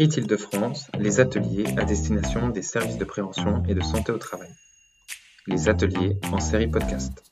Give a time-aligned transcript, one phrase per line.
[0.00, 4.48] HIT-Île-de-France, les ateliers à destination des services de prévention et de santé au travail.
[5.46, 7.29] Les ateliers en série podcast.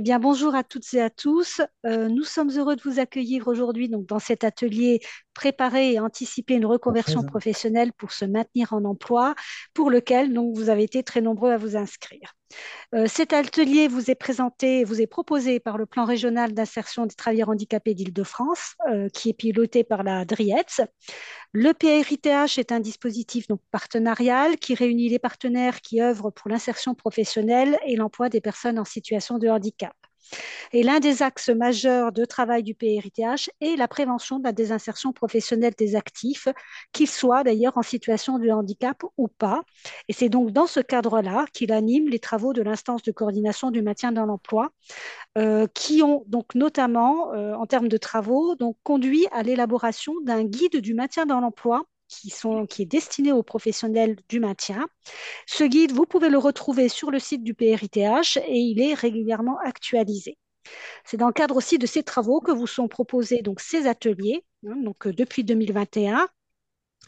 [0.00, 1.60] Eh bien, bonjour à toutes et à tous.
[1.84, 5.00] Euh, nous sommes heureux de vous accueillir aujourd'hui donc, dans cet atelier
[5.34, 9.34] préparer et anticiper une reconversion professionnelle pour se maintenir en emploi,
[9.74, 12.34] pour lequel donc, vous avez été très nombreux à vous inscrire.
[12.94, 17.14] Euh, cet atelier vous est présenté, vous est proposé par le plan régional d'insertion des
[17.14, 20.82] travailleurs handicapés d'Île-de-France, euh, qui est piloté par la DRIETS.
[21.52, 26.94] Le PRITH est un dispositif donc, partenarial qui réunit les partenaires qui œuvrent pour l'insertion
[26.94, 29.94] professionnelle et l'emploi des personnes en situation de handicap.
[30.72, 35.12] Et l'un des axes majeurs de travail du PRITH est la prévention de la désinsertion
[35.12, 36.48] professionnelle des actifs,
[36.92, 39.62] qu'ils soient d'ailleurs en situation de handicap ou pas.
[40.08, 43.82] Et c'est donc dans ce cadre-là qu'il anime les travaux de l'instance de coordination du
[43.82, 44.72] maintien dans l'emploi,
[45.38, 50.44] euh, qui ont donc notamment, euh, en termes de travaux, donc conduit à l'élaboration d'un
[50.44, 54.86] guide du maintien dans l'emploi qui, est destiné aux professionnels du maintien.
[55.46, 59.58] Ce guide, vous pouvez le retrouver sur le site du PRITH et il est régulièrement
[59.64, 60.36] actualisé.
[61.04, 64.44] C'est dans le cadre aussi de ces travaux que vous sont proposés donc, ces ateliers,
[64.66, 66.28] hein, donc, euh, depuis 2021.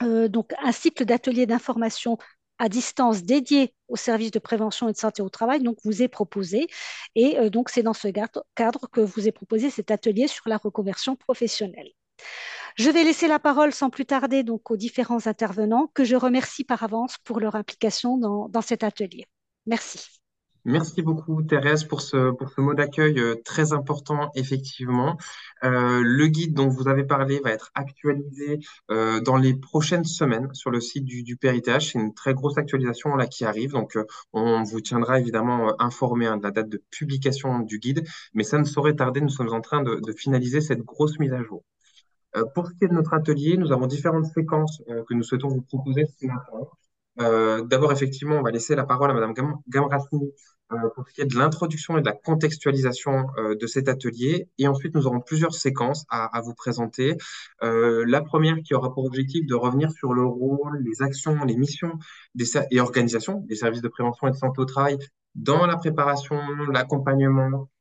[0.02, 2.16] Euh, donc, un cycle d'ateliers d'information
[2.58, 6.08] à distance dédié au service de prévention et de santé au travail donc vous est
[6.08, 6.68] proposé
[7.16, 8.06] et euh, donc c'est dans ce
[8.54, 11.90] cadre que vous est proposé cet atelier sur la reconversion professionnelle.
[12.76, 16.64] Je vais laisser la parole sans plus tarder donc aux différents intervenants que je remercie
[16.64, 19.26] par avance pour leur implication dans, cet atelier.
[19.66, 20.00] Merci.
[20.64, 25.16] Merci beaucoup Thérèse pour ce, pour ce mot d'accueil euh, très important effectivement.
[25.64, 28.60] Euh, le guide dont vous avez parlé va être actualisé
[28.92, 31.80] euh, dans les prochaines semaines sur le site du, du PRITH.
[31.80, 33.98] C'est une très grosse actualisation là qui arrive, donc
[34.32, 38.58] on vous tiendra évidemment informé hein, de la date de publication du guide, mais ça
[38.58, 41.64] ne saurait tarder, nous sommes en train de, de finaliser cette grosse mise à jour.
[42.36, 45.22] Euh, pour ce qui est de notre atelier, nous avons différentes séquences euh, que nous
[45.22, 46.66] souhaitons vous proposer ce matin.
[47.20, 49.88] Euh, d'abord, effectivement, on va laisser la parole à Madame Gam
[50.94, 53.26] pour ce qui est de l'introduction et de la contextualisation
[53.60, 54.48] de cet atelier.
[54.56, 57.18] Et ensuite, nous aurons plusieurs séquences à, vous présenter.
[57.60, 61.98] la première qui aura pour objectif de revenir sur le rôle, les actions, les missions
[62.34, 64.96] des, et organisations des services de prévention et de santé au travail
[65.34, 66.38] dans la préparation,
[66.70, 67.71] l'accompagnement, euh,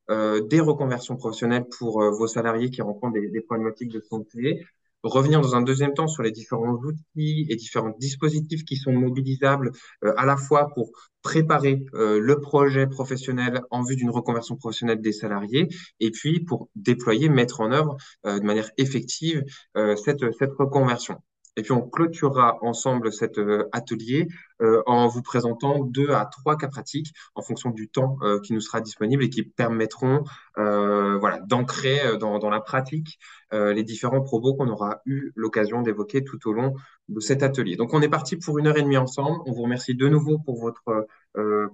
[0.42, 4.66] des reconversions professionnelles pour euh, vos salariés qui rencontrent des, problématiques de santé.
[5.04, 9.72] Revenir dans un deuxième temps sur les différents outils et différents dispositifs qui sont mobilisables
[10.04, 10.92] euh, à la fois pour
[11.24, 15.68] préparer le projet professionnel en vue d'une reconversion professionnelle des salariés
[16.00, 19.44] et puis pour déployer, mettre en œuvre de manière effective
[19.76, 21.22] cette reconversion.
[21.58, 24.30] Et puis on clôturera ensemble cet euh, atelier
[24.62, 28.54] euh, en vous présentant deux à trois cas pratiques en fonction du temps euh, qui
[28.54, 30.24] nous sera disponible et qui permettront
[30.56, 33.18] voilà, d'ancrer dans, dans, la pratique
[33.52, 36.76] les différents propos qu'on aura eu l'occasion d'évoquer tout au long
[37.10, 37.76] de cet atelier.
[37.78, 39.40] Donc on est parti pour une heure et demie ensemble.
[39.46, 41.08] On vous remercie de nouveau pour votre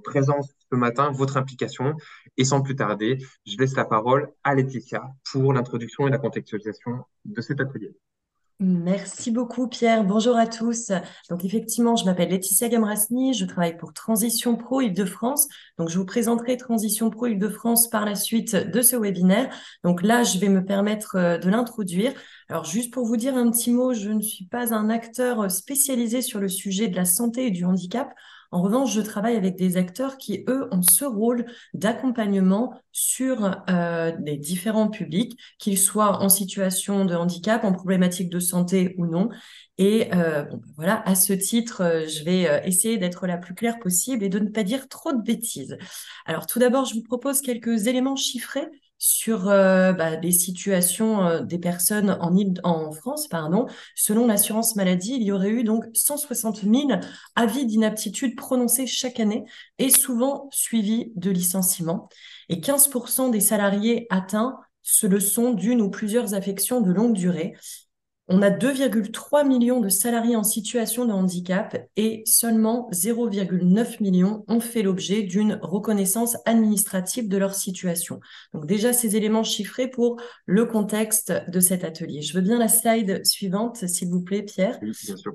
[0.04, 1.96] présence ce matin, votre implication.
[2.38, 7.04] Et sans plus tarder, je laisse la parole à Laetitia pour l'introduction et la contextualisation
[7.26, 7.96] de cet atelier.
[8.59, 10.03] Merci beaucoup Pierre.
[10.03, 10.91] Bonjour à tous.
[11.29, 15.47] Donc effectivement, je m'appelle Laetitia Gamrasni, je travaille pour Transition Pro Île-de-France.
[15.78, 19.53] Donc je vous présenterai Transition Pro Île-de-France par la suite de ce webinaire.
[19.84, 22.13] Donc là, je vais me permettre euh, de l'introduire.
[22.50, 26.23] Alors juste pour vous dire un petit mot, je ne suis pas un acteur spécialisé
[26.23, 28.12] sur le sujet de la santé et du handicap.
[28.52, 34.12] En revanche, je travaille avec des acteurs qui, eux, ont ce rôle d'accompagnement sur euh,
[34.24, 39.30] les différents publics, qu'ils soient en situation de handicap, en problématique de santé ou non.
[39.78, 43.53] Et euh, ben voilà, à ce titre, euh, je vais euh, essayer d'être la plus
[43.53, 45.78] claire possible et de ne pas dire trop de bêtises.
[46.25, 51.41] Alors tout d'abord, je vous propose quelques éléments chiffrés sur euh, bah, des situations euh,
[51.41, 52.18] des personnes
[52.63, 53.28] en, France.
[53.28, 53.68] Pardon.
[53.96, 56.90] Selon l'assurance maladie, il y aurait eu donc 160 000
[57.35, 59.46] avis d'inaptitude prononcés chaque année
[59.78, 62.09] et souvent suivis de licenciements.
[62.49, 67.55] Et 15% des salariés atteints se le sont d'une ou plusieurs affections de longue durée.
[68.29, 74.59] On a 2,3 millions de salariés en situation de handicap et seulement 0,9 millions ont
[74.59, 78.20] fait l'objet d'une reconnaissance administrative de leur situation.
[78.53, 82.22] Donc déjà ces éléments chiffrés pour le contexte de cet atelier.
[82.22, 84.78] Je veux bien la slide suivante, s'il vous plaît, Pierre.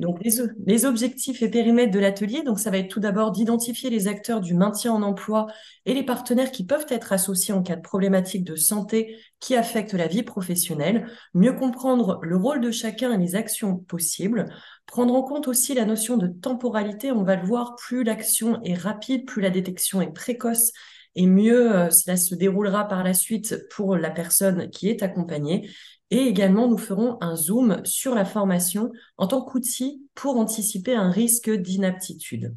[0.01, 0.19] Donc
[0.67, 4.43] les, objectifs et périmètres de l'atelier, donc ça va être tout d'abord d'identifier les acteurs
[4.43, 5.47] du maintien en emploi
[5.87, 9.95] et les partenaires qui peuvent être associés en cas de problématiques de santé qui affectent
[9.95, 14.47] la vie professionnelle, mieux comprendre le rôle de chacun et les actions possibles,
[14.87, 18.75] Prendre en compte aussi la notion de temporalité, on va le voir, plus l'action est
[18.75, 20.73] rapide, plus la détection est précoce
[21.15, 25.71] et mieux euh, cela se déroulera par la suite pour la personne qui est accompagnée.
[26.11, 31.11] Et également, nous ferons un zoom sur la formation en tant qu'outil pour anticiper un
[31.11, 32.55] risque d'inaptitude.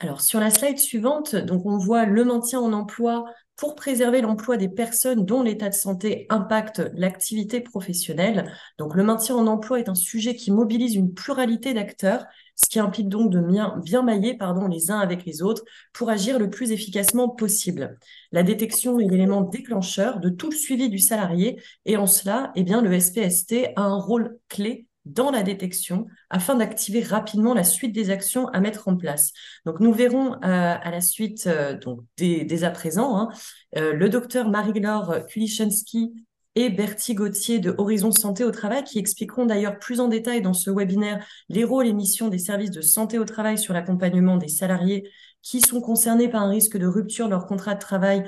[0.00, 3.24] Alors, sur la slide suivante, donc on voit le maintien en emploi
[3.56, 8.52] pour préserver l'emploi des personnes dont l'état de santé impacte l'activité professionnelle.
[8.78, 12.78] Donc, le maintien en emploi est un sujet qui mobilise une pluralité d'acteurs, ce qui
[12.78, 15.62] implique donc de bien, mailler pardon, les uns avec les autres
[15.92, 17.98] pour agir le plus efficacement possible.
[18.32, 22.62] La détection est l'élément déclencheur de tout le suivi du salarié et en cela, eh
[22.62, 27.92] bien, le SPST a un rôle clé dans la détection afin d'activer rapidement la suite
[27.92, 29.32] des actions à mettre en place.
[29.66, 31.78] Donc nous verrons euh, à la suite, euh,
[32.16, 33.28] dès, à présent, hein,
[33.76, 36.12] euh, le docteur Marie-Laure Kulichensky
[36.56, 40.52] et Bertie Gauthier de Horizon Santé au Travail qui expliqueront d'ailleurs plus en détail dans
[40.52, 44.48] ce webinaire les rôles et missions des services de santé au travail sur l'accompagnement des
[44.48, 45.10] salariés
[45.42, 48.24] qui sont concernés par un risque de rupture de leur contrat de travail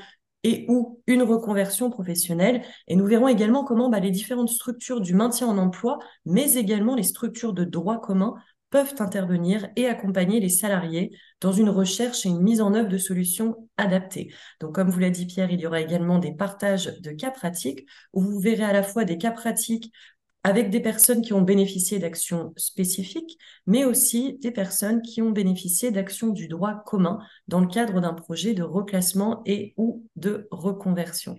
[0.46, 2.62] et ou une reconversion professionnelle.
[2.86, 6.94] Et nous verrons également comment bah, les différentes structures du maintien en emploi, mais également
[6.94, 8.36] les structures de droit commun
[8.70, 11.10] peuvent intervenir et accompagner les salariés
[11.40, 14.32] dans une recherche et une mise en œuvre de solutions adaptées.
[14.60, 17.84] Donc, comme vous l'a dit Pierre, il y aura également des partages de cas pratiques
[18.12, 19.92] où vous verrez à la fois des cas pratiques
[20.46, 25.90] avec des personnes qui ont bénéficié d'actions spécifiques, mais aussi des personnes qui ont bénéficié
[25.90, 31.36] d'actions du droit commun dans le cadre d'un projet de reclassement et ou de reconversion.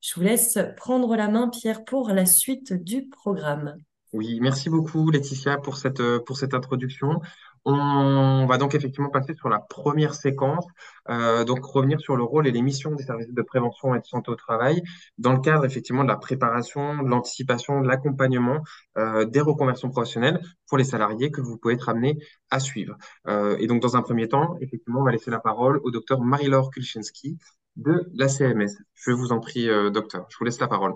[0.00, 3.76] Je vous laisse prendre la main, Pierre, pour la suite du programme.
[4.14, 7.20] Oui, merci beaucoup Laetitia pour cette, pour cette introduction.
[7.68, 10.64] On va donc effectivement passer sur la première séquence,
[11.08, 14.04] euh, donc revenir sur le rôle et les missions des services de prévention et de
[14.04, 14.84] santé au travail
[15.18, 18.60] dans le cadre effectivement de la préparation, de l'anticipation, de l'accompagnement
[18.98, 22.18] euh, des reconversions professionnelles pour les salariés que vous pouvez être amenés
[22.50, 22.96] à suivre.
[23.26, 26.20] Euh, et donc dans un premier temps, effectivement, on va laisser la parole au docteur
[26.20, 27.36] Marie-Laure Kulczynski
[27.74, 28.78] de la CMS.
[28.94, 30.94] Je vous en prie, docteur, je vous laisse la parole.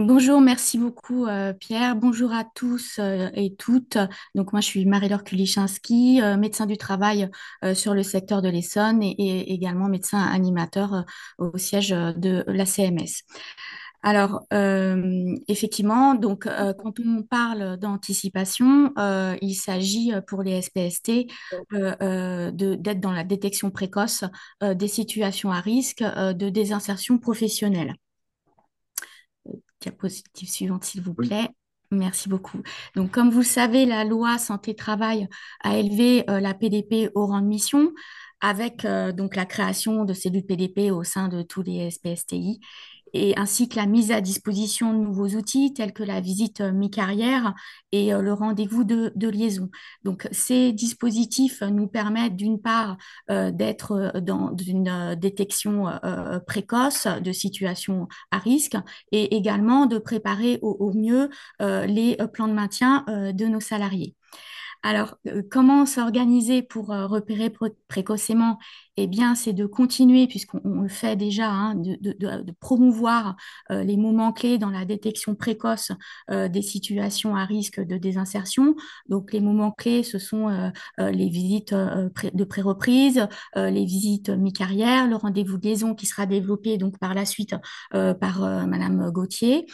[0.00, 1.94] Bonjour, merci beaucoup euh, Pierre.
[1.94, 3.98] Bonjour à tous euh, et toutes.
[4.34, 7.28] Donc moi je suis Marie-Laure Kulichinski, euh, médecin du travail
[7.74, 11.04] sur le secteur de l'Essonne et, également médecin animateur
[11.36, 13.24] au siège de la CMS.
[14.02, 14.46] Alors,
[15.48, 18.94] effectivement, donc, quand on parle d'anticipation,
[19.42, 21.26] il s'agit pour les SPST
[21.70, 24.24] d'être dans la détection précoce
[24.62, 27.94] des situations à risque de désinsertion professionnelle
[29.80, 31.48] diapositive suivante, s'il vous plaît.
[31.90, 32.62] Merci beaucoup.
[32.94, 35.28] Donc, comme vous le savez, la loi santé-travail
[35.62, 37.92] a élevé euh, la PDP au rang de mission
[38.40, 42.60] avec euh, donc la création de cellules PDP au sein de tous les SPSTI
[43.12, 46.72] et ainsi que la mise à disposition de nouveaux outils tels que la visite euh,
[46.72, 47.54] mi-carrière
[47.92, 49.70] et euh, le rendez-vous de, liaison.
[50.04, 52.96] Donc, ces dispositifs nous permettent d'une part
[53.30, 55.86] euh, d'être dans une détection
[56.46, 58.76] précoce de situations à risque
[59.12, 61.30] et également de préparer au mieux
[61.60, 64.14] les plans de maintien de nos salariés.
[64.82, 67.52] Alors, euh, comment s'organiser pour euh, repérer
[67.88, 68.58] précocement
[69.02, 73.36] Eh bien, c'est de continuer, puisqu'on le fait déjà, hein, de, promouvoir
[73.70, 75.92] euh, les moments clés dans la détection précoce
[76.28, 78.76] des situations à risque de désinsertion.
[79.08, 80.48] Donc, les moments clés, ce sont
[80.98, 83.26] les visites de pré-reprise,
[83.56, 87.54] les visites mi-carrière, le rendez-vous de liaison qui sera développé donc par la suite
[87.90, 89.66] par Madame Gauthier.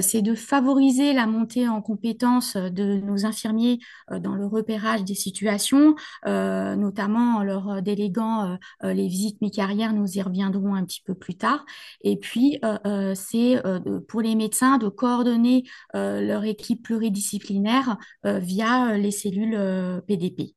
[0.00, 3.78] c'est de favoriser la montée en compétences de nos infirmiers
[4.10, 5.94] dans le repérage des situations,
[6.26, 11.14] euh, notamment en leur déléguant euh, les visites mi-carrière, nous y reviendrons un petit peu
[11.14, 11.64] plus tard.
[12.02, 13.62] Et puis, euh, c'est
[14.08, 15.64] pour les médecins de coordonner
[15.94, 20.54] leur équipe pluridisciplinaire via les cellules PDP.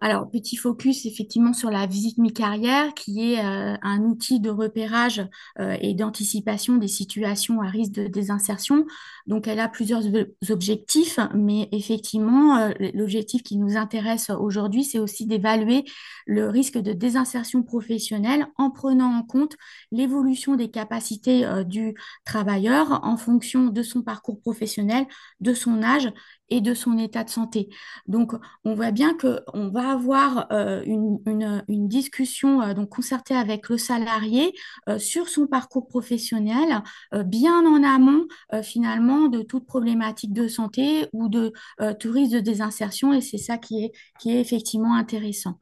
[0.00, 5.26] Alors, petit focus effectivement sur la visite mi-carrière, qui est euh, un outil de repérage
[5.58, 8.86] euh, et d'anticipation des situations à risque de désinsertion.
[9.26, 10.04] Donc, elle a plusieurs
[10.50, 15.84] objectifs, mais effectivement, euh, l'objectif qui nous intéresse aujourd'hui, c'est aussi d'évaluer
[16.26, 19.56] le risque de désinsertion professionnelle en prenant en compte
[19.90, 25.06] l'évolution des capacités du travailleur en fonction de son parcours professionnel,
[25.40, 26.12] de son âge
[26.50, 27.68] et de son état de santé.
[28.06, 28.32] Donc,
[28.64, 34.54] on voit bien qu'on va avoir euh, une, discussion euh, donc concertée avec le salarié
[34.88, 36.82] euh, sur son parcours professionnel,
[37.26, 38.26] bien en amont
[38.62, 41.52] finalement de toute problématique de santé ou de
[41.98, 45.58] tourisme de désinsertion, et c'est ça qui est, qui est effectivement intéressant.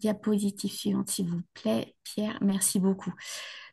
[0.00, 2.38] Diapositive suivante, s'il vous plaît, Pierre.
[2.40, 3.12] Merci beaucoup.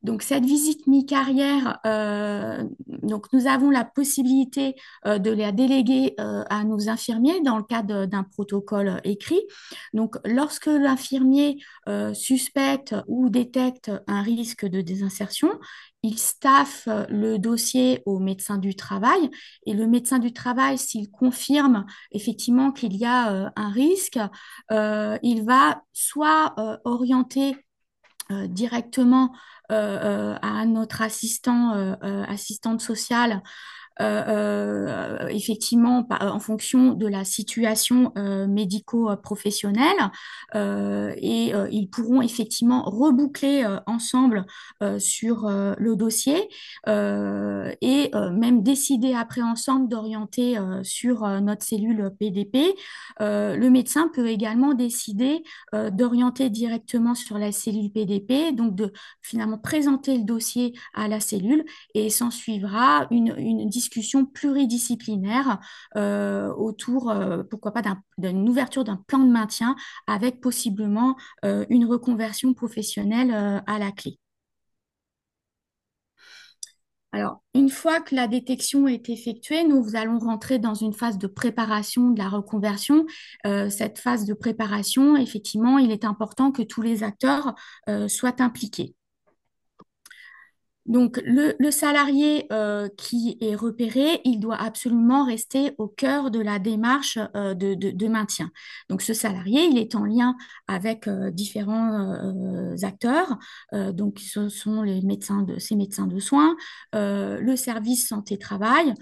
[0.04, 6.64] Donc, cette visite mi-carrière, euh, nous avons la possibilité euh, de la déléguer euh, à
[6.64, 9.42] nos infirmiers dans le cadre d'un protocole écrit.
[9.94, 11.58] Donc, lorsque l'infirmier
[12.14, 15.50] suspecte ou détecte un risque de désinsertion,
[16.08, 19.30] il staffe le dossier au médecin du travail
[19.66, 24.20] et le médecin du travail, s'il confirme effectivement qu'il y a un risque,
[24.72, 27.58] il va soit orienter
[28.30, 29.36] directement
[29.70, 33.44] à notre assistant, assistante sociale
[34.00, 38.13] euh, euh, effectivement euh, en fonction de la situation
[38.48, 39.88] médico-professionnelle
[40.54, 44.46] et ils pourront effectivement reboucler ensemble
[45.00, 46.50] sur le dossier
[46.88, 52.75] et même décider après ensemble d'orienter sur notre cellule PDP.
[53.20, 60.18] le médecin peut également décider d'orienter directement sur la cellule PDP, donc de finalement présenter
[60.18, 65.60] le dossier à la cellule et s'en suivra une, une discussion discussion pluridisciplinaire
[65.96, 67.82] euh, autour, euh, pourquoi pas,
[68.17, 69.75] d'une ouverture d'un plan de maintien
[70.08, 71.15] avec possiblement
[71.46, 73.32] euh, une reconversion professionnelle
[73.65, 74.20] à la clé.
[77.13, 81.27] Alors, une fois que la détection est effectuée, nous allons rentrer dans une phase de
[81.27, 83.06] préparation de la reconversion.
[83.46, 87.56] cette phase de préparation, effectivement, il est important que tous les acteurs
[88.08, 88.94] soient impliqués.
[90.88, 96.60] Donc, le, salarié euh, qui est repéré, il doit absolument rester au cœur de la
[96.60, 98.51] démarche euh, de, maintien.
[98.89, 100.36] Donc, ce salarié, il est en lien
[100.67, 102.27] avec euh, différents
[102.84, 103.38] acteurs.
[103.74, 106.56] donc, ce sont les médecins de, ces médecins de soins,
[106.94, 108.94] le service santé-travail,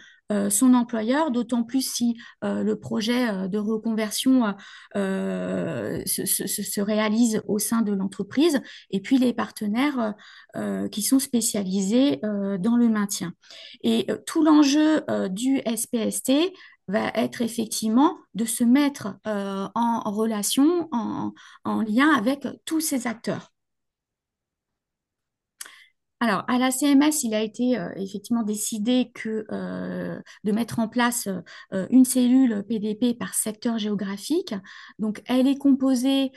[0.49, 4.55] son employeur, d'autant plus si euh, le projet euh, de reconversion
[4.95, 10.13] se, réalise au sein de l'entreprise, et puis les partenaires
[10.91, 13.33] qui sont spécialisés dans le maintien.
[13.83, 16.53] Et tout l'enjeu du SPST
[16.87, 23.54] va être effectivement de se mettre en relation, en lien avec tous ces acteurs.
[26.25, 31.27] Alors, à la CMS, il a été euh, effectivement décidé euh, de mettre en place
[31.71, 34.55] euh, une cellule PDP par secteur géographique.
[34.97, 36.31] Donc, elle est composée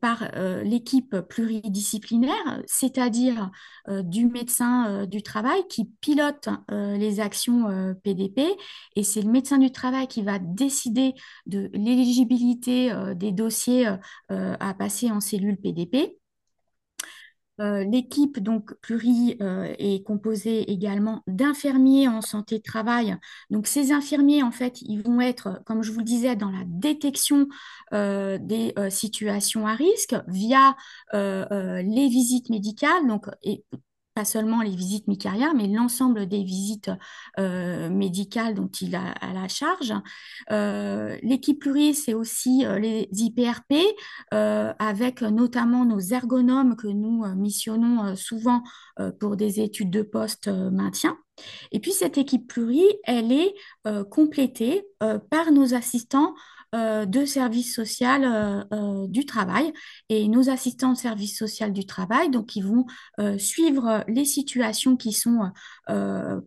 [0.00, 0.30] par
[0.64, 3.50] l'équipe pluridisciplinaire, c'est-à-dire
[3.86, 8.40] du médecin du travail qui pilote les actions PDP.
[8.96, 11.12] Et c'est le médecin du travail qui va décider
[11.44, 13.88] de l'éligibilité des dossiers
[14.30, 16.16] à passer en cellule PDP.
[17.60, 23.16] Euh, l'équipe donc pluri euh, est composée également d'infirmiers en santé de travail.
[23.50, 26.62] Donc ces infirmiers en fait, ils vont être, comme je vous le disais, dans la
[26.66, 27.48] détection
[27.92, 30.76] euh, des situations à risque via
[31.12, 33.06] les visites médicales.
[33.06, 33.64] Donc et
[34.18, 36.90] pas seulement les visites mi-carrière, mais l'ensemble des visites
[37.38, 39.94] euh, médicales dont il a à la charge.
[40.50, 43.74] Euh, l'équipe plurie, c'est aussi euh, les IPRP,
[44.32, 48.64] avec notamment nos ergonomes que nous missionnons souvent
[49.20, 51.16] pour des études de poste maintien.
[51.70, 53.54] Et puis cette équipe plurie, elle est
[54.10, 54.84] complétée
[55.30, 56.34] par nos assistants
[56.74, 59.72] de service social euh, euh, du travail.
[60.08, 62.86] Et nos assistants de service social du travail, donc ils vont
[63.38, 65.50] suivre les situations qui sont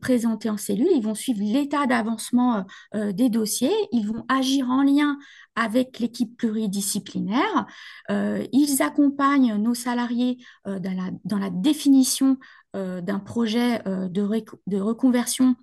[0.01, 5.18] présentées en cellule, ils vont suivre l'état d'avancement des dossiers, ils vont agir en lien
[5.56, 7.66] avec l'équipe pluridisciplinaire.
[8.10, 12.38] ils accompagnent nos salariés dans la, définition
[12.74, 15.56] d'un projet de reconversion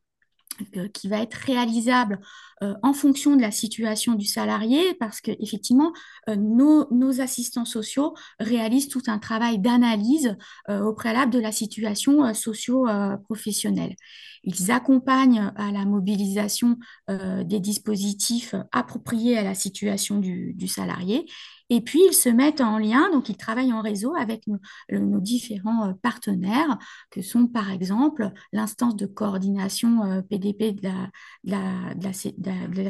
[0.92, 2.20] qui va être réalisable
[2.62, 5.92] euh, en fonction de la situation du salarié, parce que effectivement,
[6.28, 10.36] euh, nos, assistants sociaux réalisent tout un travail d'analyse
[10.68, 13.94] euh, au préalable de la situation socio-professionnelle.
[14.44, 21.26] Ils accompagnent à la mobilisation des dispositifs appropriés à la situation du, salarié
[21.70, 25.92] et puis, ils se mettent en lien, donc ils travaillent en réseau avec nos, différents
[26.00, 26.78] partenaires,
[27.10, 32.12] que sont par exemple l'instance de coordination PDP de la, de la,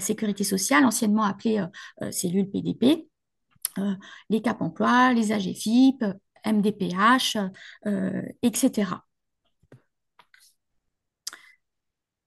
[0.00, 1.64] sécurité sociale, anciennement appelée
[2.10, 3.08] cellule PDP,
[4.30, 6.04] les CAP emploi, les AGFIP,
[6.44, 7.36] MDPH,
[8.42, 9.02] etc.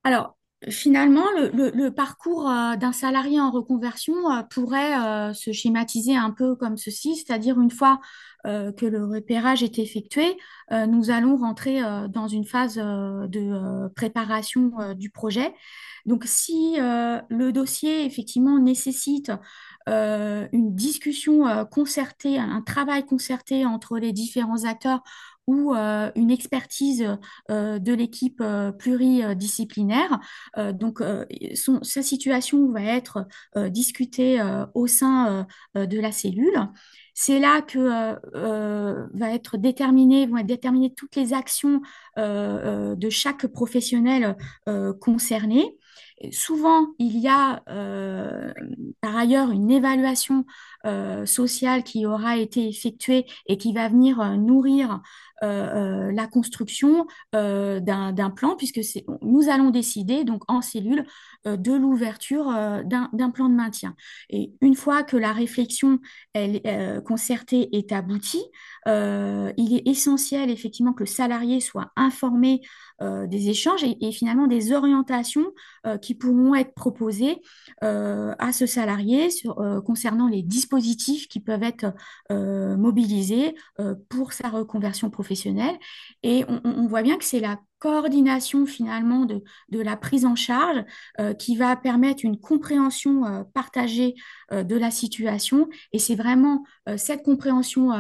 [0.04, 0.38] Alors,
[0.70, 6.56] Finalement, le, parcours euh, d'un salarié en reconversion euh, pourrait euh, se schématiser un peu
[6.56, 8.00] comme ceci, c'est-à-dire une fois
[8.44, 10.36] que le repérage est effectué,
[10.72, 15.54] nous allons rentrer dans une phase de préparation du projet.
[16.08, 19.32] Donc, si le dossier effectivement nécessite
[19.86, 25.04] une discussion concertée, un travail concerté entre les différents acteurs
[25.48, 27.08] ou une expertise
[27.50, 28.44] de l'équipe
[28.78, 30.20] pluridisciplinaire.
[30.74, 31.02] donc,
[31.82, 33.28] sa situation va être
[33.70, 34.42] discutée
[34.74, 36.70] au sein de la cellule.
[37.14, 37.80] C'est là que
[39.14, 41.82] va être vont être déterminées toutes les actions
[42.18, 44.38] de chaque professionnel
[45.00, 45.78] concerné.
[46.32, 47.64] Souvent, il y a
[49.02, 50.46] par ailleurs une évaluation
[51.26, 55.02] sociale qui aura été effectuée et qui va venir nourrir
[55.44, 58.80] euh, euh, la construction euh, d'un plan, puisque
[59.24, 61.06] nous allons décider donc en cellule
[61.46, 62.46] de l'ouverture
[62.86, 63.96] d'un plan de maintien.
[64.30, 66.00] Et une fois que la réflexion
[66.34, 68.44] elle, concertée est aboutie,
[68.86, 72.62] il est essentiel effectivement que le salarié soit informé
[73.02, 75.52] des échanges et, finalement des orientations
[76.02, 77.42] qui pourront être proposées
[77.82, 81.94] à ce salarié sur, concernant les dispositifs qui peuvent être
[82.30, 83.56] mobilisés
[84.10, 85.78] pour sa reconversion professionnelle
[86.24, 90.84] et on, voit bien que c'est la coordination finalement de, la prise en charge
[91.20, 94.14] euh, qui va permettre une compréhension euh, partagée
[94.52, 95.68] euh, de la situation.
[95.92, 96.64] Et c'est vraiment
[96.98, 97.92] cette compréhension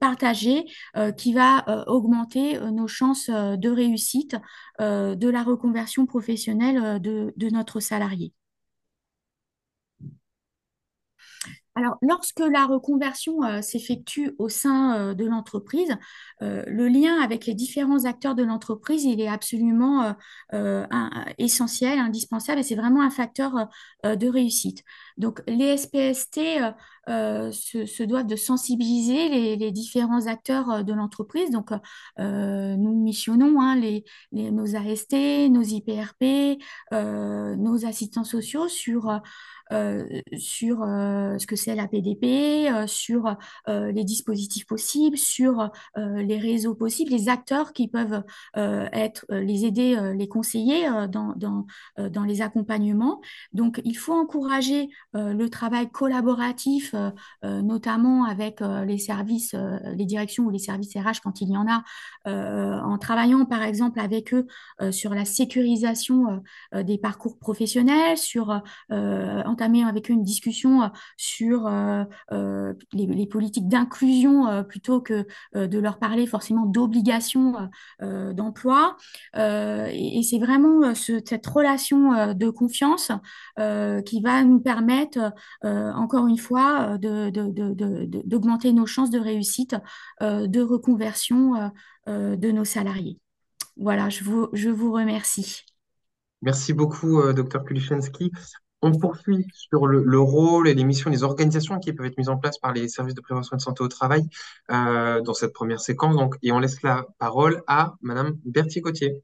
[0.00, 0.64] partagée
[1.16, 4.36] qui va augmenter nos chances de réussite
[4.80, 8.32] de la reconversion professionnelle de notre salarié.
[11.76, 15.96] Alors, lorsque la reconversion euh, s'effectue au sein euh, de l'entreprise,
[16.40, 20.14] euh, le lien avec les différents acteurs de l'entreprise, il est absolument
[21.38, 23.68] essentiel, indispensable, et c'est vraiment un facteur
[24.04, 24.82] de réussite.
[25.16, 26.40] Donc, les SPST
[27.06, 31.50] se, doivent de sensibiliser les, différents acteurs de l'entreprise.
[31.50, 31.70] Donc,
[32.18, 35.14] nous missionnons hein, les, nos AST,
[35.50, 36.60] nos IPRP,
[36.92, 39.20] nos assistants sociaux sur
[40.36, 46.74] sur euh, ce que c'est la PDP, euh, sur les dispositifs possibles, sur les réseaux
[46.74, 48.22] possibles, les acteurs qui peuvent
[48.54, 53.20] être, les aider, les conseiller dans, dans, les accompagnements.
[53.52, 56.94] Donc, il faut encourager le travail collaboratif,
[57.42, 61.84] notamment avec les services, les directions ou les services RH quand il y en a,
[62.26, 64.46] en travaillant par exemple avec eux
[64.90, 66.42] sur la sécurisation
[66.74, 68.62] des parcours professionnels, sur
[69.86, 75.98] avec eux une discussion euh, sur euh, euh, les, politiques d'inclusion plutôt que de leur
[75.98, 78.96] parler forcément d'obligation d'emploi.
[79.34, 83.10] et, c'est vraiment cette relation de confiance
[83.56, 89.74] qui va nous permettre, encore une fois, d'augmenter nos chances de réussite
[90.20, 91.70] de reconversion
[92.06, 93.18] de nos salariés.
[93.76, 95.64] Voilà, je vous, je vous remercie.
[96.42, 98.30] Merci beaucoup, docteur Kulichensky.
[98.86, 102.36] On poursuit sur le, rôle et les missions, les organisations qui peuvent être mises en
[102.36, 104.28] place par les services de prévention et de santé au travail
[104.70, 106.14] euh, dans cette première séquence.
[106.16, 109.22] Donc, et on laisse la parole à Madame Berthier-Gauthier.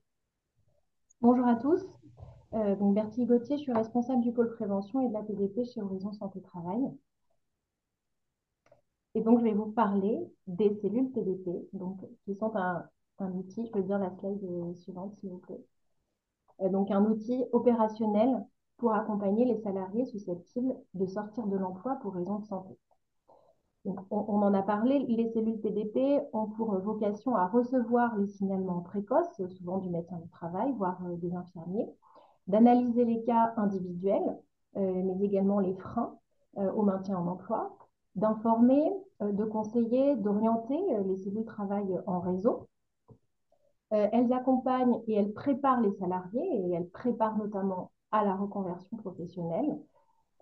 [1.20, 1.84] Bonjour à tous.
[2.54, 6.14] Euh, donc Gauthier, je suis responsable du pôle prévention et de la PDP chez Horizon
[6.14, 6.80] Santé Travail.
[9.14, 13.72] Et donc, je vais vous parler des cellules PDP, donc, qui sont un, outil, je
[13.72, 14.40] peux dire la slide
[14.76, 15.60] suivante, s'il vous plaît.
[16.62, 18.42] Euh, donc, un outil opérationnel
[18.80, 22.78] pour accompagner les salariés susceptibles de sortir de l'emploi pour raison de santé.
[23.84, 29.46] on, en a parlé, les cellules PDP ont pour vocation à recevoir les signalements précoces,
[29.48, 31.88] souvent du médecin du travail, voire euh, des infirmiers,
[32.46, 34.38] d'analyser les cas individuels,
[34.76, 36.18] euh, mais également les freins
[36.56, 37.76] euh, au maintien en emploi,
[38.16, 38.90] d'informer,
[39.20, 40.80] de conseiller, d'orienter.
[41.04, 42.68] les cellules travaillent en réseau.
[43.90, 49.78] elles accompagnent et elles préparent les salariés et elles préparent notamment à la reconversion professionnelle.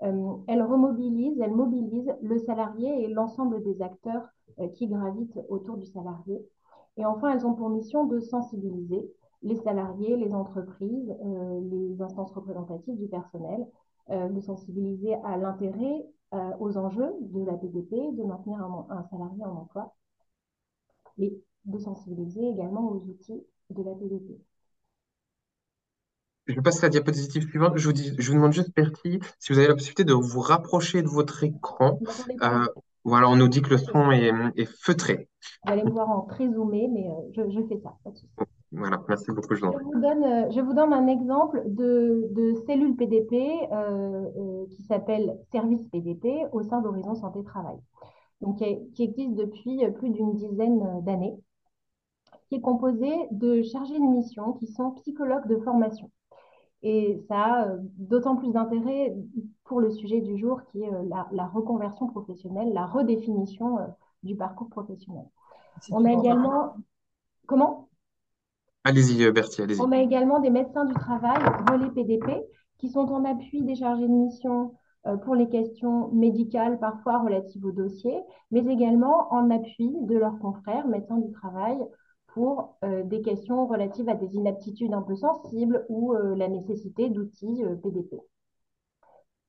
[0.03, 4.29] Euh, elle remobilise, elle mobilise le salarié et l'ensemble des acteurs
[4.61, 6.47] euh, qui gravitent autour du salarié.
[6.97, 9.11] Et enfin, elles ont pour mission de sensibiliser
[9.43, 13.67] les salariés, les entreprises, euh, les instances représentatives du personnel,
[14.11, 16.07] de sensibiliser à l'intérêt,
[16.61, 19.95] aux enjeux de la PDP, de maintenir un, un, salarié en emploi,
[21.19, 24.41] et de sensibiliser également aux outils de la PDP.
[26.49, 27.77] Je passe à la diapositive suivante.
[27.77, 30.41] Je vous, dis, je vous demande juste, Bertie, si vous avez la possibilité de vous
[30.41, 31.99] rapprocher de votre écran.
[32.43, 32.65] Euh,
[33.05, 35.29] voilà, on nous dit que le son est, feutré.
[35.65, 37.95] Vous allez me voir en très zoomé, mais euh, je, fais ça.
[38.73, 39.55] Voilà, merci beaucoup.
[39.55, 43.37] Je, vous donne, euh, je vous donne un exemple de, de cellule PDP
[44.71, 47.77] qui s'appelle Service PDP au sein d'Horizon Santé Travail,
[48.41, 51.37] donc qui, existe depuis plus d'une dizaine d'années,
[52.49, 56.11] qui est composé de chargés de mission qui sont psychologues de formation
[56.83, 59.17] Et ça a d'autant plus d'intérêt
[59.65, 60.91] pour le sujet du jour qui est
[61.33, 63.79] la, reconversion professionnelle, la redéfinition
[64.23, 65.25] du parcours professionnel.
[65.91, 66.75] On a également...
[67.47, 67.89] Comment?
[68.85, 69.81] Allez-y, Bertie, allez-y.
[69.81, 71.39] On a également des médecins du travail,
[71.71, 72.45] relais PDP,
[72.79, 74.75] qui sont en appui des chargés de mission
[75.07, 78.17] euh, pour les questions médicales, parfois relatives au dossier,
[78.51, 81.77] mais également en appui de leurs confrères, médecins du travail,
[82.39, 87.11] pour euh, des questions relatives à des inaptitudes un peu sensibles ou euh, la nécessité
[87.11, 88.15] d'outils PDP.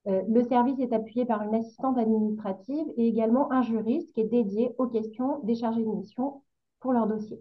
[0.08, 4.74] le service est appuyé par une assistante administrative et également un juriste qui est dédié
[4.80, 6.42] aux questions des chargés de mission
[6.80, 7.40] pour leur dossier.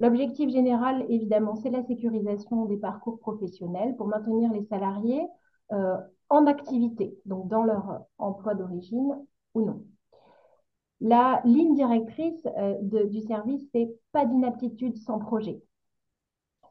[0.00, 5.24] L'objectif général, évidemment, c'est la sécurisation des parcours professionnels pour maintenir les salariés
[5.70, 5.98] euh,
[6.30, 9.14] en activité, donc dans leur emploi d'origine
[9.54, 9.84] ou non.
[11.00, 12.74] La ligne directrice euh,
[13.06, 15.60] du service, c'est pas d'inaptitude sans projet.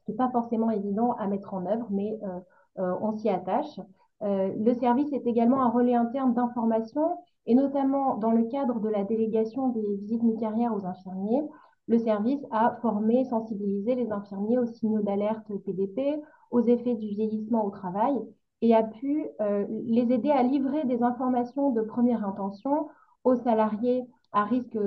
[0.05, 3.79] Ce n'est pas forcément évident à mettre en œuvre, mais euh, on s'y attache.
[4.21, 9.03] le service est également un relais interne d'information, et notamment dans le cadre de la
[9.03, 11.43] délégation des visites mi-carrière aux infirmiers,
[11.87, 16.19] le service a formé, sensibilisé les infirmiers aux signaux d'alerte PDP,
[16.51, 18.15] aux effets du vieillissement au travail
[18.61, 22.87] et a pu euh, les aider à livrer des informations de première intention
[23.23, 24.77] aux salariés à risque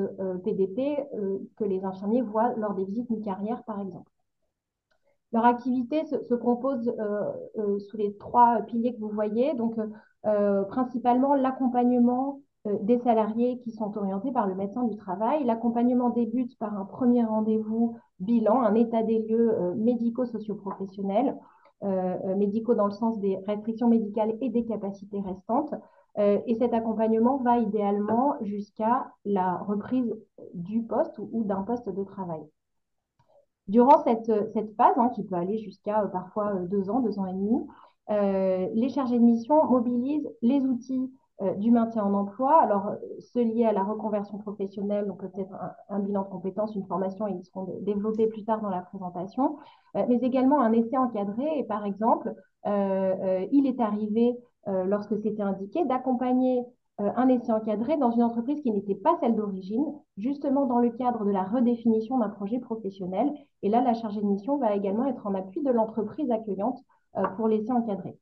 [0.44, 4.11] PDP euh, euh, que les infirmiers voient lors des visites mi-carrière, par exemple.
[5.32, 6.90] Leur activité se, compose
[7.90, 9.76] sous les trois piliers que vous voyez, donc
[10.70, 15.44] principalement l'accompagnement euh, des salariés qui sont orientés par le médecin du travail.
[15.44, 21.37] L'accompagnement débute par un premier rendez-vous bilan, un état des lieux euh, médico-socioprofessionnels,
[21.84, 25.72] euh, médicaux dans le sens des restrictions médicales et des capacités restantes.
[26.16, 30.12] Et cet accompagnement va idéalement jusqu'à la reprise
[30.54, 32.40] du poste ou, d'un poste de travail.
[33.68, 34.32] Durant cette,
[34.76, 37.66] phase, hein, qui peut aller jusqu'à parfois deux ans, deux ans et demi,
[38.74, 41.08] les chargés de mission mobilisent les outils
[41.40, 42.60] euh, du maintien en emploi.
[42.60, 45.54] Alors, ceux liés à la reconversion professionnelle, donc peut-être
[45.88, 49.56] un, bilan de compétences, une formation, ils seront développés plus tard dans la présentation,
[49.94, 51.44] euh, mais également un essai encadré.
[51.56, 52.34] Et par exemple,
[52.66, 54.36] euh, il est arrivé,
[54.87, 56.62] lorsque c'était indiqué, d'accompagner
[56.98, 59.85] un essai encadré dans une entreprise qui n'était pas celle d'origine,
[60.18, 63.33] justement dans le cadre de la redéfinition d'un projet professionnel.
[63.62, 66.78] Et là, la chargée de mission va également être en appui de l'entreprise accueillante
[67.37, 68.18] pour l'essai encadré.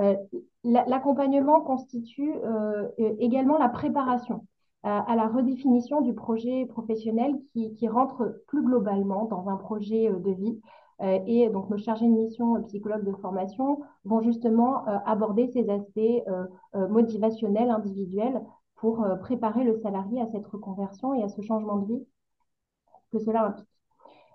[0.00, 0.16] Euh,
[0.64, 4.46] l'accompagnement constitue euh, également la préparation
[4.82, 10.30] à, la redéfinition du projet professionnel qui, rentre plus globalement dans un projet euh, de
[10.30, 10.60] vie.
[11.02, 16.22] Et donc, nos chargés de mission psychologues de formation vont justement aborder ces aspects
[16.74, 18.42] motivationnels, individuels,
[18.76, 22.06] pour préparer le salarié à cette reconversion et à ce changement de vie
[23.12, 23.68] que cela implique.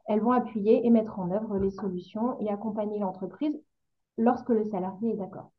[0.08, 3.60] Elles vont appuyer et mettre en œuvre les solutions et accompagner l'entreprise
[4.17, 5.51] lorsque le salarié est d'accord.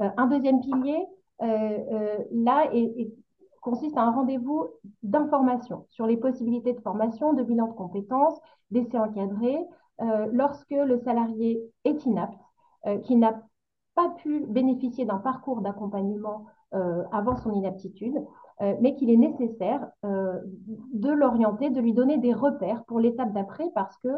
[0.00, 1.06] Euh, un deuxième pilier,
[1.42, 2.70] euh, euh, là,
[3.60, 4.68] consiste à un rendez-vous
[5.02, 8.38] d'information sur les possibilités de formation, de bilan de compétences,
[8.70, 9.58] d'essais encadrés,
[10.32, 12.40] lorsque le salarié est inapte,
[13.04, 13.42] qui n'a
[13.94, 18.16] pas pu bénéficier d'un parcours d'accompagnement avant son inaptitude,
[18.80, 23.96] mais qu'il est nécessaire de l'orienter, de lui donner des repères pour l'étape d'après, parce
[23.98, 24.08] que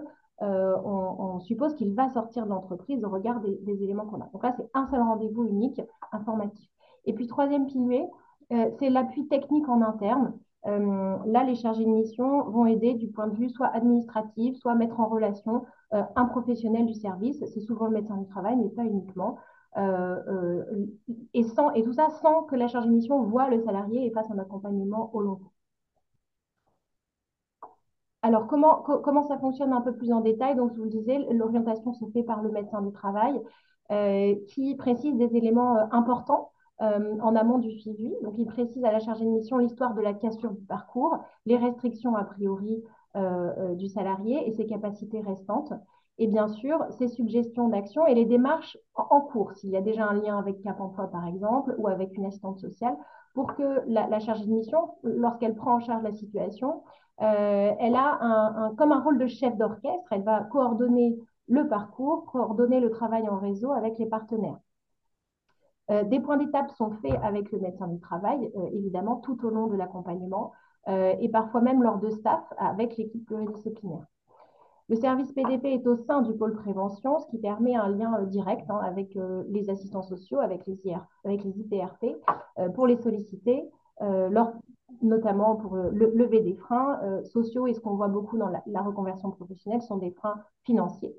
[0.43, 4.29] euh, suppose qu'il va sortir de l'entreprise au regard des, éléments qu'on a.
[4.33, 5.81] Donc là, c'est un seul rendez-vous unique
[6.13, 6.69] informatif.
[7.05, 8.07] Et puis, troisième pilier,
[8.53, 10.37] euh, c'est l'appui technique en interne.
[10.67, 14.75] Euh, là, les chargés de mission vont aider du point de vue soit administratif, soit
[14.75, 17.39] mettre en relation un professionnel du service.
[17.53, 19.39] C'est souvent le médecin du travail, mais pas uniquement.
[21.35, 24.11] et, sans, et tout ça sans que la chargée de mission voit le salarié et
[24.11, 25.53] fasse un accompagnement au long cours.
[28.25, 30.57] Alors, comment, comment ça fonctionne un peu plus en détail?
[30.57, 33.39] Donc, je vous le disais, l'orientation se fait par le médecin du travail
[33.93, 36.51] euh, qui précise des éléments euh, importants
[36.83, 38.15] euh, en amont du suivi.
[38.23, 41.57] Donc, il précise à la chargée de mission l'histoire de la cassure du parcours, les
[41.57, 42.83] restrictions a priori
[43.77, 45.73] du salarié et ses capacités restantes.
[46.19, 50.09] Et bien sûr, ses suggestions d'action et les démarches en, cours, s'il y a déjà
[50.09, 52.97] un lien avec Cap Emploi, par exemple, ou avec une assistante sociale,
[53.35, 56.83] pour que la, la chargée de mission, lorsqu'elle prend en charge la situation,
[57.21, 60.13] euh, elle a un, comme un rôle de chef d'orchestre.
[60.13, 61.17] Elle va coordonner
[61.49, 64.59] le parcours, coordonner le travail en réseau avec les partenaires.
[65.91, 69.51] Euh, des points d'étape sont faits avec le médecin du travail, euh, évidemment, tout au
[69.51, 70.53] long de l'accompagnement
[70.87, 74.05] et parfois même lors de staff avec l'équipe pluridisciplinaire.
[74.91, 78.69] Le service PDP est au sein du pôle prévention, ce qui permet un lien direct
[78.69, 79.19] hein, avec
[79.49, 82.19] les assistants sociaux, avec les, IR, IPRP,
[82.75, 83.73] pour les solliciter
[85.03, 87.67] notamment pour euh, lever des freins euh, sociaux.
[87.67, 91.15] Et ce qu'on voit beaucoup dans la, reconversion professionnelle sont des freins financiers.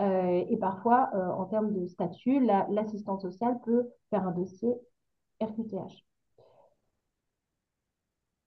[0.00, 4.74] Et parfois, en termes de statut, l'assistante sociale peut faire un dossier
[5.42, 6.04] RQTH.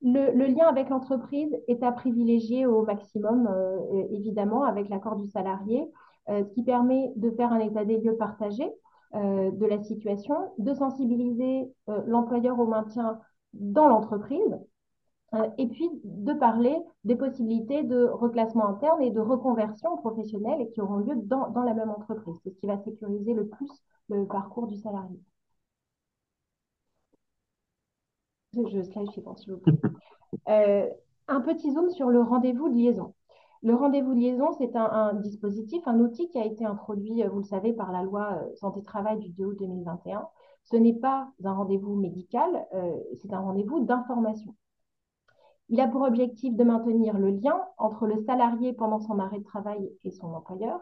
[0.04, 5.90] Le, lien avec l'entreprise est à privilégier au maximum, euh, évidemment, avec l'accord du salarié,
[6.30, 8.70] euh, ce qui permet de faire un état des lieux partagé
[9.16, 11.72] euh, de la situation, de sensibiliser
[12.06, 13.18] l'employeur au maintien
[13.54, 14.60] dans l'entreprise,
[15.58, 20.98] et puis de parler des possibilités de reclassement interne et de reconversion professionnelle qui auront
[20.98, 22.36] lieu dans, dans la même entreprise.
[22.44, 23.72] C'est ce qui va sécuriser le plus
[24.10, 25.20] le parcours du salarié.
[28.54, 29.74] Je slide suivant, s'il vous plaît.
[30.50, 30.90] Euh,
[31.28, 33.14] un petit zoom sur le rendez-vous de liaison.
[33.62, 37.38] Le rendez-vous de liaison, c'est un, dispositif, un outil qui a été introduit, euh, vous
[37.38, 40.28] le savez, par la loi euh, santé-travail du 2 août 2021.
[40.64, 42.66] Ce n'est pas un rendez-vous médical,
[43.22, 44.56] c'est un rendez-vous d'information.
[45.70, 49.44] Il a pour objectif de maintenir le lien entre le salarié pendant son arrêt de
[49.44, 50.80] travail et son employeur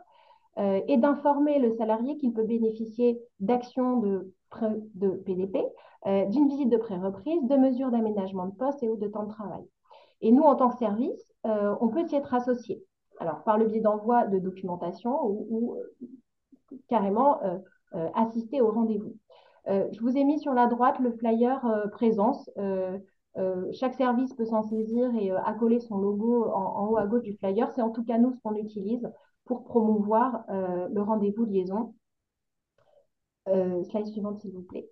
[0.57, 4.33] et d'informer le salarié qu'il peut bénéficier d'actions de,
[5.25, 5.59] PDP
[6.07, 9.29] euh, d'une visite de pré-reprise, de mesures d'aménagement de poste et ou de temps de
[9.29, 9.63] travail.
[10.21, 12.83] Et nous, en tant que service, euh, on peut y être associé.
[13.19, 16.07] Alors, par le biais d'envoi de documentation ou, euh,
[16.87, 17.39] carrément
[18.15, 19.13] assister au rendez-vous.
[19.67, 22.49] je vous ai mis sur la droite le flyer présence.
[23.73, 27.71] Chaque service peut s'en saisir et accoler son logo en, haut à gauche du flyer.
[27.71, 29.09] C'est en tout cas nous ce qu'on utilise
[29.45, 31.93] pour promouvoir le rendez-vous liaison.
[33.45, 34.89] slide suivante, s'il vous plaît.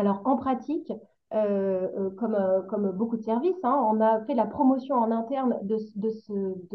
[0.00, 0.90] Alors, en pratique,
[1.34, 5.58] euh, euh, comme, euh, beaucoup de services, hein, on a fait la promotion en interne
[5.62, 5.76] de,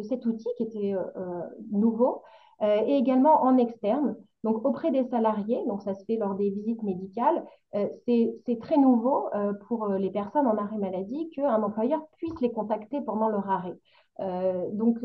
[0.04, 0.96] cet outil qui était
[1.72, 2.22] nouveau
[2.62, 4.15] et également en externe,
[4.46, 5.62] donc auprès des salariés.
[5.68, 7.44] Donc, ça se fait lors des visites médicales.
[8.06, 9.30] C'est très nouveau
[9.68, 13.76] pour les personnes en arrêt maladie qu'un employeur puisse les contacter pendant leur arrêt.
[14.72, 15.00] donc,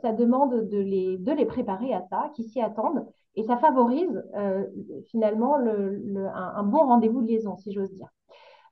[0.00, 3.04] ça, demande de les, préparer à ça, qu'ils s'y attendent
[3.36, 4.64] et ça favorise euh,
[5.10, 8.08] finalement un, bon rendez-vous de liaison, si j'ose dire.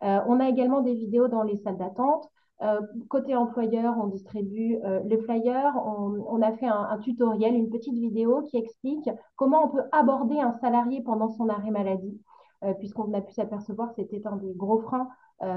[0.03, 2.29] Euh, on a également des vidéos dans les salles d'attente.
[2.63, 5.75] Euh, côté employeur, on distribue les flyers.
[5.77, 10.53] On, a fait un, tutoriel, une petite vidéo qui explique comment on peut aborder un
[10.53, 12.21] salarié pendant son arrêt maladie,
[12.79, 15.09] puisqu'on a pu s'apercevoir que c'était un des gros freins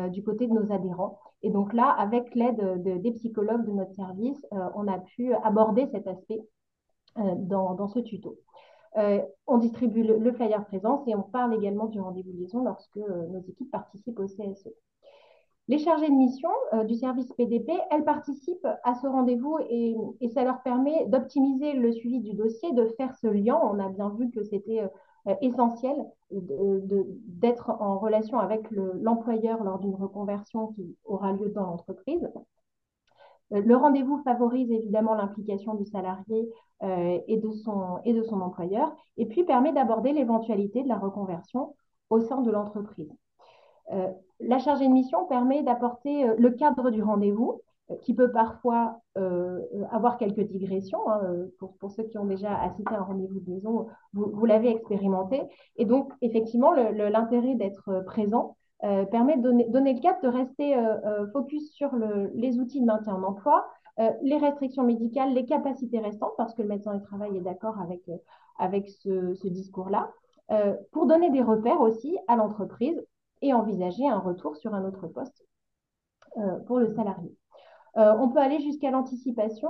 [0.10, 1.20] du côté de nos adhérents.
[1.44, 6.08] Et donc là, avec l'aide des psychologues de notre service, on a pu aborder cet
[6.08, 6.42] aspect
[7.16, 8.38] dans, ce tuto.
[8.98, 13.28] Euh, on distribue le, flyer présence et on parle également du rendez-vous liaison lorsque euh,
[13.28, 14.70] nos équipes participent au CSE.
[15.68, 19.96] Les chargés de mission euh, du service PDP, elles participent à ce rendez-vous et,
[20.34, 23.60] ça leur permet d'optimiser le suivi du dossier, de faire ce lien.
[23.64, 24.82] On a bien vu que c'était
[25.42, 25.96] essentiel
[26.32, 32.26] d'être en relation avec l'employeur lors d'une reconversion qui aura lieu dans l'entreprise.
[33.54, 36.50] Euh, le rendez-vous favorise évidemment l'implication du salarié
[36.84, 40.98] euh, et, de son, et de son employeur, et puis permet d'aborder l'éventualité de la
[40.98, 41.76] reconversion
[42.10, 43.12] au sein de l'entreprise.
[43.94, 44.08] Euh,
[44.40, 47.62] la chargée de mission permet d'apporter le cadre du rendez-vous,
[48.02, 49.00] qui peut parfois
[49.92, 51.10] avoir quelques digressions.
[51.10, 55.42] Hein, pour, ceux qui ont déjà assisté à un rendez-vous de maison, vous, l'avez expérimenté.
[55.78, 60.98] Et donc, effectivement, l'intérêt d'être présent euh, permet de donner, le cap, de rester euh,
[61.04, 61.90] euh, focus sur
[62.36, 63.66] les outils de maintien en emploi,
[64.22, 68.04] les restrictions médicales, les capacités restantes, parce que le médecin du travail est d'accord avec,
[68.60, 70.12] avec ce, discours-là,
[70.92, 73.04] pour donner des repères aussi à l'entreprise
[73.42, 75.46] et envisager un retour sur un autre poste
[76.68, 77.36] pour le salarié.
[77.96, 79.70] on peut aller jusqu'à l'anticipation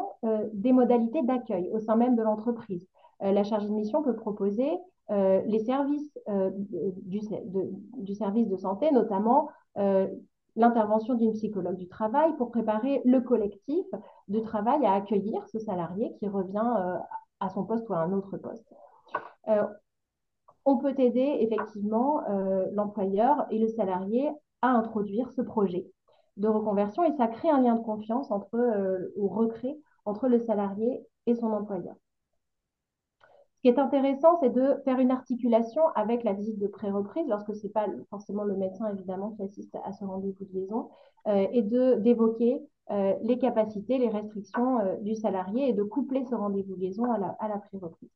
[0.53, 2.85] des modalités d'accueil au sein même de l'entreprise.
[3.21, 4.77] la chargée de mission peut proposer
[5.09, 10.05] euh, les services euh, du, service de santé, notamment euh,
[10.57, 13.85] l'intervention d'une psychologue du travail pour préparer le collectif
[14.27, 16.99] de travail à accueillir ce salarié qui revient
[17.39, 18.67] à son poste ou à un autre poste.
[20.67, 22.21] On peut aider effectivement
[22.73, 24.29] l'employeur et le salarié
[24.61, 25.87] à introduire ce projet
[26.35, 29.75] de reconversion et ça crée un lien de confiance entre, ou recrée
[30.05, 31.95] entre le salarié et son employeur.
[33.57, 37.55] Ce qui est intéressant, c'est de faire une articulation avec la visite de pré-reprise, lorsque
[37.55, 40.89] ce n'est pas forcément le médecin, évidemment, qui assiste à ce rendez-vous de liaison,
[41.27, 46.35] euh, et d'évoquer euh, les capacités, les restrictions euh, du salarié et de coupler ce
[46.35, 48.11] rendez-vous de liaison à la pré-reprise.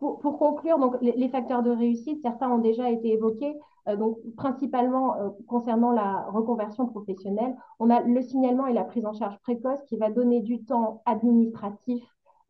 [0.00, 3.54] Pour, conclure, donc, les, facteurs de réussite, certains ont déjà été évoqués.
[3.98, 5.14] donc, principalement
[5.46, 9.98] concernant la reconversion professionnelle, on a le signalement et la prise en charge précoce qui
[9.98, 12.02] va donner du temps administratif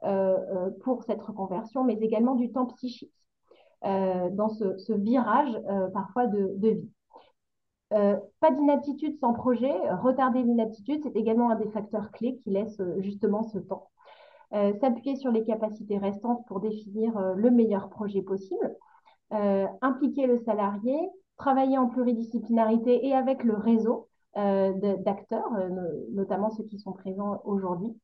[0.02, 3.12] euh, euh, pour cette reconversion, mais également du temps psychique
[3.84, 5.60] euh, dans ce, virage
[5.92, 6.88] parfois de, vie.
[7.90, 9.74] pas d'inaptitude sans projet.
[9.90, 13.89] Retarder l'inaptitude, c'est également un des facteurs clés qui laisse justement ce temps.
[14.52, 18.76] S'appuyer sur les capacités restantes pour définir le meilleur projet possible.
[19.30, 20.98] impliquer le salarié,
[21.36, 25.50] travailler en pluridisciplinarité et avec le réseau d'acteurs,
[26.12, 27.94] notamment ceux qui sont présents aujourd'hui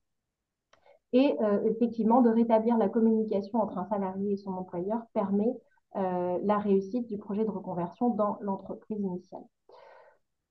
[1.12, 5.56] et euh, effectivement, de rétablir la communication entre un salarié et son employeur permet
[5.96, 9.44] euh, la réussite du projet de reconversion dans l'entreprise initiale.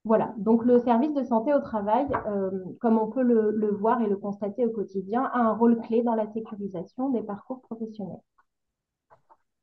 [0.06, 4.06] Voilà, donc le service de santé au travail, euh, comme on peut le, voir et
[4.06, 8.22] le constater au quotidien, a un rôle clé dans la sécurisation des parcours professionnels.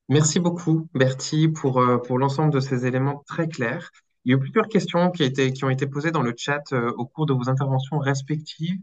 [0.10, 3.89] Merci beaucoup, Bertie, pour, pour l'ensemble de ces éléments très clairs.
[4.25, 5.23] Il y a eu plusieurs questions qui,
[5.63, 8.79] ont été posées dans le chat au cours de vos interventions respectives.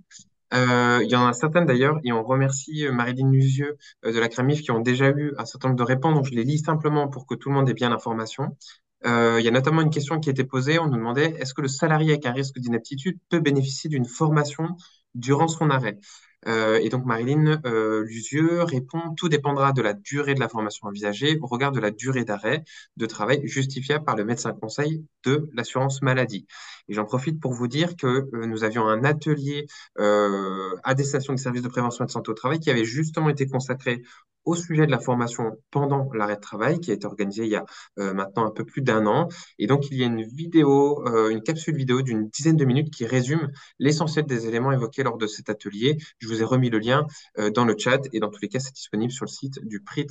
[0.53, 4.19] Euh, il y en a certaines d'ailleurs, et on remercie euh, Marilyn Lusieux euh, de
[4.19, 6.59] la Cramif qui ont déjà eu un certain nombre de réponses, donc je les lis
[6.59, 8.57] simplement pour que tout le monde ait bien l'information.
[9.05, 11.63] Il y a notamment une question qui a été posée, on nous demandait est-ce que
[11.63, 14.77] le salarié avec un risque d'inaptitude peut bénéficier d'une formation
[15.15, 15.99] durant son arrêt?
[16.47, 20.89] Euh, et donc Marilyn euh, Lusieux répond Tout dépendra de la durée de la formation
[20.89, 22.65] envisagée au regard de la durée d'arrêt
[22.97, 26.47] de travail justifiable par le médecin conseil de l'assurance maladie.
[26.89, 29.67] Et j'en profite pour vous dire que euh, nous avions un atelier
[29.99, 33.29] euh, à destination des services de prévention et de santé au travail qui avait justement
[33.29, 34.03] été consacré
[34.51, 37.57] au sujet de la formation pendant l'arrêt de travail qui a été organisé il y
[37.57, 37.65] a
[37.99, 39.29] euh, maintenant un peu plus d'un an.
[39.61, 42.93] Et donc, il y a une vidéo, euh, une capsule vidéo d'une dizaine de minutes
[42.93, 45.99] qui résume l'essentiel des éléments évoqués lors de cet atelier.
[46.19, 47.07] Je vous ai remis le lien
[47.39, 49.81] euh, dans le chat et dans tous les cas, c'est disponible sur le site du
[49.81, 50.11] PRIT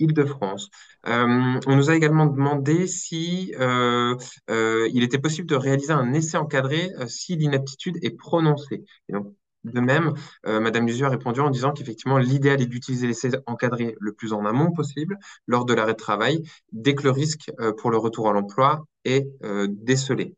[0.00, 0.68] Île-de-France.
[1.04, 7.34] on nous a également demandé si il était possible de réaliser un essai encadré si
[7.34, 8.84] l'inaptitude est prononcée.
[9.64, 10.14] De même,
[10.46, 14.44] euh, Madame a répondu en disant qu'effectivement, l'idéal est d'utiliser l'essai encadré le plus en
[14.44, 16.42] amont possible lors de l'arrêt de travail,
[16.72, 20.36] dès que le risque euh, pour le retour à l'emploi est euh, décelé.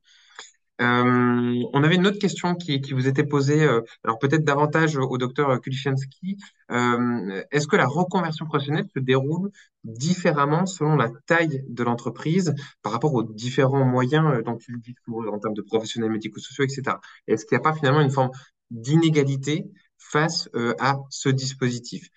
[0.78, 3.68] on avait une autre question qui, vous était posée,
[4.02, 6.38] alors peut-être davantage au, docteur Kulishansky.
[6.70, 9.50] Est-ce que la reconversion professionnelle se déroule
[9.84, 15.38] différemment selon la taille de l'entreprise par rapport aux différents moyens dont il dispose en
[15.38, 16.96] termes de professionnels médico-sociaux, etc.
[17.26, 18.30] Est-ce qu'il n'y a pas finalement une forme
[18.70, 22.08] d'inégalité face euh, à ce dispositif.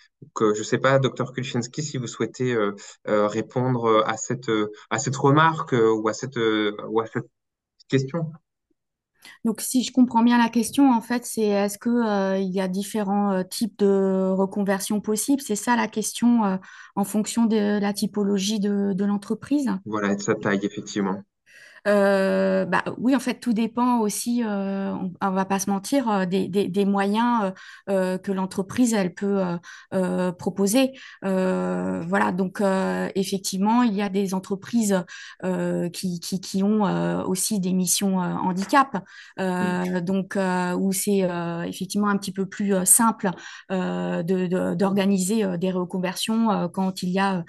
[0.41, 2.73] Euh, je ne sais pas, docteur Kulczynski, si vous souhaitez euh,
[3.05, 4.49] répondre à cette,
[4.89, 7.29] à cette remarque ou, à cette, ou à cette
[7.87, 8.31] question.
[9.45, 12.67] Donc, si je comprends bien la question, en fait, c'est est-ce qu'il il y a
[12.67, 15.41] différents types de reconversion possibles?
[15.41, 16.59] C'est ça la question
[16.95, 19.71] en fonction de la typologie de, de l'entreprise?
[19.85, 21.21] Voilà, de sa taille, effectivement.
[21.87, 26.09] Euh, bah, oui, en fait, tout dépend aussi, euh, on, ne va pas se mentir,
[26.09, 27.51] euh, des, des, des moyens
[27.87, 29.41] que l'entreprise elle peut
[30.37, 30.93] proposer.
[31.21, 32.61] voilà, donc
[33.15, 35.03] effectivement, il y a des entreprises
[35.93, 39.03] qui, qui, qui, ont aussi des missions handicap,
[39.37, 40.37] donc
[40.77, 41.27] où c'est
[41.67, 43.31] effectivement un petit peu plus simple
[43.69, 47.43] d'organiser de, des reconversions quand il y a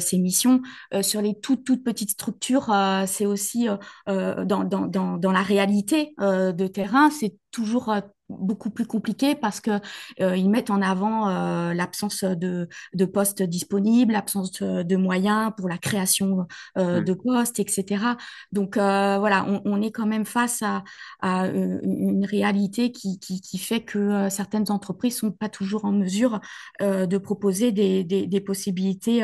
[0.00, 0.62] ces missions.
[1.02, 2.74] sur les toutes toutes petites structures,
[3.06, 3.68] c'est aussi
[4.08, 8.86] euh, dans, dans, dans, dans, la réalité euh, de terrain, c'est toujours euh, beaucoup plus
[8.86, 9.80] compliqué parce que
[10.18, 16.46] ils mettent en avant l'absence de, de, postes disponibles, l'absence de, moyens pour la création
[16.76, 17.00] mmh.
[17.00, 18.04] de postes, etc.
[18.52, 20.84] Donc voilà, on, on, est quand même face à,
[21.22, 26.38] à une réalité qui, qui, qui, fait que certaines entreprises sont pas toujours en mesure
[26.80, 29.22] de proposer des, des, des possibilités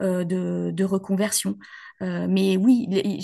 [0.00, 1.58] de, de, reconversion.
[2.00, 3.20] mais oui, les,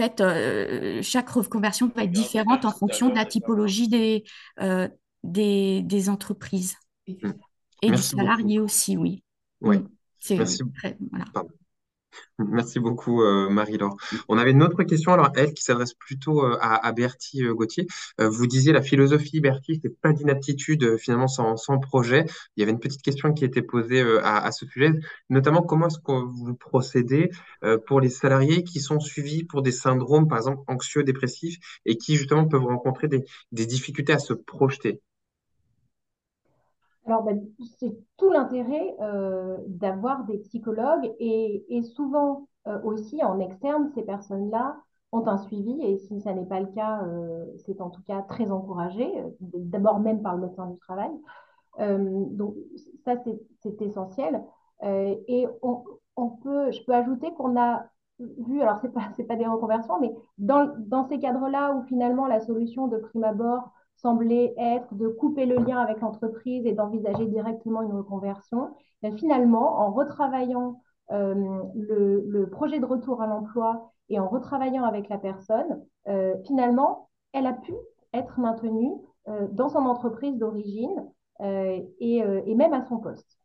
[0.00, 4.24] fait, euh, chaque reconversion va être différente en fonction de la typologie des,
[4.60, 4.88] euh,
[5.22, 6.76] des, des, entreprises.
[7.06, 9.22] Et du salarié aussi, oui.
[9.60, 9.78] Oui.
[10.30, 10.62] Merci.
[10.74, 11.26] Très, voilà.
[12.38, 13.96] Merci beaucoup, euh, Marie-Laure.
[14.28, 17.86] On avait une autre question, alors elle, qui s'adresse plutôt euh, à, Bertie euh, Gauthier.
[18.18, 22.24] vous disiez la philosophie, Bertie, c'est pas d'inaptitude finalement sans, projet.
[22.56, 24.92] Il y avait une petite question qui était posée à, ce sujet,
[25.28, 27.30] notamment comment est-ce que vous procédez
[27.86, 32.16] pour les salariés qui sont suivis pour des syndromes, par exemple, anxieux, dépressifs, et qui
[32.16, 35.00] justement peuvent rencontrer des difficultés à se projeter?
[37.10, 37.44] Alors, ben,
[37.80, 44.76] c'est tout l'intérêt euh, d'avoir des psychologues et, souvent euh, aussi en externe, ces personnes-là
[45.10, 48.22] ont un suivi et si ça n'est pas le cas, euh, c'est en tout cas
[48.22, 51.10] très encouragé, d'abord même par le médecin du travail.
[51.80, 52.54] donc,
[53.04, 53.16] ça,
[53.60, 54.44] c'est essentiel.
[54.80, 57.86] et on, peut, je peux ajouter qu'on a
[58.20, 62.38] vu, alors ce n'est pas, des reconversions, mais dans, dans ces cadres-là où finalement la
[62.38, 67.82] solution de prime abord semblait être de couper le lien avec l'entreprise et d'envisager directement
[67.82, 68.70] une reconversion,
[69.16, 75.18] finalement, en retravaillant le, le, projet de retour à l'emploi et en retravaillant avec la
[75.18, 75.84] personne,
[76.44, 77.72] finalement, elle a pu
[78.12, 78.92] être maintenue
[79.52, 81.04] dans son entreprise d'origine
[81.42, 83.40] et, et même à son poste.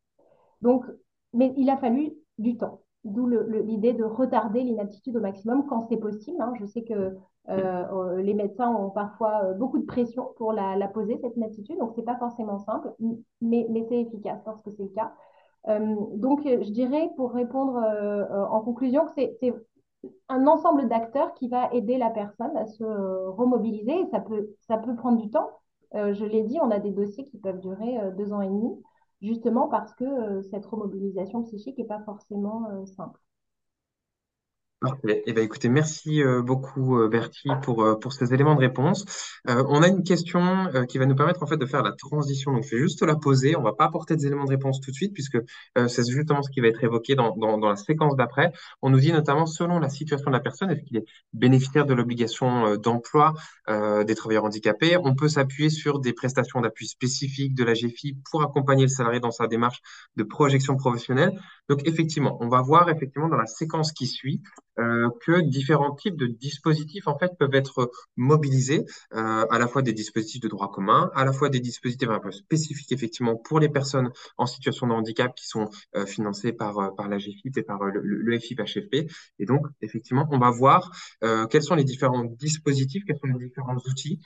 [0.62, 0.86] Donc,
[1.34, 2.85] mais il a fallu du temps.
[3.06, 6.42] D'où l'idée de retarder l'inaptitude au maximum quand c'est possible.
[6.42, 6.54] Hein.
[6.60, 7.16] Je sais que
[7.50, 11.92] euh, les médecins ont parfois euh, beaucoup de pression pour la, poser, cette inaptitude, donc
[11.94, 12.92] ce n'est pas forcément simple,
[13.42, 15.14] mais, c'est efficace lorsque c'est le cas.
[15.68, 17.80] Euh, donc, je dirais, pour répondre
[18.52, 19.54] en conclusion, que c'est
[20.30, 24.20] un ensemble d'acteurs qui va aider la personne à se remobiliser et ça
[24.78, 25.50] peut prendre du temps.
[25.94, 28.76] je l'ai dit, on a des dossiers qui peuvent durer deux ans et demi
[29.22, 33.20] justement parce que euh, cette remobilisation psychique n'est pas forcément euh, simple.
[34.82, 35.24] Parfait.
[35.26, 39.06] Eh bien, écoutez, merci euh, beaucoup euh, Bertie pour, euh, pour ces éléments de réponse.
[39.48, 42.52] on a une question qui va nous permettre en fait de faire la transition.
[42.52, 43.56] Donc, je vais juste la poser.
[43.56, 45.38] On va pas apporter des éléments de réponse tout de suite puisque
[45.88, 48.52] c'est justement ce qui va être évoqué dans, dans, dans la séquence d'après.
[48.82, 51.94] On nous dit notamment selon la situation de la personne, est-ce qu'il est bénéficiaire de
[51.94, 53.34] l'obligation d'emploi
[53.68, 54.98] des travailleurs handicapés?
[54.98, 59.20] On peut s'appuyer sur des prestations d'appui spécifiques de la GFI pour accompagner le salarié
[59.20, 59.80] dans sa démarche
[60.16, 61.40] de projection professionnelle.
[61.70, 64.42] Donc, effectivement, on va voir effectivement dans la séquence qui suit
[64.78, 69.82] euh, que différents types de dispositifs en fait peuvent être mobilisés, euh, à la fois
[69.82, 73.60] des dispositifs de droit commun, à la fois des dispositifs un peu spécifiques effectivement pour
[73.60, 77.64] les personnes en situation de handicap qui sont euh, financés par par la GFIP et
[77.64, 79.10] par le, le, FIP-HFP.
[79.40, 80.92] Et donc effectivement, on va voir
[81.50, 84.20] quels sont les différents dispositifs, quels sont les différents outils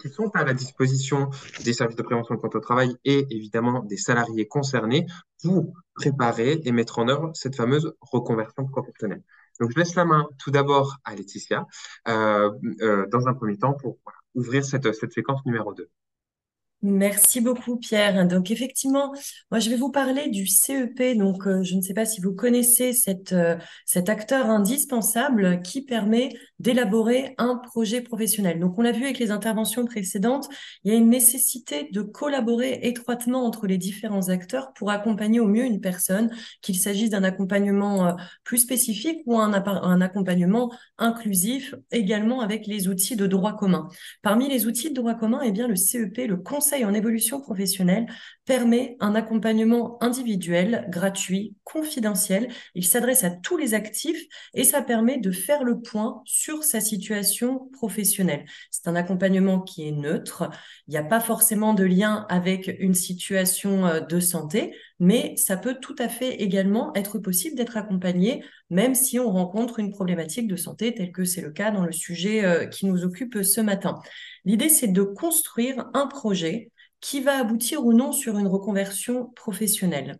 [0.00, 1.30] qui sont à la disposition
[1.64, 5.06] des services de prévention de au travail et évidemment des salariés concernés
[5.42, 9.22] pour préparer et mettre en œuvre cette fameuse reconversion professionnelle.
[9.60, 11.66] Donc, je laisse la main tout d'abord à Laetitia,
[12.08, 12.50] euh,
[12.80, 13.98] euh, dans un premier temps, pour
[14.34, 15.88] ouvrir cette, cette séquence numéro 2.
[16.82, 18.26] Merci beaucoup, Pierre.
[18.26, 19.12] Donc, effectivement,
[19.50, 21.14] moi, je vais vous parler du CEP.
[21.14, 25.82] Donc, euh, je ne sais pas si vous connaissez cette, euh, cet acteur indispensable qui
[25.82, 28.60] permet d'élaborer un projet professionnel.
[28.60, 30.48] Donc, on l'a vu avec les interventions précédentes,
[30.84, 35.48] il y a une nécessité de collaborer étroitement entre les différents acteurs pour accompagner au
[35.48, 36.30] mieux une personne,
[36.60, 38.12] qu'il s'agisse d'un accompagnement euh,
[38.44, 39.52] plus spécifique ou un,
[40.02, 43.88] accompagnement inclusif, également avec les outils de droit commun.
[44.22, 48.06] Parmi les outils de droit commun, eh bien, le CEP, le Conseil en évolution professionnelle
[48.44, 52.48] permet un accompagnement individuel, gratuit, confidentiel.
[52.74, 56.80] Il s'adresse à tous les actifs et ça permet de faire le point sur sa
[56.80, 58.44] situation professionnelle.
[58.70, 60.50] C'est un accompagnement qui est neutre.
[60.86, 65.56] Il n'y a pas forcément de lien avec une situation euh, de santé, mais ça
[65.56, 70.46] peut tout à fait également être possible d'être accompagné même si on rencontre une problématique
[70.46, 73.60] de santé tel que c'est le cas dans le sujet euh, qui nous occupe ce
[73.60, 73.98] matin.
[74.44, 76.70] L'idée, c'est de construire un projet
[77.00, 80.18] qui va aboutir ou non sur une reconversion professionnelle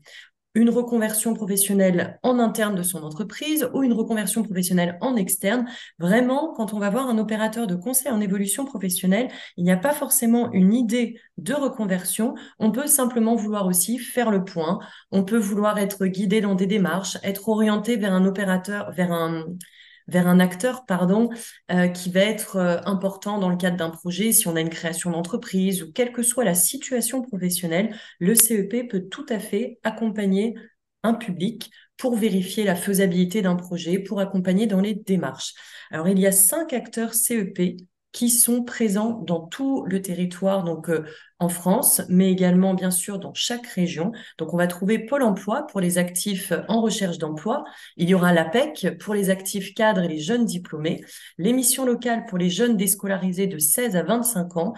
[0.54, 5.66] une reconversion professionnelle en interne de son entreprise ou une reconversion professionnelle en externe.
[5.98, 9.76] Vraiment, quand on va voir un opérateur de conseil en évolution professionnelle, il n'y a
[9.76, 12.34] pas forcément une idée de reconversion.
[12.58, 14.80] On peut simplement vouloir aussi faire le point.
[15.12, 19.44] On peut vouloir être guidé dans des démarches, être orienté vers un opérateur, vers un,
[20.08, 21.30] vers un acteur pardon,
[21.70, 24.70] euh, qui va être euh, important dans le cadre d'un projet, si on a une
[24.70, 29.78] création d'entreprise ou quelle que soit la situation professionnelle, le CEP peut tout à fait
[29.82, 30.54] accompagner
[31.02, 35.54] un public pour vérifier la faisabilité d'un projet, pour accompagner dans les démarches.
[35.90, 37.76] Alors, il y a cinq acteurs CEP
[38.12, 41.04] qui sont présents dans tout le territoire, donc euh,
[41.38, 44.12] en France, mais également bien sûr dans chaque région.
[44.38, 47.64] Donc on va trouver Pôle Emploi pour les actifs en recherche d'emploi.
[47.96, 51.04] Il y aura l'APEC pour les actifs cadres et les jeunes diplômés,
[51.38, 54.74] l'émission locale pour les jeunes déscolarisés de 16 à 25 ans,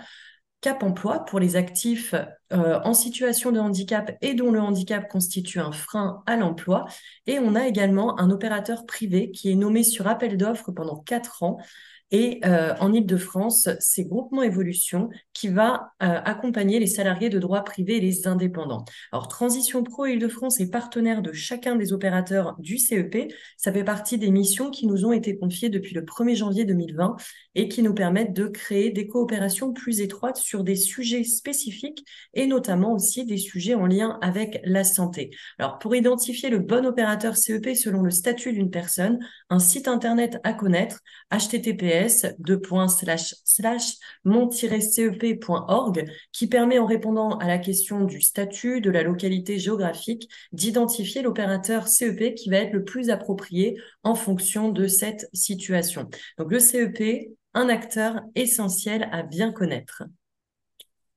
[0.62, 2.14] Cap Emploi pour les actifs
[2.52, 6.86] euh, en situation de handicap et dont le handicap constitue un frein à l'emploi.
[7.26, 11.42] Et on a également un opérateur privé qui est nommé sur appel d'offres pendant quatre
[11.42, 11.58] ans
[12.12, 17.62] et euh, en Ile-de-France, c'est Groupement Évolution qui va euh, accompagner les salariés de droit
[17.64, 18.84] privé et les indépendants.
[19.12, 23.32] Alors, Transition Pro Ile-de-France est partenaire de chacun des opérateurs du CEP.
[23.56, 27.16] Ça fait partie des missions qui nous ont été confiées depuis le 1er janvier 2020
[27.54, 32.04] et qui nous permettent de créer des coopérations plus étroites sur des sujets spécifiques
[32.34, 35.30] et notamment aussi des sujets en lien avec la santé.
[35.58, 40.38] Alors, pour identifier le bon opérateur CEP selon le statut d'une personne, un site internet
[40.44, 41.00] à connaître,
[41.30, 42.01] https
[44.24, 51.22] mon-cep.org qui permet en répondant à la question du statut, de la localité géographique, d'identifier
[51.22, 56.08] l'opérateur CEP qui va être le plus approprié en fonction de cette situation.
[56.38, 60.04] Donc le CEP, un acteur essentiel à bien connaître.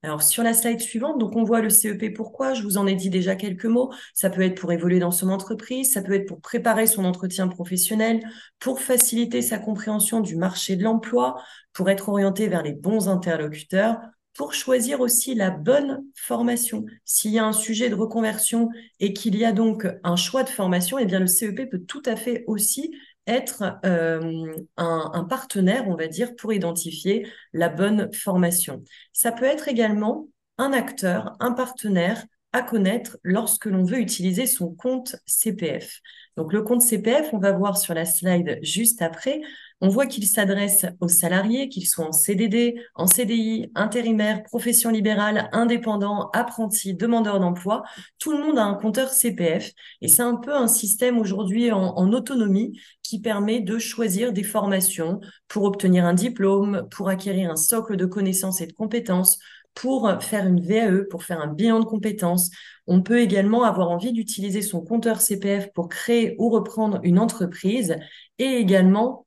[0.06, 2.94] Alors sur la slide suivante, donc on voit le CEP pourquoi, je vous en ai
[2.94, 6.28] dit déjà quelques mots, ça peut être pour évoluer dans son entreprise, ça peut être
[6.28, 8.22] pour préparer son entretien professionnel,
[8.60, 11.42] pour faciliter sa compréhension du marché de l'emploi,
[11.74, 13.98] pour être orienté vers les bons interlocuteurs,
[14.36, 16.86] pour choisir aussi la bonne formation.
[17.04, 20.50] S'il y a un sujet de reconversion et qu'il y a donc un choix de
[20.50, 22.92] formation, eh bien le CEP peut tout à fait aussi
[23.28, 28.84] être euh, un, partenaire, on va dire, pour identifier la bonne formation.
[29.14, 32.24] Ça peut être également un acteur, un partenaire
[32.54, 36.00] à connaître lorsque l'on veut utiliser son compte CPF.
[36.38, 39.42] Donc le compte CPF, on va voir sur la slide juste après,
[39.82, 45.50] on voit qu'il s'adresse aux salariés, qu'ils soient en CDD, en CDI, intérimaire, profession libérale,
[45.52, 47.84] indépendant, apprenti, demandeur d'emploi.
[48.18, 49.72] Tout le monde a un compteur CPF
[50.02, 54.44] et c'est un peu un système aujourd'hui en, en autonomie qui permet de choisir des
[54.44, 59.40] formations pour obtenir un diplôme, pour acquérir un socle de connaissances et de compétences,
[59.74, 62.50] pour faire une VAE, pour faire un bilan de compétences.
[62.88, 67.96] On peut également avoir envie d'utiliser son compteur CPF pour créer ou reprendre une entreprise
[68.40, 69.25] et également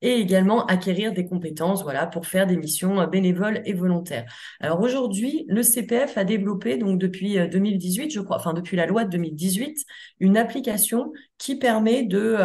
[0.00, 4.32] et également acquérir des compétences voilà, pour faire des missions euh, bénévoles et volontaires.
[4.60, 8.86] Alors aujourd'hui, le CPF a développé, donc depuis 2018, euh, je crois, enfin depuis la
[8.86, 9.84] loi de 2018,
[10.20, 12.36] une application qui permet de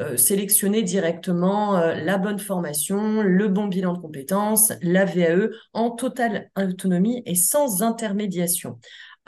[0.00, 6.50] euh, sélectionner directement la bonne formation, le bon bilan de compétences, la VAE en totale
[6.56, 8.78] autonomie et sans intermédiation.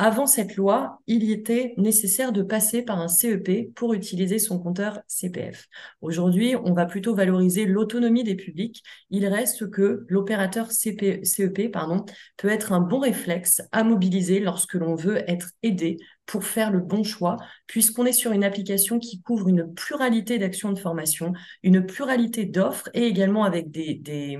[0.03, 5.03] Avant cette loi, il était nécessaire de passer par un CEP pour utiliser son compteur
[5.07, 5.68] CPF.
[6.01, 8.82] Aujourd'hui, on va plutôt valoriser l'autonomie des publics.
[9.11, 12.07] Il reste que l'opérateur CEP pardon,
[12.38, 16.78] peut être un bon réflexe à mobiliser lorsque l'on veut être aidé pour faire le
[16.78, 17.36] bon choix,
[17.66, 22.88] puisqu'on est sur une application qui couvre une pluralité d'actions de formation, une pluralité d'offres
[22.94, 24.38] et également avec des,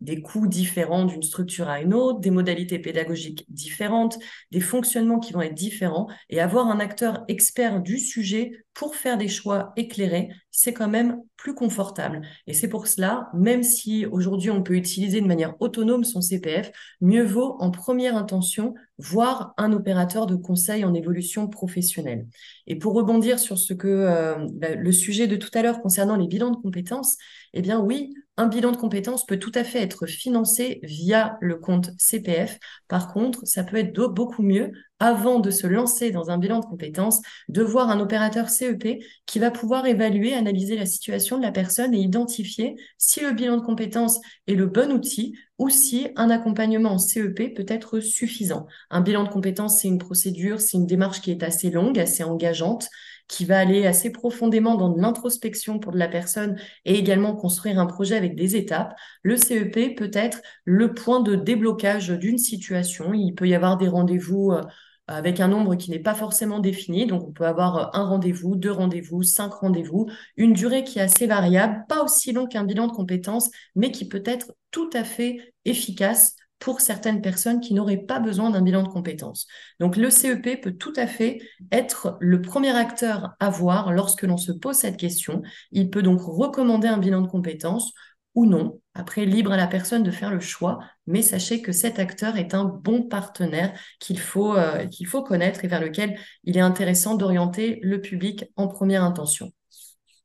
[0.00, 4.18] des coûts différents d'une structure à une autre, des modalités pédagogiques différentes,
[4.50, 9.18] des fonctionnements qui vont être différents, et avoir un acteur expert du sujet pour faire
[9.18, 12.22] des choix éclairés, c'est quand même plus confortable.
[12.46, 16.70] Et c'est pour cela, même si aujourd'hui on peut utiliser de manière autonome son CPF,
[17.00, 22.26] mieux vaut en première intention voir un opérateur de conseil en évolution professionnelle.
[22.66, 26.16] Et pour rebondir sur ce que euh, bah, le sujet de tout à l'heure concernant
[26.16, 27.16] les bilans de compétences,
[27.54, 31.56] eh bien oui, un bilan de compétences peut tout à fait être financé via le
[31.56, 32.58] compte CPF.
[32.88, 36.64] Par contre, ça peut être beaucoup mieux avant de se lancer dans un bilan de
[36.64, 37.20] compétences,
[37.50, 41.92] de voir un opérateur CEP qui va pouvoir évaluer, analyser la situation de la personne
[41.92, 46.92] et identifier si le bilan de compétences est le bon outil ou si un accompagnement
[46.92, 48.66] en CEP peut être suffisant.
[48.88, 52.24] Un bilan de compétences, c'est une procédure, c'est une démarche qui est assez longue, assez
[52.24, 52.88] engageante
[53.30, 57.78] qui va aller assez profondément dans de l'introspection pour de la personne et également construire
[57.78, 63.14] un projet avec des étapes, le CEP peut être le point de déblocage d'une situation.
[63.14, 64.62] Il peut y avoir des rendez-vous euh,
[65.06, 67.06] avec un nombre qui n'est pas forcément défini.
[67.06, 71.02] Donc, on peut avoir euh, un rendez-vous, deux rendez-vous, cinq rendez-vous, une durée qui est
[71.02, 75.04] assez variable, pas aussi long qu'un bilan de compétences, mais qui peut être tout à
[75.04, 79.48] fait efficace pour certaines personnes qui n'auraient pas besoin d'un bilan de compétences.
[79.80, 81.40] Donc, le CEP peut tout à fait
[81.72, 85.42] être le premier acteur à voir lorsque l'on se pose cette question.
[85.72, 87.92] Il peut donc recommander un bilan de compétences
[88.34, 88.80] ou non.
[88.94, 92.54] Après, libre à la personne de faire le choix, mais sachez que cet acteur est
[92.54, 97.16] un bon partenaire qu'il faut, euh, qu'il faut connaître et vers lequel il est intéressant
[97.16, 99.50] d'orienter le public en première intention.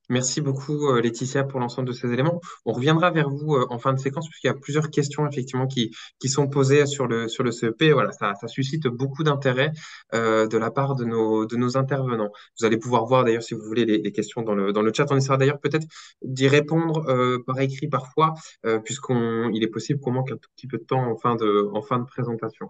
[0.10, 2.40] Merci beaucoup, euh, Laetitia, pour l'ensemble de ces éléments.
[2.66, 5.68] On reviendra vers vous euh, en fin de séquence, puisqu'il y a plusieurs questions, effectivement,
[5.68, 7.92] qui, qui sont posées sur le, sur le CEP.
[7.92, 9.72] Voilà, ça, ça suscite beaucoup d'intérêt
[10.14, 12.30] euh, de la part de nos, de nos intervenants.
[12.60, 14.94] Vous allez pouvoir voir, d'ailleurs, si vous voulez, les, les, questions dans le, dans le
[14.94, 15.06] chat.
[15.12, 15.88] On essaiera d'ailleurs peut-être
[16.22, 18.34] d'y répondre euh, par écrit parfois,
[18.84, 21.82] puisqu'il est possible qu'on manque un tout petit peu de temps en fin de, en
[21.82, 22.70] fin de présentation.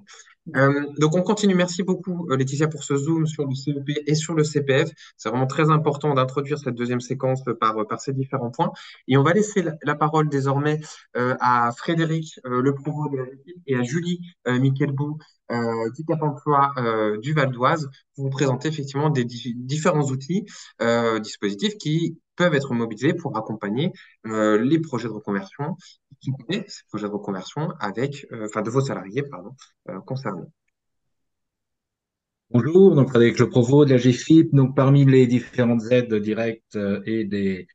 [0.56, 1.56] Euh, donc on continue.
[1.56, 4.90] Merci beaucoup euh, Laetitia pour ce zoom sur le CEP et sur le CPF.
[5.18, 8.72] C'est vraiment très important d'introduire cette deuxième séquence par, par ces différents points.
[9.08, 10.82] Et on va laisser la, parole désormais
[11.18, 13.26] euh, à Frédéric euh, Le Provost de la
[13.68, 15.18] et à Julie euh, Michelbou
[15.52, 20.46] euh, du Cap Emploi euh, du Val d'Oise pour vous présenter effectivement des différents outils,
[21.22, 23.92] dispositifs qui peuvent être mobilisés pour accompagner
[24.24, 25.76] les projets de reconversion
[26.68, 29.24] ces projets de reconversion avec, euh, enfin, de vos salariés,
[29.90, 30.48] euh, concernés.
[32.52, 34.54] Bonjour, donc Frédéric Le Provost de la GFIP.
[34.54, 37.68] Donc, parmi les différentes aides directes euh, et des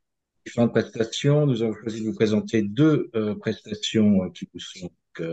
[0.45, 4.89] différentes prestations, nous avons choisi de vous présenter deux prestations qui vous sont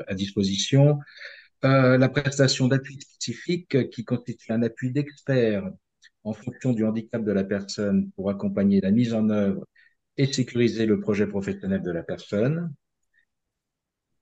[0.07, 0.99] à disposition.
[1.63, 5.65] la prestation d'appui spécifique qui constitue un appui d'expert
[6.29, 9.67] en fonction du handicap de la personne pour accompagner la mise en œuvre
[10.17, 12.75] et sécuriser le projet professionnel de la personne.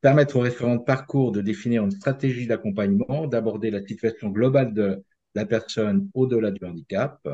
[0.00, 5.02] Permettre aux référents de parcours de définir une stratégie d'accompagnement, d'aborder la situation globale de
[5.34, 7.26] la personne au-delà du handicap,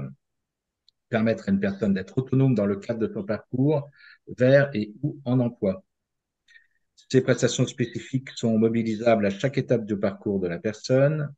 [1.11, 3.91] permettre à une personne d'être autonome dans le cadre de son parcours
[4.39, 5.85] vers et ou en emploi.
[7.11, 11.35] Ces prestations spécifiques sont mobilisables à chaque étape du parcours de la personne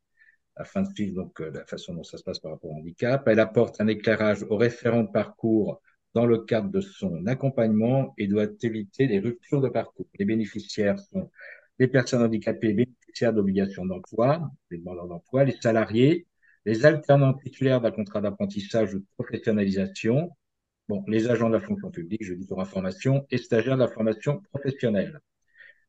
[0.56, 3.26] afin de suivre donc euh, la façon dont ça se passe par rapport au handicap.
[3.26, 5.80] Elle apporte un éclairage au référent de parcours
[6.14, 10.06] dans le cadre de son accompagnement et doit éviter les ruptures de parcours.
[10.18, 11.30] Les bénéficiaires sont
[11.78, 16.26] les personnes handicapées bénéficiaires d'obligations d'emploi, les demandeurs d'emploi, les salariés,
[16.64, 20.30] les alternants titulaires d'un contrat d'apprentissage ou de professionnalisation,
[20.88, 23.88] bon, les agents de la fonction publique, je dis pour information, et stagiaires de la
[23.88, 25.20] formation professionnelle.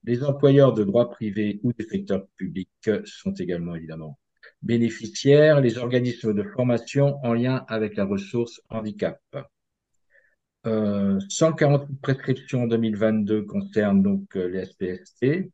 [0.03, 4.20] Les employeurs de droit privé ou des secteurs publics sont également évidemment
[4.62, 9.20] bénéficiaires, les organismes de formation en lien avec la ressource handicap.
[10.66, 15.51] 148 euh, prescriptions en 2022 concernent donc euh, les SPST,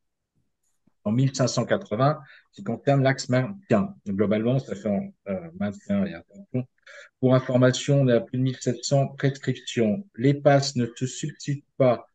[1.04, 2.20] en 1580
[2.54, 3.96] qui concernent l'axe maintien.
[4.08, 6.66] Globalement, ça fait euh, maintien et attention.
[7.20, 10.06] Pour information, on a plus de 1700 prescriptions.
[10.16, 12.08] Les passes ne se substituent pas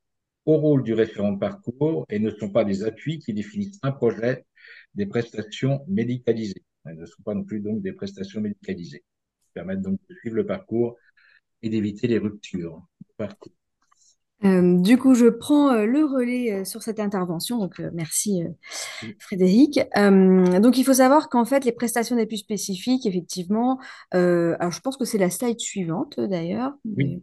[0.45, 3.93] au rôle du référent de parcours et ne sont pas des appuis qui définissent un
[3.93, 4.47] projet
[4.95, 6.63] des prestations médicalisées.
[6.89, 9.05] Elles ne sont pas non plus donc des prestations médicalisées.
[9.45, 10.97] Qui permettent donc de suivre le parcours
[11.63, 12.83] et d'éviter les ruptures
[14.45, 17.59] euh, du coup, je prends euh, le relais euh, sur cette intervention.
[17.59, 18.43] Donc, merci
[19.19, 19.81] Frédéric.
[19.95, 23.79] donc, il faut savoir qu'en fait, les prestations d'appui spécifiques, effectivement,
[24.13, 26.75] alors je pense que c'est la slide suivante d'ailleurs.
[26.85, 27.23] Oui.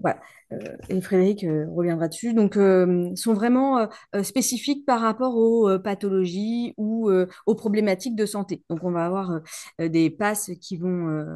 [0.00, 0.20] voilà.
[0.52, 3.88] Euh, et Frédéric euh, reviendra dessus, donc euh, sont vraiment
[4.22, 7.10] spécifiques par rapport aux pathologies ou
[7.46, 8.62] aux problématiques de santé.
[8.70, 9.40] Donc on va avoir
[9.78, 11.26] des passes qui vont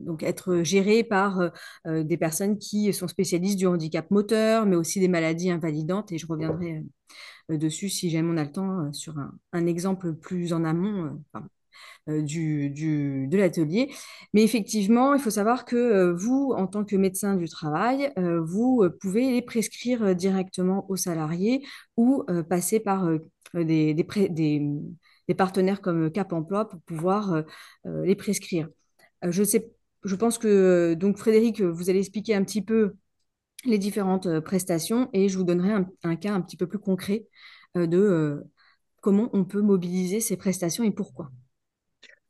[0.00, 1.50] donc être gérées par
[1.86, 6.26] des personnes qui sont spécialistes du handicap moteur, mais aussi des maladies invalidantes, et je
[6.26, 6.84] reviendrai
[7.48, 9.14] dessus si jamais on a le temps sur
[9.52, 11.18] un, exemple plus en amont.
[12.08, 12.70] Du,
[13.28, 13.92] de l'atelier.
[14.32, 18.40] Mais effectivement, il faut savoir que euh, vous, en tant que médecin du travail, euh,
[18.40, 21.64] vous pouvez les prescrire directement aux salariés
[21.96, 23.08] ou passer par
[23.54, 27.42] des, des, partenaires comme Cap Emploi pour pouvoir
[27.84, 28.68] les prescrire.
[29.22, 29.70] je sais,
[30.04, 32.94] je pense que donc Frédéric, vous allez expliquer un petit peu
[33.64, 35.72] les différentes prestations et je vous donnerai
[36.02, 37.26] un cas un petit peu plus concret
[37.74, 38.42] de
[39.00, 41.30] comment on peut mobiliser ces prestations et pourquoi.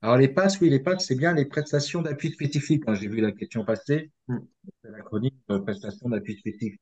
[0.00, 2.84] Alors, les passes, oui, les passes, c'est bien les prestations d'appui spécifique.
[2.86, 4.10] Hein, j'ai vu la question passer.
[4.28, 4.38] Mm.
[4.82, 6.80] C'est la chronique de prestations d'appui spécifique.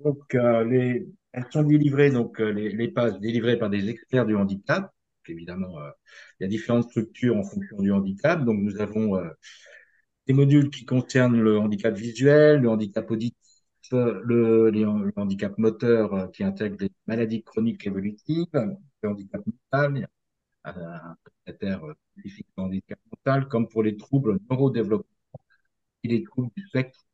[0.00, 4.26] Donc, euh, les, elles sont délivrées, donc euh, les, les passes délivrées par des experts
[4.26, 4.92] du handicap.
[5.26, 5.90] évidemment, euh,
[6.38, 8.44] il y a différentes structures en fonction du handicap.
[8.44, 9.18] Donc, nous avons
[10.26, 13.38] des modules qui concernent le handicap visuel, le handicap auditif,
[13.92, 18.48] le, le handicap moteur qui intègre des maladies chroniques évolutives,
[19.02, 20.08] le handicap mental,
[20.64, 25.08] un prestataire spécifique handicap mental, comme pour les troubles neurodéveloppement
[26.02, 27.04] et les troubles du spectre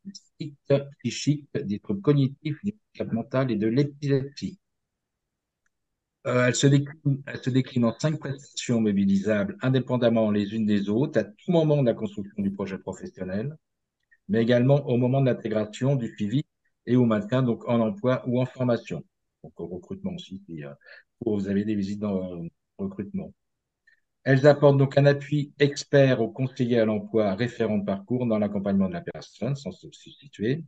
[0.98, 4.58] psychique, des troubles cognitifs, du handicap mental et de l'épilepsie.
[6.26, 10.90] Euh, elle, se décline, elle se décline en cinq prestations mobilisables indépendamment les unes des
[10.90, 13.56] autres à tout moment de la construction du projet professionnel,
[14.28, 16.44] mais également au moment de l'intégration, du suivi
[16.86, 19.02] et au maintien donc en emploi ou en formation.
[19.42, 20.74] Donc au recrutement aussi, si, euh,
[21.24, 22.44] vous avez des visites dans
[22.80, 23.32] recrutement.
[24.24, 28.88] Elles apportent donc un appui expert aux conseillers à l'emploi référent de parcours dans l'accompagnement
[28.88, 30.64] de la personne, sans se substituer.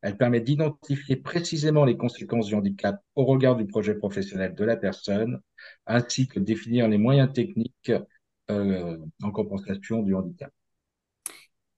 [0.00, 4.76] Elles permettent d'identifier précisément les conséquences du handicap au regard du projet professionnel de la
[4.76, 5.40] personne,
[5.86, 7.92] ainsi que de définir les moyens techniques
[8.50, 10.52] euh, en compensation du handicap.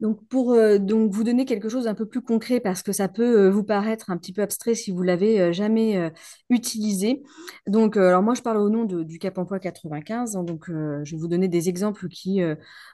[0.00, 3.08] Donc, pour euh, donc vous donner quelque chose d'un peu plus concret, parce que ça
[3.08, 6.12] peut euh, vous paraître un petit peu abstrait si vous l'avez euh, jamais
[6.50, 7.22] utilisé.
[7.66, 10.36] Donc, alors moi, je parle au nom du Cap Emploi 95.
[10.36, 12.40] Hein, donc, je vais vous donner des exemples qui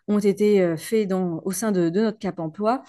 [0.09, 2.83] ont été faits dans, au sein de, notre Cap Emploi.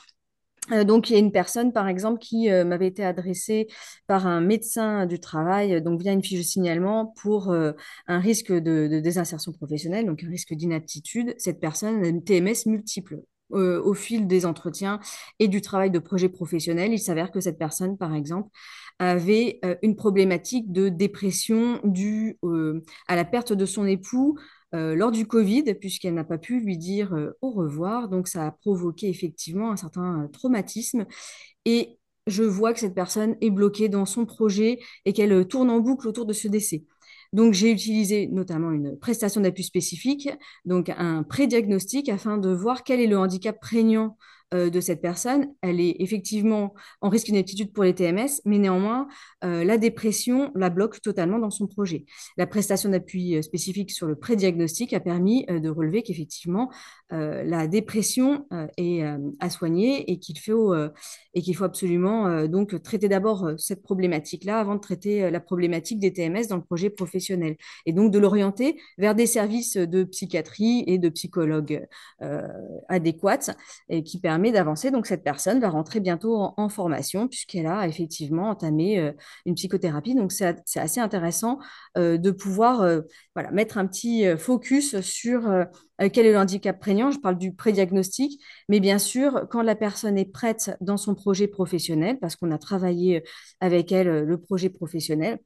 [0.85, 3.67] donc, il y a une personne, par exemple, qui m'avait été adressée
[4.07, 8.87] par un médecin du travail, donc via une fiche de signalement pour un risque de,
[8.87, 11.33] de, désinsertion professionnelle, donc un risque d'inaptitude.
[11.37, 13.21] Cette personne a une TMS multiple.
[13.53, 14.99] Euh, au fil des entretiens
[15.39, 18.49] et du travail de projet professionnel, il s'avère que cette personne, par exemple,
[18.99, 24.37] avait euh, une problématique de dépression due euh, à la perte de son époux
[24.75, 28.09] lors du Covid, puisqu'elle n'a pas pu lui dire au revoir.
[28.09, 31.05] Donc, ça a provoqué effectivement un certain traumatisme.
[31.63, 35.79] Et je vois que cette personne est bloquée dans son projet et qu'elle tourne en
[35.79, 36.85] boucle autour de ce décès.
[37.33, 40.29] Donc, j'ai utilisé notamment une prestation d'appui spécifique,
[40.65, 44.17] donc un pré-diagnostic afin de voir quel est le handicap prégnant
[44.53, 49.07] de cette personne, elle est effectivement en risque d'inaptitude pour les TMS, mais néanmoins,
[49.41, 52.05] la dépression la bloque totalement dans son projet.
[52.37, 56.71] La prestation d'appui spécifique sur le prédiagnostic a permis de relever qu'effectivement,
[57.09, 58.47] la dépression
[58.77, 59.03] est
[59.39, 60.73] à soigner et qu'il faut,
[61.55, 66.57] faut absolument donc traiter d'abord cette problématique-là avant de traiter la problématique des TMS dans
[66.57, 71.85] le projet professionnel et donc de l'orienter vers des services de psychiatrie et de psychologues
[72.89, 73.55] adéquats
[73.89, 74.19] et qui
[74.51, 74.91] d'avancer.
[74.91, 79.13] Donc cette personne va rentrer bientôt en, formation puisqu'elle a effectivement entamé
[79.45, 80.15] une psychothérapie.
[80.15, 81.59] Donc c'est assez intéressant
[81.95, 83.01] de pouvoir
[83.35, 85.47] voilà, mettre un petit focus sur
[86.01, 89.75] euh, quel est le handicap prégnant Je parle du prédiagnostic, mais bien sûr, quand la
[89.75, 93.23] personne est prête dans son projet professionnel, parce qu'on a travaillé
[93.59, 95.39] avec elle euh, le projet professionnel,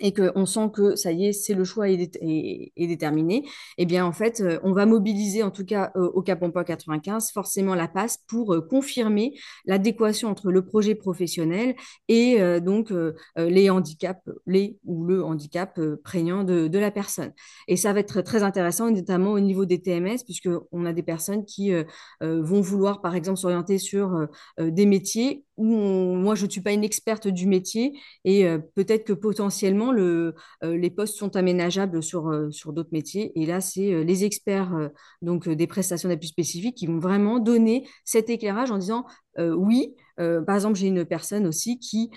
[0.00, 4.04] et qu'on sent que ça y est, c'est le choix est, est, déterminé, eh bien
[4.04, 7.74] en fait, euh, on va mobiliser en tout cas euh, au Cap Emploi 95 forcément
[7.74, 9.34] la passe pour euh, confirmer
[9.64, 11.74] l'adéquation entre le projet professionnel
[12.08, 12.92] et donc
[13.36, 17.32] les handicaps, les ou le handicap prégnant de, de, la personne.
[17.66, 21.44] Et ça va être très intéressant, notamment au niveau des TMS, puisqu'on a des personnes
[21.44, 21.72] qui
[22.20, 24.28] vont vouloir par exemple s'orienter sur
[24.58, 29.12] des métiers où moi je ne suis pas une experte du métier et peut-être que
[29.12, 30.34] potentiellement le,
[30.64, 33.32] euh, les postes sont aménageables sur, euh, sur d'autres métiers.
[33.40, 34.90] Et là, c'est euh, les experts
[35.22, 39.06] donc, des prestations d'appui spécifiques qui vont vraiment donner cet éclairage en disant
[39.38, 39.94] oui.
[40.16, 42.10] par exemple, j'ai une personne aussi qui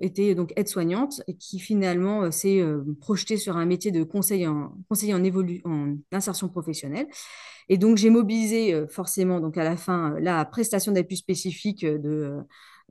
[0.00, 2.62] était donc aide-soignante et qui finalement s'est
[3.00, 7.06] projetée sur un métier de conseiller en, conseiller en, insertion professionnelle.
[7.68, 11.84] Et donc, j'ai mobilisé forcément, donc à la fin, la prestation d'appui spécifique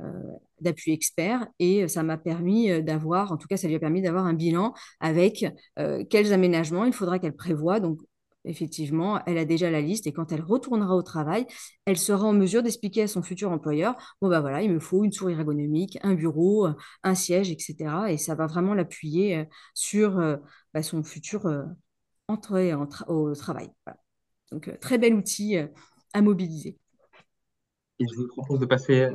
[0.01, 3.79] euh, d'appui expert et ça m'a permis euh, d'avoir, en tout cas ça lui a
[3.79, 5.43] permis d'avoir un bilan avec
[5.79, 7.79] euh, quels aménagements il faudra qu'elle prévoie.
[7.79, 7.99] Donc
[8.45, 11.45] effectivement, elle a déjà la liste et quand elle retournera au travail,
[11.85, 15.03] elle sera en mesure d'expliquer à son futur employeur, bon bah voilà, il me faut
[15.03, 16.67] une souris ergonomique, un bureau,
[17.03, 17.75] un siège, etc.
[18.09, 20.21] Et ça va vraiment l'appuyer sur
[20.73, 21.41] bah, son futur
[22.27, 22.73] entrée
[23.07, 23.69] au travail.
[24.51, 25.57] Donc très bel outil
[26.13, 26.77] à mobiliser.
[27.99, 29.07] Je vous propose de passer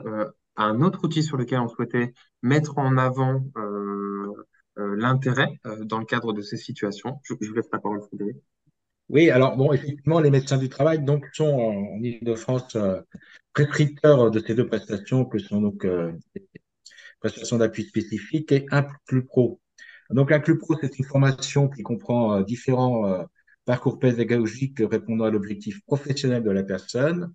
[0.56, 4.32] un autre outil sur lequel on souhaitait mettre en avant euh,
[4.78, 7.20] euh, l'intérêt euh, dans le cadre de ces situations.
[7.22, 8.36] Je, vous laisse la parole, Frédéric.
[9.09, 12.76] Oui, alors bon, effectivement, les médecins du travail donc sont en, Ile-de-France
[13.52, 16.48] prescripteurs de ces deux prestations que sont donc des
[17.20, 19.61] prestations d'appui spécifiques et un plus pro.
[20.11, 23.26] Donc un plus pro, c'est une formation qui comprend différents
[23.64, 27.32] parcours pédagogiques répondant à l'objectif professionnel de la personne,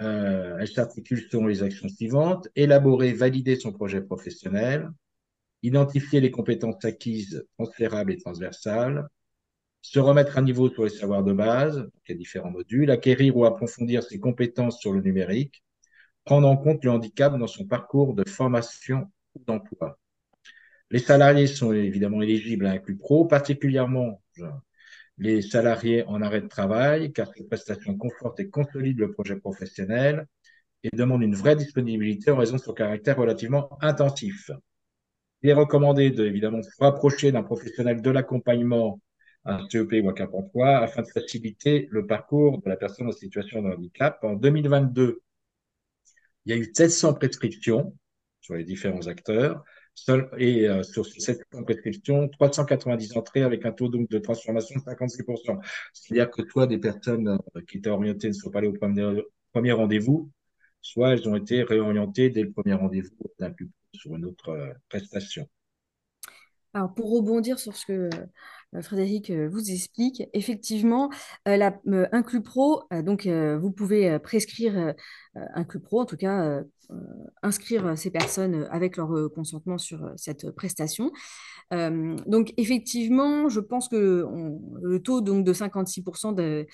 [0.00, 2.48] euh, elle s'articule selon les actions suivantes.
[2.56, 4.90] Élaborer, valider son projet professionnel.
[5.62, 9.06] Identifier les compétences acquises, transférables et transversales.
[9.82, 12.90] Se remettre à niveau sur les savoirs de base, a différents modules.
[12.90, 15.62] Acquérir ou approfondir ses compétences sur le numérique.
[16.24, 19.98] Prendre en compte le handicap dans son parcours de formation ou d'emploi.
[20.90, 24.22] Les salariés sont évidemment éligibles à un club pro, particulièrement
[25.18, 30.26] les salariés en arrêt de travail, car ces prestations confortent et consolident le projet professionnel
[30.84, 34.50] et demandent une vraie disponibilité en raison de son caractère relativement intensif.
[35.42, 39.00] Il est recommandé de, évidemment, se rapprocher d'un professionnel de l'accompagnement,
[39.44, 43.12] un CEP ou un Cap emploi, afin de faciliter le parcours de la personne en
[43.12, 44.22] situation de handicap.
[44.22, 45.20] En 2022,
[46.44, 47.96] il y a eu 700 prescriptions
[48.40, 49.64] sur les différents acteurs
[50.38, 55.60] et euh, sur cette prescription, 390 entrées avec un taux donc de transformation de 56%.
[55.92, 59.22] C'est-à-dire que soit des personnes euh, qui étaient orientées ne sont pas allées au premier,
[59.52, 60.30] premier rendez-vous,
[60.80, 63.14] soit elles ont été réorientées dès le premier rendez-vous
[63.94, 65.46] sur une autre euh, prestation.
[66.74, 68.10] Alors, pour rebondir sur ce que
[68.80, 71.10] Frédéric vous explique, effectivement,
[71.46, 74.94] la, un Pro, donc vous pouvez prescrire
[75.34, 76.62] un club pro, en tout cas
[76.92, 76.96] euh,
[77.42, 81.10] inscrire ces personnes avec leur euh, consentement sur euh, cette prestation.
[82.26, 84.26] donc effectivement, je pense que
[84.82, 86.66] le taux donc, de 56%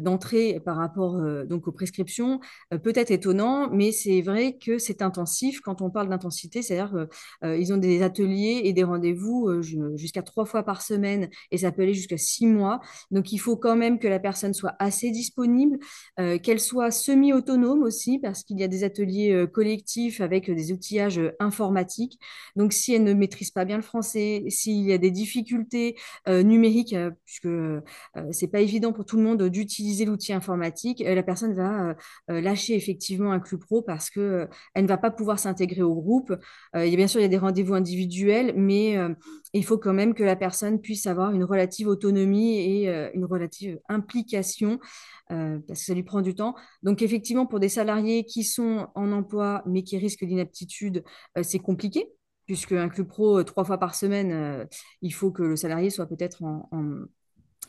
[0.00, 2.38] d'entrée par rapport donc aux prescriptions
[2.70, 5.60] peut être étonnant, mais c'est vrai que c'est intensif.
[5.60, 7.08] Quand on parle d'intensité, c'est-à-dire
[7.42, 9.60] qu'ils ont des ateliers et des rendez-vous
[9.96, 12.80] jusqu'à trois fois par semaine et ça peut aller jusqu'à six mois.
[13.10, 15.78] Donc il faut quand même que la personne soit assez disponible,
[16.42, 21.20] qu'elle soit semi-autonome aussi, parce qu'il y a des ateliers collectifs collectif avec des outillages
[21.40, 22.20] informatiques.
[22.54, 25.96] Donc, si elle ne maîtrise pas bien le français, s'il y a des difficultés
[26.28, 27.48] numériques, puisque
[28.30, 31.96] c'est pas évident pour tout le monde d'utiliser l'outil informatique, la personne va
[32.28, 36.32] lâcher effectivement un club pro parce que elle ne va pas pouvoir s'intégrer au groupe.
[36.74, 38.96] bien sûr, il y a des rendez-vous individuels, mais
[39.54, 43.78] il faut quand même que la personne puisse avoir une relative autonomie et une relative
[43.88, 44.78] implication
[45.28, 46.54] parce que ça lui prend du temps.
[46.82, 51.04] Donc effectivement, pour des salariés qui sont en emploi mais qui risquent d'inaptitude,
[51.42, 52.12] c'est compliqué
[52.46, 54.66] puisque un club pro trois fois par semaine,
[55.02, 56.68] il faut que le salarié soit peut-être en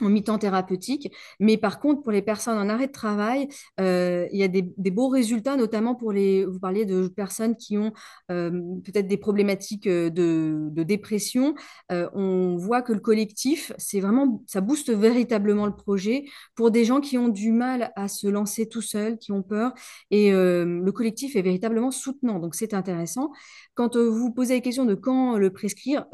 [0.02, 1.12] mi-temps thérapeutique.
[1.40, 3.48] Mais par contre, pour les personnes en arrêt de travail,
[3.80, 7.78] euh, il y a des, beaux résultats, notamment pour les, vous parliez de personnes qui
[7.78, 7.92] ont
[8.32, 8.52] euh,
[8.84, 11.56] peut-être des problématiques euh, de, dépression.
[11.90, 16.26] on voit que le collectif, c'est vraiment, ça booste véritablement le projet
[16.56, 19.74] pour des gens qui ont du mal à se lancer tout seuls, qui ont peur.
[20.12, 22.40] Et le collectif est véritablement soutenant.
[22.40, 23.32] Donc, c'est intéressant.
[23.74, 26.06] Quand vous posez la question de quand le prescrire,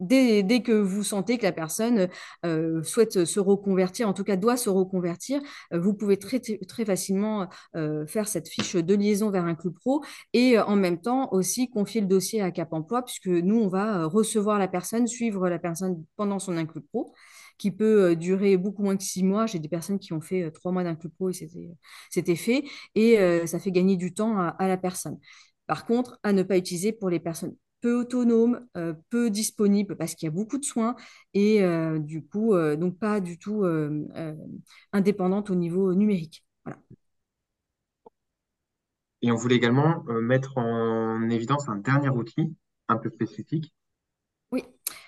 [0.00, 2.08] Dès, que vous sentez que la personne
[2.44, 5.40] euh, souhaite se reconvertir, en tout cas doit se reconvertir,
[5.72, 6.40] euh, vous pouvez très,
[6.84, 11.28] facilement euh, faire cette fiche de liaison vers un club pro et en même temps
[11.32, 15.48] aussi confier le dossier à Cap Emploi puisque nous, on va recevoir la personne, suivre
[15.48, 17.14] la personne pendant son inclus pro
[17.56, 19.46] qui peut durer beaucoup moins que six mois.
[19.46, 21.48] J'ai des personnes qui ont fait trois mois d'un club pro et
[22.10, 22.64] c'était fait
[22.96, 25.18] et ça fait gagner du temps à la personne.
[25.66, 27.54] Par contre, à ne pas utiliser pour les personnes
[27.84, 30.96] peu autonome, euh, peu disponible parce qu'il y a beaucoup de soins
[31.34, 33.62] et euh, du coup, euh, donc pas du tout
[34.94, 36.46] indépendante au niveau numérique.
[36.64, 36.78] Voilà.
[39.20, 42.56] Et on voulait également mettre en évidence un dernier outil
[42.88, 43.74] un peu spécifique.
[44.50, 44.62] Oui,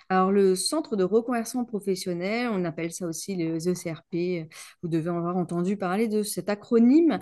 [0.09, 4.49] alors le centre de reconversion professionnelle, on appelle ça aussi le ECRP,
[4.81, 7.19] vous devez avoir entendu parler de cet acronyme.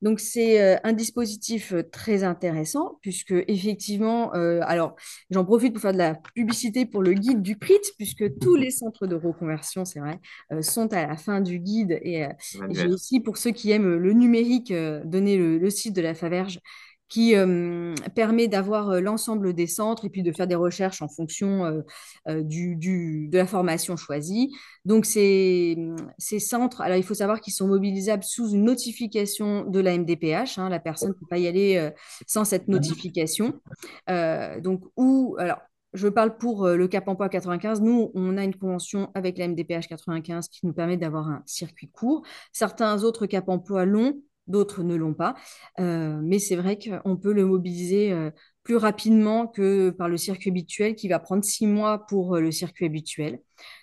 [0.00, 4.94] Donc, c'est euh, un dispositif euh, très intéressant puisque, effectivement, euh, alors,
[5.30, 8.70] j'en profite pour faire de la publicité pour le guide du PRIT puisque tous les
[8.70, 10.20] centres de reconversion, c'est vrai,
[10.62, 11.98] sont à la fin du guide.
[12.02, 12.26] Et,
[12.70, 14.72] j'ai aussi, pour ceux qui aiment le numérique,
[15.04, 16.60] donné le, le, site de la Faverge
[17.08, 21.82] qui euh, permet d'avoir l'ensemble des centres et puis de faire des recherches en fonction
[22.28, 24.54] euh, du, du, de la formation choisie.
[24.84, 25.78] Donc, ces,
[26.18, 30.58] ces, centres, alors il faut savoir qu'ils sont mobilisables sous une notification de la MDPH.
[30.58, 31.90] Hein, la personne ne peut pas y aller
[32.26, 33.60] sans cette notification.
[34.06, 35.58] donc, où, alors,
[35.94, 37.80] je parle pour le Cap Emploi 95.
[37.80, 41.88] Nous, on a une convention avec la MDPH 95 qui nous permet d'avoir un circuit
[41.88, 42.22] court.
[42.52, 45.34] Certains autres Cap Emploi l'ont d'autres ne l'ont pas.
[45.78, 48.30] Euh, mais c'est vrai qu'on peut le mobiliser euh,
[48.62, 52.50] plus rapidement que par le circuit habituel qui va prendre six mois pour euh, le
[52.50, 53.40] circuit habituel.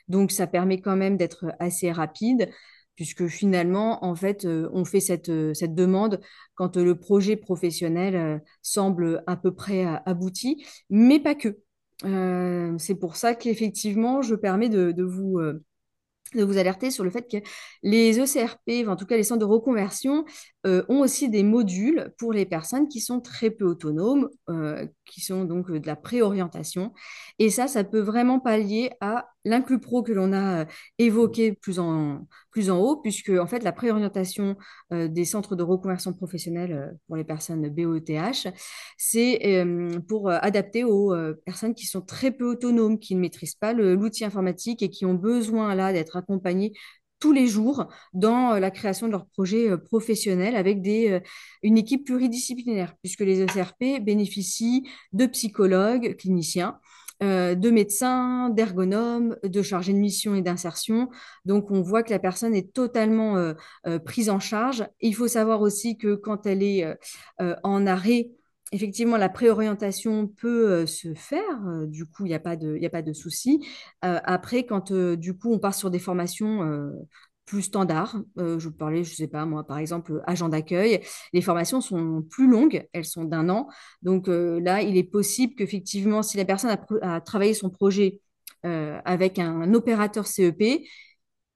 [0.08, 2.50] Donc ça permet quand même d'être assez rapide
[2.96, 6.22] puisque finalement, en fait, on fait cette, cette demande
[6.54, 11.58] quand le projet professionnel semble à peu près abouti, mais pas que.
[12.80, 15.42] c'est pour ça qu'effectivement, je permets de, de vous
[16.34, 17.38] de vous alerter sur le fait que
[17.84, 20.26] les ECRP, en tout cas les centres de reconversion,
[20.66, 25.22] euh, ont aussi des modules pour les personnes qui sont très peu autonomes, euh, qui
[25.22, 26.94] sont donc euh, de la préorientation.
[27.40, 30.66] Et ça, ça peut vraiment pallier à l'inclus pro que l'on a
[30.98, 34.58] évoqué plus en, plus en haut, puisque en fait la préorientation
[34.92, 38.54] des centres de reconversion professionnelle pour les personnes BOETH,
[38.98, 39.66] c'est
[40.08, 41.16] pour adapter aux
[41.46, 45.14] personnes qui sont très peu autonomes, qui ne maîtrisent pas l'outil informatique et qui ont
[45.14, 46.74] besoin là d'être accompagnées
[47.20, 51.20] tous les jours dans euh, la création de leurs projets euh, professionnels avec des, euh,
[51.64, 56.80] une équipe pluridisciplinaire, puisque les ECRP bénéficient de psychologues, cliniciens,
[57.22, 61.10] de médecins, d'ergonomes, de chargés de mission et d'insertion.
[61.46, 63.54] Donc, on voit que la personne est totalement
[64.06, 64.86] prise en charge.
[65.02, 66.86] il faut savoir aussi que quand elle est
[67.64, 68.30] en arrêt,
[68.72, 71.68] effectivement, la préorientation peut euh, se faire.
[71.68, 73.66] Euh, du coup, il n'y a pas de, de souci.
[74.04, 76.92] Euh, après, quand du coup, on part sur des formations
[77.46, 81.80] plus standards, je parlais, je ne sais pas moi, par exemple, agent d'accueil, les formations
[81.80, 83.68] sont plus longues, elles sont d'un an.
[84.02, 88.20] Donc là, il est possible qu'effectivement, si la personne a, travaillé son projet
[88.64, 90.82] avec un opérateur CEP,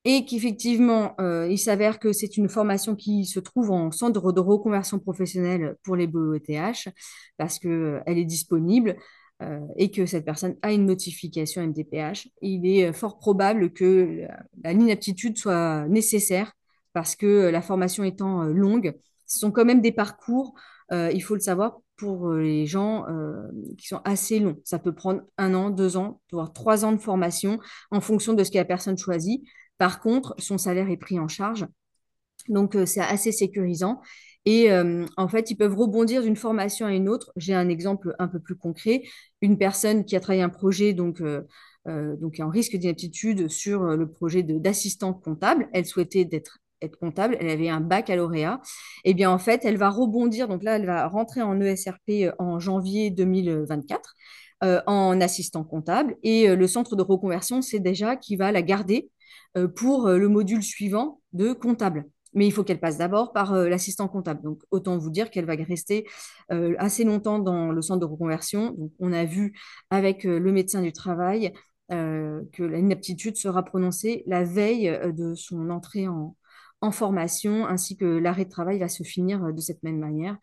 [0.06, 4.40] et qu'effectivement, euh, il s'avère que c'est une formation qui se trouve en centre de
[4.40, 6.90] reconversion professionnelle pour les BETH
[7.38, 8.96] parce qu'elle euh, est disponible
[9.42, 12.28] euh, et que cette personne a une notification MDPH.
[12.42, 14.28] Il est fort probable que
[14.64, 16.54] l'inaptitude soit nécessaire
[16.94, 18.94] parce que la formation étant longue,
[19.26, 20.56] ce sont quand même des parcours,
[20.92, 23.06] il faut le savoir, pour les gens
[23.78, 24.58] qui sont assez longs.
[24.66, 27.60] Ça peut prendre un an, deux ans, voire trois ans de formation
[27.92, 29.44] en fonction de ce que la personne choisit.
[29.78, 31.68] Par contre, son salaire est pris en charge
[32.48, 34.02] Donc, c'est assez sécurisant.
[34.46, 34.72] Et
[35.18, 37.32] en fait, ils peuvent rebondir d'une formation à une autre.
[37.36, 39.04] J'ai un exemple un peu plus concret.
[39.42, 41.22] Une personne qui a travaillé un projet, donc,
[41.86, 47.70] donc en risque d'inaptitude sur le projet d'assistant comptable, elle souhaitait être comptable, elle avait
[47.70, 48.62] un baccalauréat,
[49.04, 52.32] et eh bien en fait, elle va rebondir, donc là, elle va rentrer en ESRP
[52.40, 54.16] en janvier 2024
[54.88, 59.10] en assistant comptable, et le centre de reconversion, c'est déjà qui va la garder
[59.76, 62.06] pour le module suivant de comptable.
[62.34, 64.42] Mais il faut qu'elle passe d'abord par l'assistant comptable.
[64.44, 66.06] Donc, autant vous dire qu'elle va rester
[66.78, 68.76] assez longtemps dans le centre de reconversion.
[69.00, 69.58] On a vu
[69.90, 71.54] avec le médecin du travail
[71.90, 76.36] que l'inaptitude sera prononcée la veille de son entrée en,
[76.92, 80.38] formation, ainsi que l'arrêt de travail va se finir euh, de cette même manière.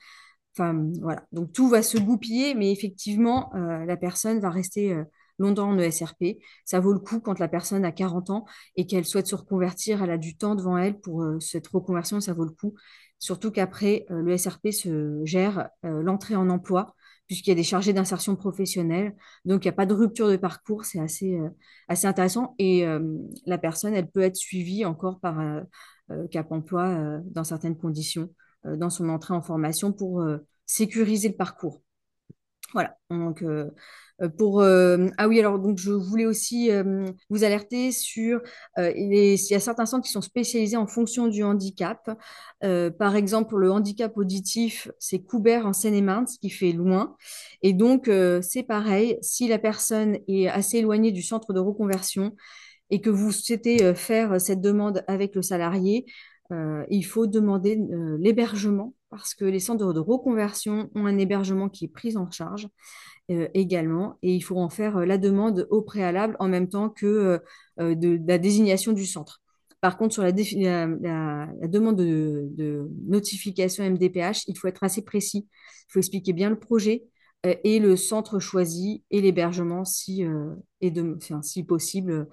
[1.33, 5.05] Donc tout va se goupiller, mais effectivement, euh, la personne va rester euh,
[5.39, 6.39] longtemps en ESRP.
[6.65, 8.45] Ça vaut le coup quand la personne a 40 ans
[8.77, 12.33] et qu'elle souhaite se reconvertir, elle a du temps devant elle pour cette reconversion, ça
[12.33, 12.75] vaut le coup.
[13.19, 16.95] Surtout qu'après, le SRP se gère l'entrée en emploi,
[17.27, 19.15] puisqu'il y a des chargés d'insertion professionnelle.
[19.45, 21.39] Donc, il n'y a pas de rupture de parcours, c'est assez,
[21.89, 22.55] assez intéressant.
[22.59, 22.87] Et
[23.47, 25.39] la personne, elle peut être suivie encore par
[26.11, 28.31] euh, Cap Emploi euh, dans certaines conditions
[28.65, 30.25] euh, dans son entrée en formation pour
[30.67, 31.83] sécuriser le parcours.
[32.77, 33.43] Voilà, donc
[34.37, 36.71] pour ah oui alors donc je voulais aussi
[37.31, 38.43] vous alerter sur
[38.77, 42.11] il, y a certains centres qui sont spécialisés en fonction du handicap.
[42.61, 47.17] Par exemple le handicap auditif c'est Coubert en Seine-et-Marne ce qui fait loin.
[47.63, 48.11] Et donc
[48.43, 52.33] c'est pareil si la personne est assez éloignée du centre de reconversion
[52.91, 56.07] et que vous souhaitez euh, faire cette demande avec le salarié,
[56.53, 61.69] euh, il faut demander euh, l'hébergement parce que les centres de reconversion ont un hébergement
[61.69, 62.69] qui est pris en charge
[63.29, 67.41] également et il faut en faire la demande au préalable en même temps que
[67.77, 69.43] de, la désignation du centre.
[69.81, 75.49] Par contre, sur la, demande de, notification MDPH, il faut être assez précis.
[75.89, 77.03] Il faut expliquer bien le projet
[77.43, 80.25] et le centre choisi et l'hébergement si,
[81.43, 82.29] si possible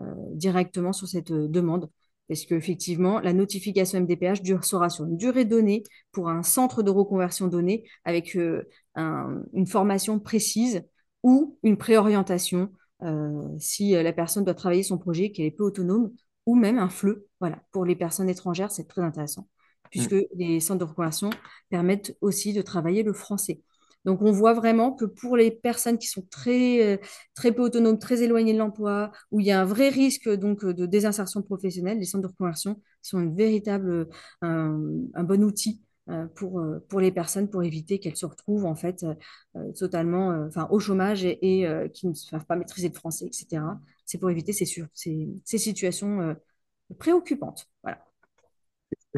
[0.00, 1.90] euh, directement sur cette euh, demande.
[2.28, 7.46] Parce qu'effectivement, la notification MDPH sera sur une durée donnée pour un centre de reconversion
[7.46, 8.62] donné avec euh,
[8.96, 10.82] une formation précise
[11.22, 12.70] ou une préorientation
[13.58, 16.10] si la personne doit travailler son projet, qu'elle est peu autonome,
[16.48, 17.24] ou même un FLE.
[17.40, 19.46] Voilà, pour les personnes étrangères, c'est très intéressant,
[19.90, 20.24] puisque mm.
[20.36, 21.28] les centres de reconversion
[21.68, 23.60] permettent aussi de travailler le français.
[24.04, 26.98] Donc, on voit vraiment que pour les personnes qui sont très, euh,
[27.34, 30.64] très peu autonomes, très éloignées de l'emploi, où il y a un vrai risque donc,
[30.64, 34.08] de désinsertion professionnelle, les centres de reconversion sont une véritable,
[34.42, 34.78] un,
[35.24, 39.04] bon outil euh, pour, euh, les personnes pour éviter qu'elles se retrouvent en fait
[39.78, 43.62] totalement au chômage et, et qui ne savent pas maîtriser le français, etc.
[44.04, 46.36] C'est pour éviter ces, ces, ces situations
[46.98, 47.68] préoccupantes.
[47.82, 48.07] Voilà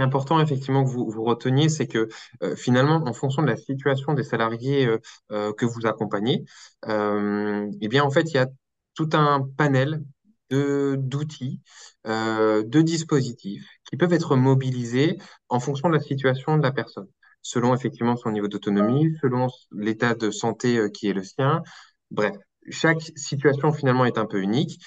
[0.00, 2.08] important effectivement que vous, reteniez, c'est que
[2.42, 4.98] euh, finalement, en fonction de la situation des salariés euh,
[5.32, 6.44] euh, que vous accompagnez,
[6.86, 8.48] eh bien en fait, il y a
[8.94, 10.02] tout un panel
[10.50, 11.60] de d'outils,
[12.04, 17.06] de dispositifs qui peuvent être mobilisés en fonction de la situation de la personne,
[17.42, 21.62] selon effectivement son niveau d'autonomie, selon l'état de santé qui est le sien.
[22.10, 22.34] Bref,
[22.68, 24.80] chaque situation finalement est un peu unique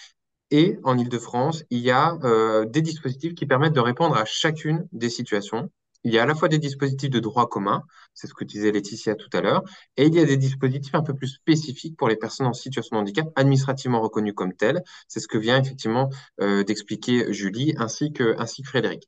[0.53, 4.87] et en Ile-de-France, il y a euh, des dispositifs qui permettent de répondre à chacune
[4.91, 5.71] des situations.
[6.03, 7.81] Il y a à la fois des dispositifs de droit commun,
[8.13, 9.63] c'est ce que disait Laetitia tout à l'heure,
[9.97, 12.97] et il y a des dispositifs un peu plus spécifiques pour les personnes en situation
[12.97, 14.83] de handicap, administrativement reconnues comme telles.
[15.07, 19.07] C'est ce que vient effectivement euh, d'expliquer Julie ainsi que, ainsi que Frédéric.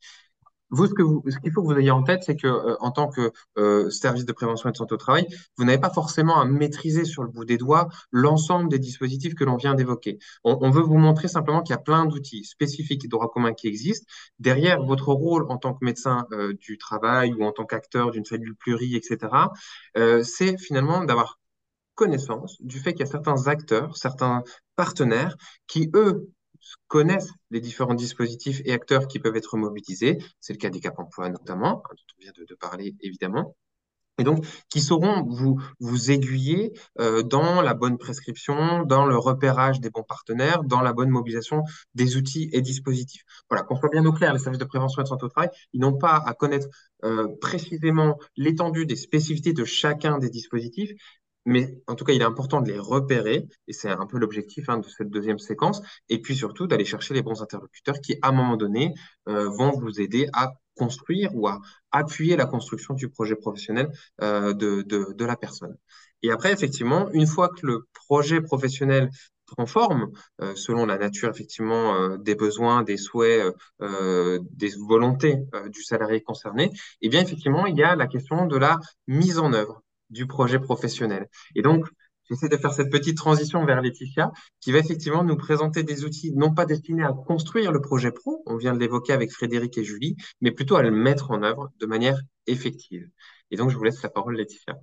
[0.71, 3.31] Vous, ce qu'il faut que vous ayez en tête, c'est que euh, en tant que
[3.57, 7.05] euh, service de prévention et de santé au travail, vous n'avez pas forcément à maîtriser
[7.05, 10.17] sur le bout des doigts l'ensemble des dispositifs que l'on vient d'évoquer.
[10.43, 13.67] On, veut vous montrer simplement qu'il y a plein d'outils spécifiques et droits communs qui
[13.67, 14.05] existent.
[14.39, 18.25] Derrière votre rôle en tant que médecin euh, du travail ou en tant qu'acteur d'une
[18.25, 19.33] cellule plurie, etc.,
[20.23, 21.39] c'est finalement d'avoir
[21.95, 24.43] connaissance du fait qu'il y a certains acteurs, certains
[24.75, 25.35] partenaires
[25.67, 26.29] qui, eux,
[26.87, 30.17] connaissent les différents dispositifs et acteurs qui peuvent être mobilisés.
[30.39, 33.55] C'est le cas des Cap Emploi notamment, hein, dont on vient de, parler évidemment.
[34.17, 39.81] Et donc, qui sauront vous, vous aiguiller euh, dans la bonne prescription, dans le repérage
[39.81, 41.63] des bons partenaires, dans la bonne mobilisation
[41.95, 43.23] des outils et dispositifs.
[43.49, 45.49] Voilà, qu'on soit bien au clair, les services de prévention et de santé au travail,
[45.73, 46.67] ils n'ont pas à connaître
[47.03, 50.91] euh, précisément l'étendue des spécificités de chacun des dispositifs,
[51.45, 54.67] mais en tout cas, il est important de les repérer, et c'est un peu l'objectif
[54.69, 58.29] hein, de cette deuxième séquence, et puis surtout d'aller chercher les bons interlocuteurs qui, à
[58.29, 58.93] un moment donné,
[59.29, 63.91] euh, vont vous aider à construire ou à appuyer la construction du projet professionnel
[64.21, 65.77] euh, de, de, de, la personne.
[66.23, 69.09] Et après, effectivement, une fois que le projet professionnel
[69.45, 70.11] prend forme
[70.55, 75.37] selon la nature effectivement des besoins, des souhaits, des volontés
[75.69, 76.71] du salarié concerné,
[77.01, 79.84] eh bien effectivement, il y a la question de la mise en œuvre
[80.15, 81.27] du projet professionnel.
[81.55, 81.85] Et donc,
[82.27, 86.33] J'essaie de faire cette petite transition vers Laetitia, qui va effectivement nous présenter des outils
[86.33, 89.83] non pas destinés à construire le projet pro, on vient de l'évoquer avec Frédéric et
[89.83, 93.07] Julie, mais plutôt à le mettre en œuvre de manière effective.
[93.51, 94.75] Et donc, je vous laisse la parole, Laetitia.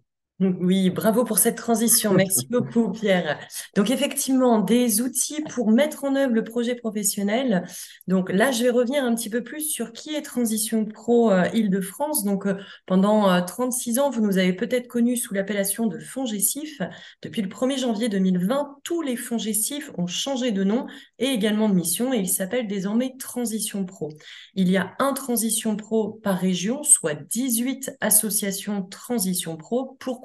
[0.61, 2.15] Oui, bravo pour cette transition.
[2.15, 3.39] Merci beaucoup, Pierre.
[3.77, 7.65] Donc, effectivement, des outils pour mettre en œuvre le projet professionnel.
[8.09, 11.45] Donc là, je vais revenir un petit peu plus sur qui est Transition Pro euh,
[11.55, 12.25] Île-de-France.
[12.25, 16.25] Donc, euh, pendant 36 euh, ans, vous nous avez peut-être connus sous l'appellation de fonds.
[17.23, 20.87] Depuis le 1er janvier 2020, tous les fonds Gessif ont changé de nom
[21.19, 24.13] et également de mission et ils s'appellent désormais Transition Pro.
[24.55, 30.23] Il y a un Transition Pro par région, soit 18 associations Transition Pro pour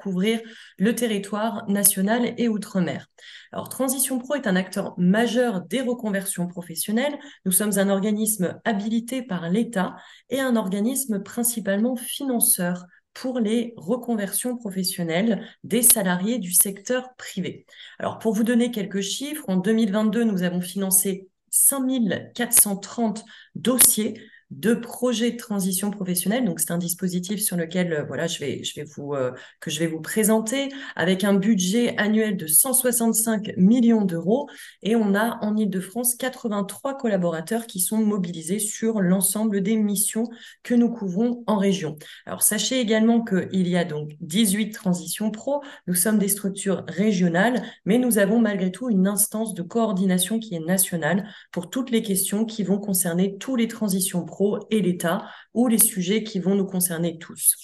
[0.78, 3.06] le territoire national et outre-mer.
[3.52, 7.18] Alors, Transition Pro est un acteur majeur des reconversions professionnelles.
[7.44, 9.96] Nous sommes un organisme habilité par l'État
[10.30, 17.66] et un organisme principalement financeur pour les reconversions professionnelles des salariés du secteur privé.
[17.98, 24.20] Alors, pour vous donner quelques chiffres, en 2022, nous avons financé 5430 dossiers
[24.50, 26.44] de projets de transition professionnelle.
[26.44, 29.70] Donc, c'est un dispositif sur lequel, euh, voilà, je vais, je vais vous, euh, que
[29.70, 34.48] je vais vous présenter avec un budget annuel de 165 millions d'euros.
[34.82, 40.28] Et on a en Ile-de-France 83 collaborateurs qui sont mobilisés sur l'ensemble des missions
[40.62, 41.96] que nous couvrons en région.
[42.24, 45.62] Alors, sachez également qu'il y a donc 18 transitions pro.
[45.86, 50.54] Nous sommes des structures régionales, mais nous avons malgré tout une instance de coordination qui
[50.54, 54.37] est nationale pour toutes les questions qui vont concerner tous les transitions pro
[54.70, 57.54] et l'État, ou les sujets qui vont nous concerner tous.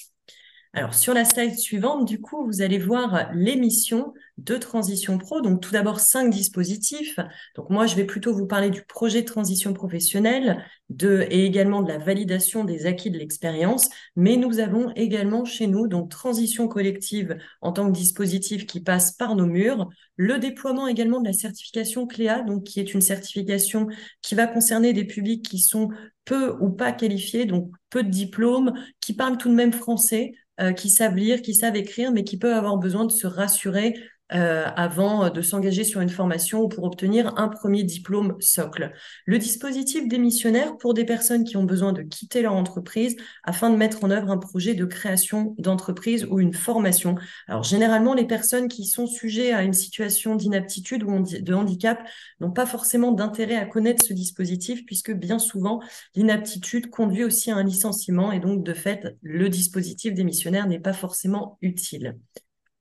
[0.76, 5.40] Alors, sur la slide suivante, du coup, vous allez voir les missions de Transition Pro.
[5.40, 7.20] Donc, tout d'abord, cinq dispositifs.
[7.54, 11.80] Donc, moi, je vais plutôt vous parler du projet de transition professionnelle de, et également
[11.80, 13.88] de la validation des acquis de l'expérience.
[14.16, 19.12] Mais nous avons également chez nous, donc, transition collective en tant que dispositif qui passe
[19.12, 19.88] par nos murs.
[20.16, 23.86] Le déploiement également de la certification CLEA, donc, qui est une certification
[24.22, 25.90] qui va concerner des publics qui sont
[26.24, 30.72] peu ou pas qualifiés, donc peu de diplômes, qui parlent tout de même français, euh,
[30.72, 33.94] qui savent lire, qui savent écrire, mais qui peuvent avoir besoin de se rassurer
[34.32, 38.92] euh, avant de s'engager sur une formation ou pour obtenir un premier diplôme socle.
[39.26, 43.76] Le dispositif démissionnaire pour des personnes qui ont besoin de quitter leur entreprise afin de
[43.76, 47.16] mettre en œuvre un projet de création d'entreprise ou une formation.
[47.48, 52.00] Alors généralement, les personnes qui sont sujets à une situation d'inaptitude ou de handicap
[52.40, 55.80] n'ont pas forcément d'intérêt à connaître ce dispositif puisque bien souvent,
[56.14, 60.94] l'inaptitude conduit aussi à un licenciement et donc de fait, le dispositif démissionnaire n'est pas
[60.94, 62.16] forcément utile.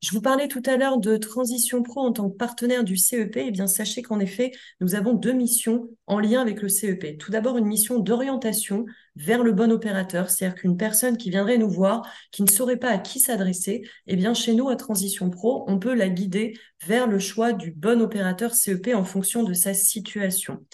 [0.04, 3.38] Je vous parlais tout à l'heure de Transition Pro en tant que partenaire du CEP.
[3.38, 4.52] Eh bien, sachez qu'en effet,
[4.82, 7.18] nous avons deux missions en lien avec le CEP.
[7.18, 8.86] Tout d'abord, une mission d'orientation
[9.16, 12.90] vers le bon opérateur, c'est-à-dire qu'une personne qui viendrait nous voir, qui ne saurait pas
[12.90, 17.08] à qui s'adresser, eh bien, chez nous, à Transition Pro, on peut la guider vers
[17.08, 20.66] le choix du bon opérateur CEP en fonction de sa situation.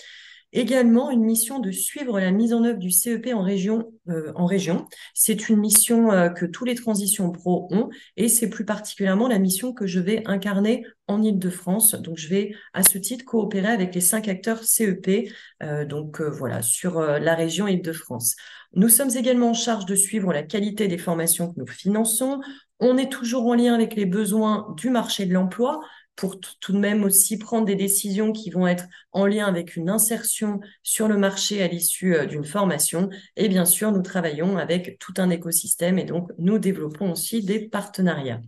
[0.52, 3.92] Également, une mission de suivre la mise en œuvre du CEP en région.
[4.10, 4.88] Euh, en région.
[5.14, 9.38] C'est une mission euh, que tous les transitions pro ont et c'est plus particulièrement la
[9.38, 11.94] mission que je vais incarner en Ile-de-France.
[11.94, 15.30] Donc, je vais à ce titre coopérer avec les cinq acteurs CEP,
[15.62, 18.36] euh, donc voilà, sur la région Ile-de-France.
[18.74, 22.40] Nous sommes également en charge de suivre la qualité des formations que nous finançons.
[22.80, 25.82] On est toujours en lien avec les besoins du marché de l'emploi
[26.20, 29.90] pour tout de même aussi prendre des décisions qui vont être en lien avec une
[29.90, 33.10] insertion sur le marché à l'issue euh, d'une formation.
[33.38, 37.70] Et bien sûr, nous travaillons avec tout un écosystème et donc nous développons aussi des
[37.70, 38.42] partenariats.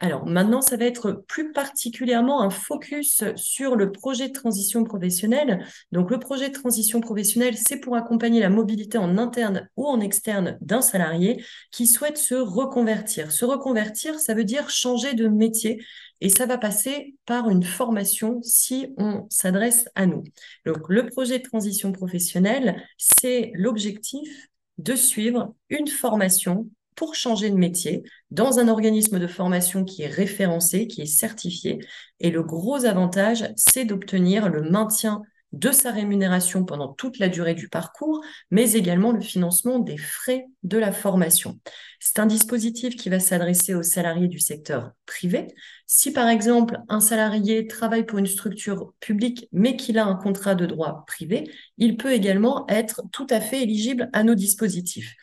[0.00, 5.66] Alors maintenant, ça va être plus particulièrement un focus sur le projet de transition professionnelle.
[5.90, 9.98] Donc le projet de transition professionnelle, c'est pour accompagner la mobilité en interne ou en
[9.98, 13.32] externe d'un salarié qui souhaite se reconvertir.
[13.32, 15.82] Se reconvertir, ça veut dire changer de métier
[16.20, 20.24] et ça va passer par une formation si on s'adresse à nous.
[20.66, 24.48] Donc le projet de transition professionnelle, c'est l'objectif
[24.78, 28.02] de suivre une formation pour changer de métier
[28.32, 31.78] dans un organisme de formation qui est référencé, qui est certifié.
[32.18, 35.22] Et le gros avantage, c'est d'obtenir le maintien
[35.52, 40.46] de sa rémunération pendant toute la durée du parcours, mais également le financement des frais
[40.62, 41.58] de la formation.
[42.00, 45.46] C'est un dispositif qui va s'adresser aux salariés du secteur privé.
[45.86, 50.54] Si par exemple un salarié travaille pour une structure publique mais qu'il a un contrat
[50.54, 55.16] de droit privé, il peut également être tout à fait éligible à nos dispositifs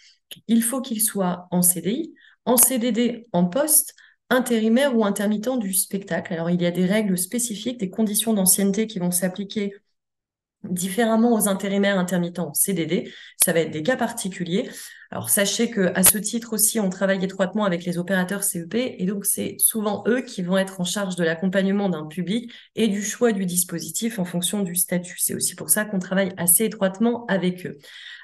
[0.47, 2.13] il faut qu'il soit en CDI,
[2.45, 3.95] en CDD, en poste,
[4.29, 6.33] intérimaire ou intermittent du spectacle.
[6.33, 9.73] Alors, il y a des règles spécifiques, des conditions d'ancienneté qui vont s'appliquer
[10.69, 13.11] différemment aux intérimaires intermittents CDD.
[13.37, 14.69] Ça va être des cas particuliers.
[15.11, 19.05] Alors sachez que à ce titre aussi, on travaille étroitement avec les opérateurs CEP et
[19.05, 23.03] donc c'est souvent eux qui vont être en charge de l'accompagnement d'un public et du
[23.03, 25.17] choix du dispositif en fonction du statut.
[25.19, 27.77] C'est aussi pour ça qu'on travaille assez étroitement avec eux.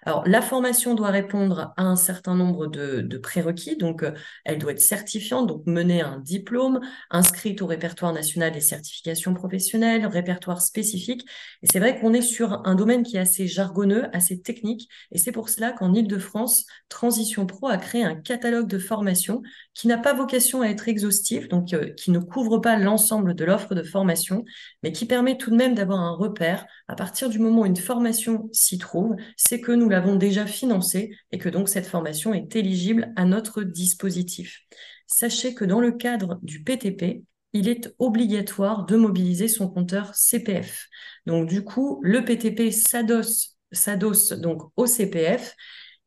[0.04, 4.14] Alors, la formation doit répondre à un certain nombre de, prérequis, donc euh,
[4.46, 6.80] elle doit être certifiante, donc mener un diplôme,
[7.12, 11.28] inscrite au répertoire national des certifications professionnelles, répertoire spécifique.
[11.62, 15.20] Et c'est vrai qu'on est sur un domaine qui est assez jargonneux, assez technique, et
[15.20, 19.42] c'est pour cela qu'en Ile-de-France, Transition Pro a créé un catalogue de formation
[19.74, 23.46] qui n'a pas vocation à être exhaustif, donc euh, qui ne couvre pas l'ensemble de
[23.46, 24.44] l'offre de formation,
[24.84, 26.66] mais qui permet tout de même d'avoir un repère.
[26.88, 31.16] À partir du moment où une formation s'y trouve, c'est que nous l'avons déjà financée
[31.32, 34.62] et que donc cette formation est éligible à notre dispositif.
[35.08, 37.24] Sachez que dans le cadre du PTP,
[37.54, 40.88] il est obligatoire de mobiliser son compteur CPF.
[41.26, 45.56] Donc du coup, le PTP s'adosse donc au CPF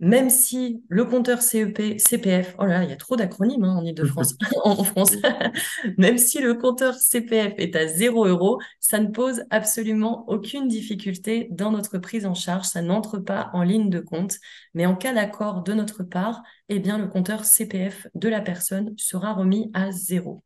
[0.01, 3.85] même si le compteur CEP, CPF, oh là, il y a trop d'acronymes hein, en
[3.85, 4.35] Ile-de-France,
[4.65, 5.13] en France,
[5.99, 11.49] même si le compteur CPF est à 0 euros, ça ne pose absolument aucune difficulté
[11.51, 14.37] dans notre prise en charge, ça n'entre pas en ligne de compte,
[14.75, 18.95] mais en cas d'accord de notre part, eh bien, le compteur CPF de la personne
[18.97, 20.43] sera remis à 0.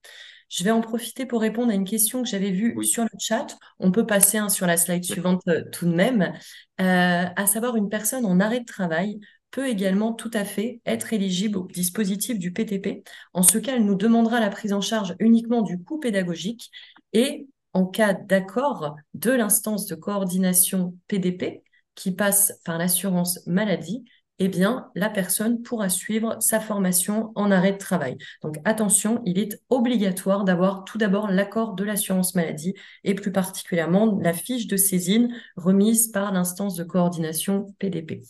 [0.48, 3.58] Je vais en profiter pour répondre à une question que j'avais vue sur le chat.
[3.78, 6.32] On peut passer hein, sur la slide suivante euh, tout de même,
[6.80, 9.20] euh, à savoir une personne en arrêt de travail
[9.50, 13.02] peut également tout à fait être éligible au dispositif du PTP.
[13.32, 16.70] En ce cas, elle nous demandera la prise en charge uniquement du coût pédagogique
[17.12, 21.62] et en cas d'accord de l'instance de coordination PDP
[21.94, 24.04] qui passe par l'assurance maladie,
[24.38, 28.16] eh bien, la personne pourra suivre sa formation en arrêt de travail.
[28.42, 34.16] Donc, attention, il est obligatoire d'avoir tout d'abord l'accord de l'assurance maladie et plus particulièrement
[34.20, 38.22] la fiche de saisine remise par l'instance de coordination PDP.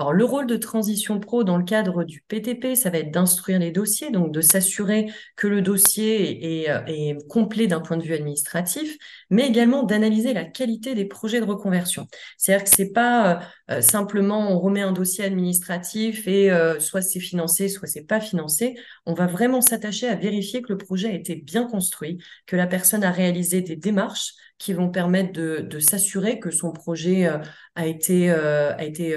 [0.00, 3.58] Alors, le rôle de transition pro dans le cadre du PTP, ça va être d'instruire
[3.58, 8.14] les dossiers, donc de s'assurer que le dossier est, euh, complet d'un point de vue
[8.14, 8.96] administratif,
[9.28, 12.06] mais également d'analyser la qualité des projets de reconversion.
[12.38, 16.48] C'est-à-dire que c'est pas euh, euh, simplement on remet un dossier administratif et
[16.78, 18.76] soit c'est financé, soit c'est pas financé.
[19.04, 22.16] On va vraiment s'attacher à vérifier que le projet a été bien construit,
[22.46, 27.30] que la personne a réalisé des démarches qui vont permettre de, s'assurer que son projet
[27.74, 29.16] a été, a été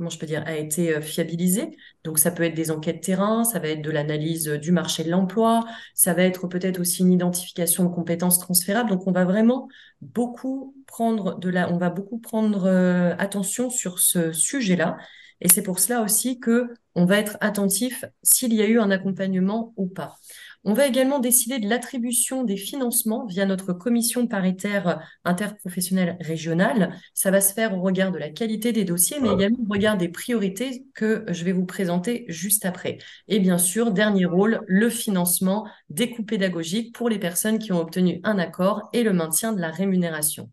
[0.00, 1.76] comment je peux dire, a été euh, fiabilisé.
[2.04, 5.04] Donc, ça peut être des enquêtes terrain, ça va être de l'analyse euh, du marché
[5.04, 8.88] de l'emploi, ça va être peut-être aussi une identification de compétences transférables.
[8.88, 9.68] Donc, on va vraiment
[10.00, 14.96] beaucoup prendre de la, on va beaucoup prendre euh, attention sur ce sujet-là.
[15.40, 18.90] Et c'est pour cela aussi que on va être attentif s'il y a eu un
[18.90, 20.16] accompagnement ou pas.
[20.62, 26.94] On va également décider de l'attribution des financements via notre commission paritaire interprofessionnelle régionale.
[27.14, 29.96] Ça va se faire au regard de la qualité des dossiers, mais également au regard
[29.96, 32.98] des priorités que je vais vous présenter juste après.
[33.26, 37.80] Et bien sûr, dernier rôle, le financement des coûts pédagogiques pour les personnes qui ont
[37.80, 40.50] obtenu un accord et le maintien de la rémunération.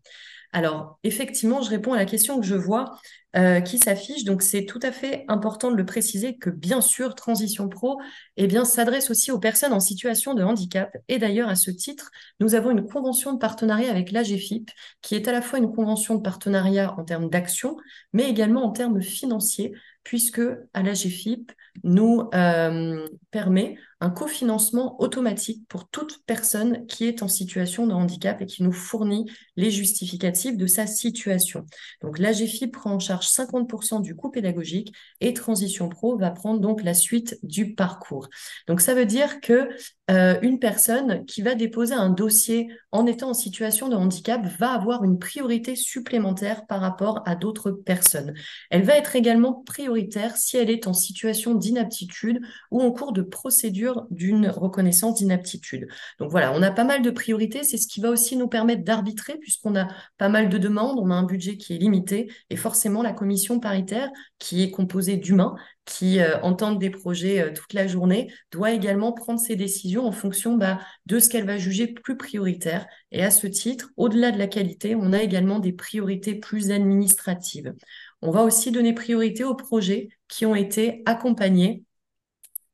[0.52, 2.98] Alors, effectivement, je réponds à la question que je vois
[3.36, 4.24] euh, qui s'affiche.
[4.24, 8.00] Donc, c'est tout à fait important de le préciser que, bien sûr, Transition Pro
[8.38, 10.96] eh bien, s'adresse aussi aux personnes en situation de handicap.
[11.08, 12.10] Et d'ailleurs, à ce titre,
[12.40, 14.70] nous avons une convention de partenariat avec l'AGFIP,
[15.02, 17.76] qui est à la fois une convention de partenariat en termes d'action,
[18.14, 20.40] mais également en termes financiers, puisque
[20.72, 21.52] à l'AGFIP,
[21.84, 28.40] nous euh, permet un cofinancement automatique pour toute personne qui est en situation de handicap
[28.40, 31.64] et qui nous fournit les justificatifs de sa situation.
[32.02, 36.82] Donc l'AGFI prend en charge 50% du coût pédagogique et Transition Pro va prendre donc
[36.82, 38.28] la suite du parcours.
[38.68, 39.68] Donc ça veut dire que
[40.10, 44.70] euh, une personne qui va déposer un dossier en étant en situation de handicap va
[44.70, 48.32] avoir une priorité supplémentaire par rapport à d'autres personnes.
[48.70, 53.22] Elle va être également prioritaire si elle est en situation d'inaptitude ou en cours de
[53.22, 55.88] procédure d'une reconnaissance d'inaptitude.
[56.18, 58.84] Donc voilà, on a pas mal de priorités, c'est ce qui va aussi nous permettre
[58.84, 62.56] d'arbitrer puisqu'on a pas mal de demandes, on a un budget qui est limité et
[62.56, 65.56] forcément la commission paritaire qui est composée d'humains
[65.88, 70.12] qui euh, entendent des projets euh, toute la journée, doit également prendre ses décisions en
[70.12, 72.86] fonction bah, de ce qu'elle va juger plus prioritaire.
[73.10, 77.74] Et à ce titre, au-delà de la qualité, on a également des priorités plus administratives.
[78.20, 81.84] On va aussi donner priorité aux projets qui ont été accompagnés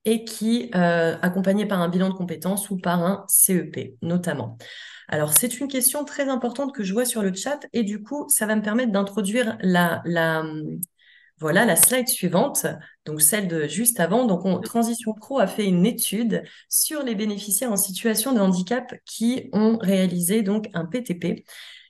[0.05, 4.59] et qui euh, accompagnés par un bilan de compétences ou par un CEP notamment.
[5.09, 8.27] Alors c'est une question très importante que je vois sur le chat et du coup
[8.29, 10.45] ça va me permettre d'introduire la, la,
[11.39, 12.67] voilà la slide suivante,
[13.07, 14.25] donc celle de juste avant.
[14.25, 19.51] Donc, Transition Pro a fait une étude sur les bénéficiaires en situation de handicap qui
[19.53, 21.45] ont réalisé donc un PTP.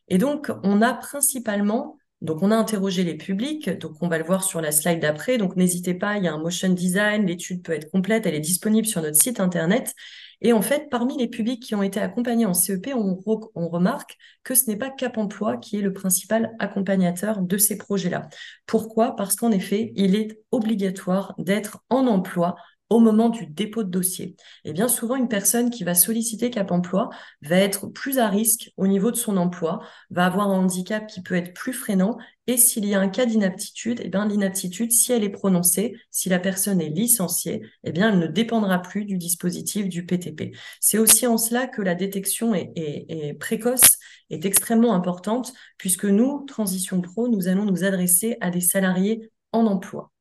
[0.09, 4.25] Et donc, on a principalement donc, on a interrogé les publics, donc on va le
[4.25, 5.37] voir sur la slide d'après.
[5.37, 8.41] Donc, n'hésitez pas, il y a un motion design, l'étude peut être complète, elle est
[8.41, 9.95] disponible sur notre site internet.
[10.41, 14.55] Et en fait, parmi les publics qui ont été accompagnés en CEP, on, remarque que
[14.55, 18.29] ce n'est pas Cap Emploi qui est le principal accompagnateur de ces projets-là.
[18.67, 19.17] Pourquoi?
[19.17, 22.57] Parce qu'en effet, il est obligatoire d'être en emploi
[22.91, 24.37] au moment du dépôt de dossier.
[24.65, 27.09] Et bien souvent, une personne qui va solliciter Cap Emploi
[27.43, 29.81] va être plus à risque au niveau de son emploi,
[30.11, 32.19] va avoir un handicap qui peut être plus freinant.
[32.47, 35.97] Et s'il y a un cas d'inaptitude, et eh bien l'inaptitude, si elle est prononcée,
[36.11, 40.05] si la personne est licenciée, et eh bien elle ne dépendra plus du dispositif du
[40.05, 40.55] PTP.
[40.81, 43.99] C'est aussi en cela que la détection est, est précoce
[44.31, 49.67] est extrêmement importante, puisque nous, Transition Pro, nous allons nous adresser à des salariés en
[49.67, 50.14] emploi.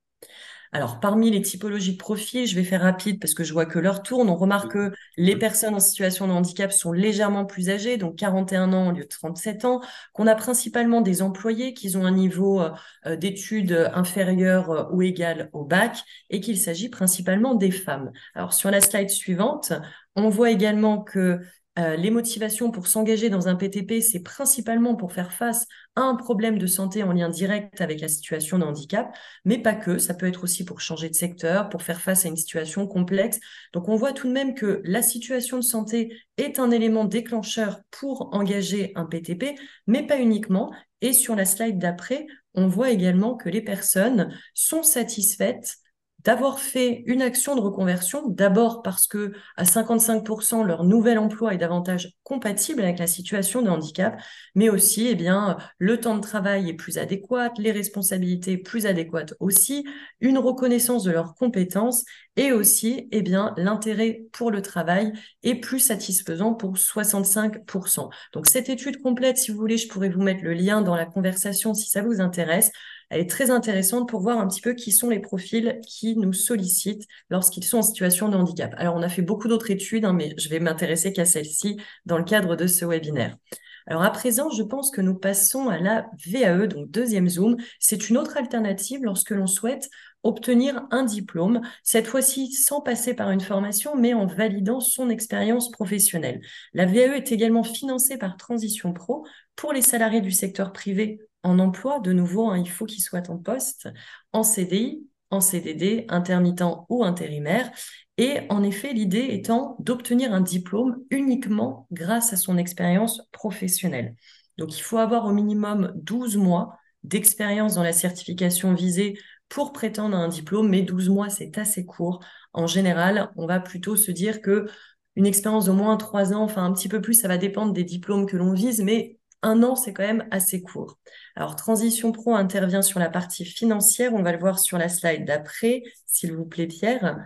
[0.76, 3.78] Alors, parmi les typologies de profils, je vais faire rapide parce que je vois que
[3.78, 4.28] l'heure tourne.
[4.28, 8.74] On remarque que les personnes en situation de handicap sont légèrement plus âgées, donc 41
[8.74, 9.82] ans au lieu de 37 ans,
[10.14, 12.72] qu'on a principalement des employés qui ont un niveau euh,
[13.06, 18.12] euh, d'études inférieur euh, ou égal au bac et qu'il s'agit principalement des femmes.
[18.34, 19.74] Alors, sur la slide suivante,
[20.16, 21.40] on voit également que
[21.80, 26.16] euh, les motivations pour s'engager dans un PTP, c'est principalement pour faire face à un
[26.16, 29.98] problème de santé en lien direct avec la situation de handicap, mais pas que.
[29.98, 33.40] Ça peut être aussi pour changer de secteur, pour faire face à une situation complexe.
[33.74, 37.80] Donc on voit tout de même que la situation de santé est un élément déclencheur
[37.90, 39.56] pour engager un PTP,
[39.88, 40.72] mais pas uniquement.
[41.02, 45.78] Et sur la slide d'après, on voit également que les personnes sont satisfaites
[46.24, 51.58] d'avoir fait une action de reconversion, d'abord parce que à 55% leur nouvel emploi est
[51.58, 54.20] davantage compatible avec la situation de handicap,
[54.56, 59.34] mais aussi eh bien le temps de travail est plus adéquat, les responsabilités plus adéquates
[59.40, 59.86] aussi,
[60.22, 62.06] une reconnaissance de leurs compétences
[62.36, 65.14] et aussi eh bien l'intérêt pour le travail
[65.44, 68.10] est plus satisfaisant pour 65%.
[68.34, 71.06] Donc cette étude complète si vous voulez, je pourrais vous mettre le lien dans la
[71.06, 72.72] conversation si ça vous intéresse
[73.14, 76.34] elle est très intéressante pour voir un petit peu qui sont les profils qui nous
[76.34, 78.74] sollicitent lorsqu'ils sont en situation de handicap.
[78.78, 82.18] Alors, on a fait beaucoup d'autres études, hein, mais je vais m'intéresser qu'à celle-ci dans
[82.18, 83.38] le cadre de ce webinaire.
[83.86, 87.58] Alors à présent, je pense que nous passons à la VAE, donc deuxième Zoom.
[87.80, 89.90] C'est une autre alternative lorsque l'on souhaite
[90.24, 95.70] obtenir un diplôme, cette fois-ci sans passer par une formation, mais en validant son expérience
[95.70, 96.40] professionnelle.
[96.74, 99.26] La VAE est également financée par Transition Pro
[99.58, 103.30] pour les salariés du secteur privé en emploi, de nouveau, hein, il faut qu'ils soient
[103.30, 103.90] en poste,
[104.32, 107.72] en CDI, en CDD, intermittent ou intérimaire.
[108.18, 114.16] Et en effet, l'idée étant d'obtenir un diplôme uniquement grâce à son expérience professionnelle.
[114.58, 119.18] Donc, il faut avoir au minimum 12 mois d'expérience dans la certification visée
[119.50, 122.24] pour prétendre à un diplôme, mais 12 mois, c'est assez court.
[122.54, 124.68] En général, on va plutôt se dire que
[125.16, 127.84] une expérience d'au moins 3 ans, enfin un petit peu plus, ça va dépendre des
[127.84, 130.98] diplômes que l'on vise, mais un an, c'est quand même assez court.
[131.36, 134.14] Alors, Transition Pro intervient sur la partie financière.
[134.14, 137.18] On va le voir sur la slide d'après, s'il vous plaît, Pierre.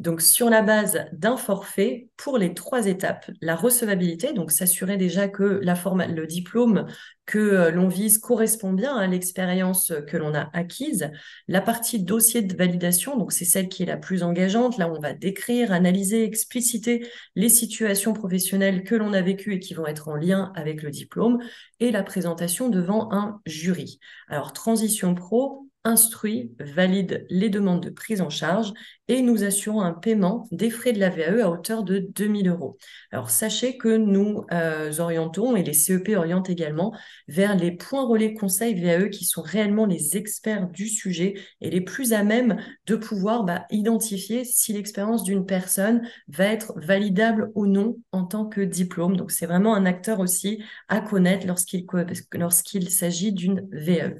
[0.00, 5.28] Donc, sur la base d'un forfait pour les trois étapes, la recevabilité, donc s'assurer déjà
[5.28, 5.74] que la
[6.08, 6.86] le diplôme
[7.26, 11.10] que euh, l'on vise correspond bien à l'expérience que l'on a acquise.
[11.46, 14.78] La partie dossier de validation, donc c'est celle qui est la plus engageante.
[14.78, 17.06] Là, on va décrire, analyser, expliciter
[17.36, 20.90] les situations professionnelles que l'on a vécues et qui vont être en lien avec le
[20.90, 21.38] diplôme
[21.78, 24.00] et la présentation devant un jury.
[24.28, 28.72] Alors, Transition Pro, instruit, valide les demandes de prise en charge
[29.08, 32.78] et nous assurons un paiement des frais de la VAE à hauteur de 2000 euros.
[33.12, 36.96] Alors sachez que nous euh, orientons et les CEP orientent également
[37.28, 41.82] vers les points relais conseils VAE qui sont réellement les experts du sujet et les
[41.82, 42.56] plus à même
[42.86, 48.46] de pouvoir bah, identifier si l'expérience d'une personne va être validable ou non en tant
[48.46, 49.16] que diplôme.
[49.16, 51.84] Donc c'est vraiment un acteur aussi à connaître lorsqu'il
[52.32, 54.14] lorsqu'il s'agit d'une VAE.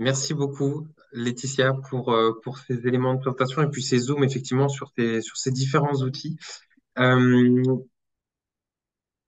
[0.00, 4.70] Merci beaucoup, Laetitia, pour, euh, pour ces éléments de présentation et puis ces zooms, effectivement,
[4.70, 6.38] sur, sur ces différents outils.
[6.98, 7.62] Euh,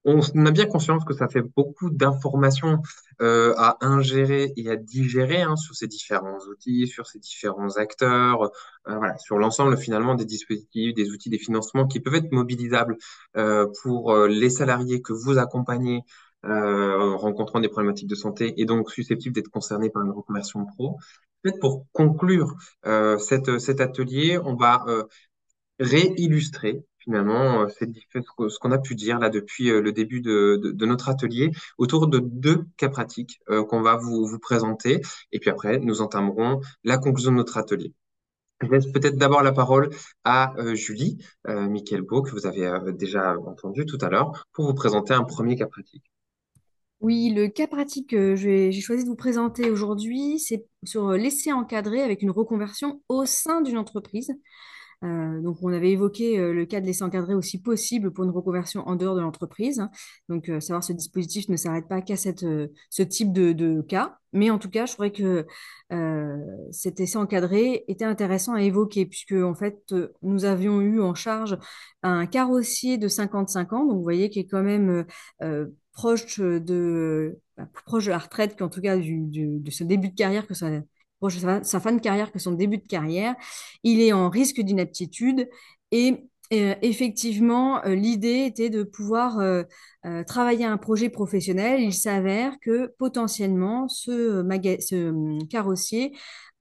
[0.04, 2.80] on a bien conscience que ça fait beaucoup d'informations
[3.20, 8.50] euh, à ingérer et à digérer hein, sur ces différents outils, sur ces différents acteurs,
[8.86, 12.96] voilà, sur l'ensemble finalement des dispositifs, des outils, des financements qui peuvent être mobilisables
[13.82, 16.02] pour les salariés que vous accompagnez
[16.44, 20.98] euh, rencontrant des problématiques de santé et donc susceptibles d'être concernés par une reconversion pro.
[21.42, 22.54] Peut-être pour conclure
[22.84, 25.04] euh, cette, cet atelier, on va euh,
[25.78, 31.08] réillustrer finalement c'est ce qu'on a pu dire là depuis le début de, de, notre
[31.08, 35.00] atelier autour de deux cas pratiques qu'on va vous, vous présenter
[35.32, 37.92] et puis après nous entamerons la conclusion de notre atelier.
[38.60, 39.90] Je laisse peut-être d'abord la parole
[40.22, 41.66] à Julie euh,
[42.02, 45.66] Beau, que vous avez déjà entendu tout à l'heure, pour vous présenter un premier cas
[45.66, 46.11] pratique.
[47.02, 52.00] Oui, le cas pratique que j'ai choisi de vous présenter aujourd'hui, c'est sur l'essai encadré
[52.00, 54.30] avec une reconversion au sein d'une entreprise.
[55.04, 58.30] Euh, donc, on avait évoqué euh, le cas de l'essai encadré aussi possible pour une
[58.30, 59.86] reconversion en dehors de l'entreprise.
[60.28, 64.18] Donc, euh, savoir ce dispositif ne s'arrête pas qu'à ce type de, cas.
[64.32, 65.46] Mais en tout cas, je trouvais que
[66.70, 71.58] cet essai encadré était intéressant à évoquer, puisque en fait, nous avions eu en charge
[72.02, 75.04] un carrossier de 55 ans, donc vous voyez, qui est quand même
[75.92, 80.46] proche de, bah, proche de la retraite, qu'en tout cas de ce début de carrière
[80.46, 80.70] que ça
[81.30, 83.34] sa, fin de carrière que son début de carrière.
[83.82, 85.48] Il est en risque d'inaptitude
[85.90, 89.62] et euh, effectivement, euh, l'idée était de pouvoir euh,
[90.26, 91.80] travailler un projet professionnel.
[91.80, 94.44] Il s'avère que potentiellement, ce,
[94.80, 96.12] ce hum, carrossier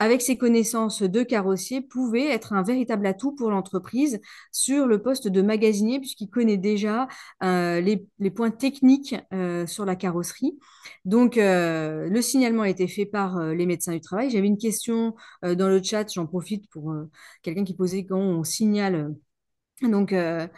[0.01, 4.19] avec ses connaissances de carrossier, pouvait être un véritable atout pour l'entreprise
[4.51, 7.07] sur le poste de magasinier, puisqu'il connaît déjà
[7.43, 10.57] euh, les, points techniques euh, sur la carrosserie.
[11.05, 14.31] Donc, euh, le signalement a été fait par les médecins du travail.
[14.31, 15.13] J'avais une question
[15.43, 16.95] dans le chat, j'en profite pour
[17.43, 19.13] quelqu'un qui posait quand on signale
[19.83, 20.49] donc à,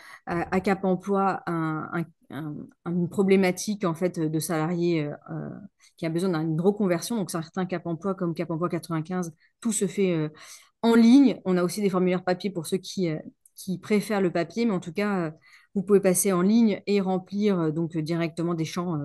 [0.62, 1.44] Cap Emploi
[2.86, 5.10] une problématique en fait de salariés
[5.98, 7.16] qui a besoin d'une reconversion.
[7.16, 10.30] Donc, certains Cap Emploi comme Cap Emploi 95, tout se fait euh,
[10.82, 11.40] en ligne.
[11.46, 13.20] On a aussi des formulaires papier pour ceux qui, euh,
[13.56, 15.32] qui préfèrent le papier, mais en tout cas, euh,
[15.76, 18.96] vous pouvez passer en ligne et remplir donc directement des champs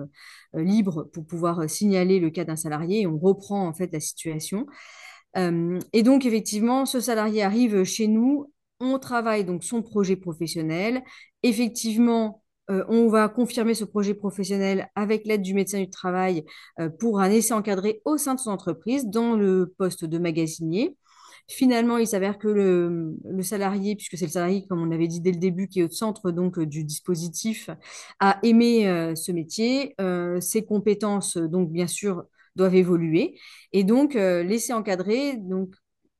[0.53, 4.67] libres pour pouvoir signaler le cas d'un salarié on reprend en fait la situation.
[5.35, 11.01] et donc, effectivement, ce salarié arrive chez nous, on travaille donc son projet professionnel.
[11.41, 16.43] Effectivement, euh, on va confirmer ce projet professionnel avec l'aide du médecin du travail
[16.79, 20.95] euh, pour un essai encadré au sein de son entreprise dans le poste de magasinier.
[21.47, 25.31] Finalement, il s'avère que le, salarié, puisque c'est le salarié, comme on avait dit dès
[25.31, 27.71] le début, qui est au centre donc du dispositif,
[28.19, 29.95] a aimé euh, ce métier.
[30.39, 32.23] ses compétences, donc bien sûr,
[32.55, 33.39] doivent évoluer.
[33.73, 35.73] Et donc, l'essai encadré donc,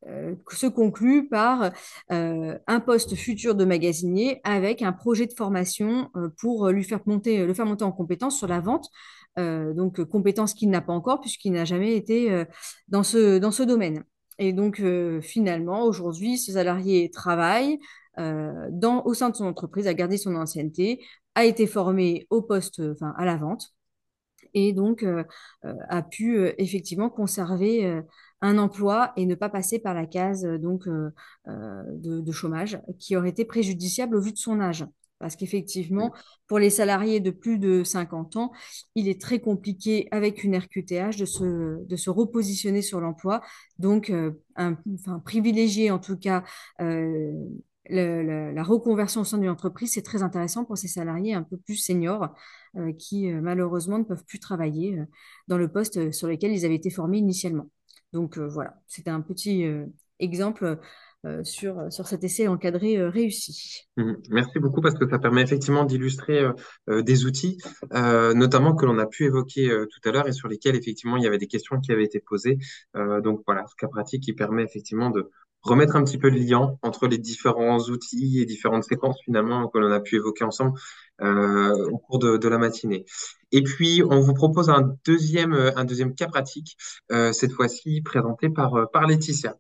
[0.07, 1.71] euh, se conclut par
[2.11, 7.01] euh, un poste futur de magasinier avec un projet de formation euh, pour lui faire
[7.05, 8.89] monter, le faire monter en compétence sur la vente.
[9.37, 12.45] donc, compétence qu'il n'a pas encore puisqu'il n'a jamais été
[12.89, 14.03] dans, ce, dans ce domaine.
[14.37, 14.81] Et donc,
[15.21, 17.79] finalement, aujourd'hui, ce salarié travaille
[18.17, 21.05] dans, au sein de son entreprise, a gardé son ancienneté,
[21.35, 23.69] a été formé au poste, enfin, à la vente
[24.53, 25.05] et donc
[25.63, 28.01] a pu effectivement conserver
[28.41, 31.11] un emploi et ne pas passer par la case euh, donc euh,
[31.47, 34.85] euh, de, chômage qui aurait été préjudiciable au vu de son âge.
[35.17, 36.13] Parce qu'effectivement,
[36.47, 38.53] pour les salariés de plus de 50 ans,
[38.95, 43.41] il est très compliqué avec une RQTH de se, de se repositionner sur l'emploi.
[43.79, 44.13] Donc,
[44.55, 46.45] un, enfin, privilégier en tout cas
[47.89, 51.75] la reconversion au sein d'une entreprise, c'est très intéressant pour ces salariés un peu plus
[51.75, 52.33] seniors
[52.97, 54.99] qui malheureusement ne peuvent plus travailler
[55.49, 57.69] dans le poste sur lequel ils avaient été formés initialement.
[58.13, 59.85] Donc euh, voilà, c'était un petit euh,
[60.19, 60.79] exemple
[61.25, 63.87] euh, sur, sur cet essai encadré réussi.
[63.97, 64.13] Mmh.
[64.29, 66.45] Merci beaucoup parce que ça permet effectivement d'illustrer
[66.87, 67.57] des outils,
[67.91, 71.27] notamment que l'on a pu évoquer tout à l'heure et sur lesquels effectivement il y
[71.27, 72.57] avait des questions qui avaient été posées.
[72.95, 75.29] donc voilà, ce cas pratique qui permet effectivement de
[75.61, 79.77] remettre un petit peu le lien entre les différents outils et différentes séquences finalement que
[79.77, 80.79] l'on a pu évoquer ensemble
[81.21, 83.05] au cours de, de, la matinée.
[83.51, 86.77] Et puis, on vous propose un deuxième, un deuxième cas pratique,
[87.11, 89.57] euh, cette fois-ci présenté par, euh, par Laetitia.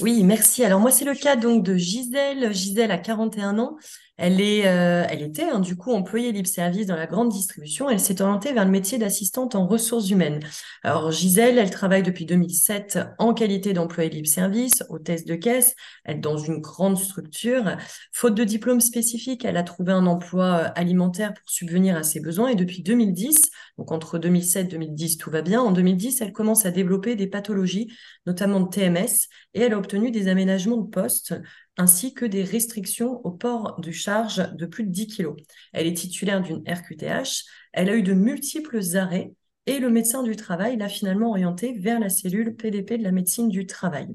[0.00, 0.64] oui, merci.
[0.64, 2.52] Alors moi, c'est le cas donc de Gisèle.
[2.52, 3.76] Gisèle a 41 ans.
[4.18, 7.88] Elle, est, euh, elle était hein, du coup employée libre service dans la grande distribution.
[7.88, 10.40] Elle s'est orientée vers le métier d'assistante en ressources humaines.
[10.82, 16.20] Alors Gisèle, elle travaille depuis 2007 en qualité d'employée libre service, hôtesse de caisse, elle
[16.20, 17.76] dans une grande structure.
[18.12, 22.18] Faute de diplôme spécifique, elle a trouvé un emploi euh, alimentaire pour subvenir à ses
[22.18, 26.32] besoins et depuis 2010, donc entre 2007 et 2010 tout va bien, en 2010 elle
[26.32, 27.92] commence à développer des pathologies,
[28.26, 31.34] notamment de TMS, et elle a obtenu des aménagements de poste
[31.78, 35.28] ainsi que des restrictions au port de charge de plus de 10 kg.
[35.72, 39.32] Elle est titulaire d'une RQTH, elle a eu de multiples arrêts
[39.66, 43.48] et le médecin du travail l'a finalement orientée vers la cellule PDP de la médecine
[43.48, 44.08] du travail.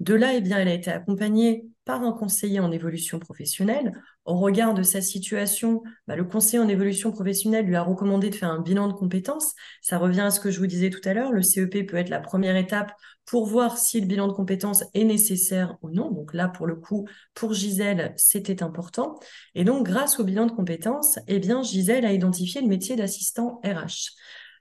[0.00, 3.92] De là, eh bien, elle a été accompagnée par un conseiller en évolution professionnelle
[4.26, 8.34] au regard de sa situation, bah, le conseiller en évolution professionnelle lui a recommandé de
[8.34, 9.54] faire un bilan de compétences.
[9.82, 11.32] Ça revient à ce que je vous disais tout à l'heure.
[11.32, 12.92] Le CEP peut être la première étape
[13.24, 16.10] pour voir si le bilan de compétences est nécessaire ou non.
[16.10, 19.18] Donc là, pour le coup, pour Gisèle, c'était important.
[19.54, 23.60] Et donc, grâce au bilan de compétences, eh bien, Gisèle a identifié le métier d'assistant
[23.64, 24.12] RH.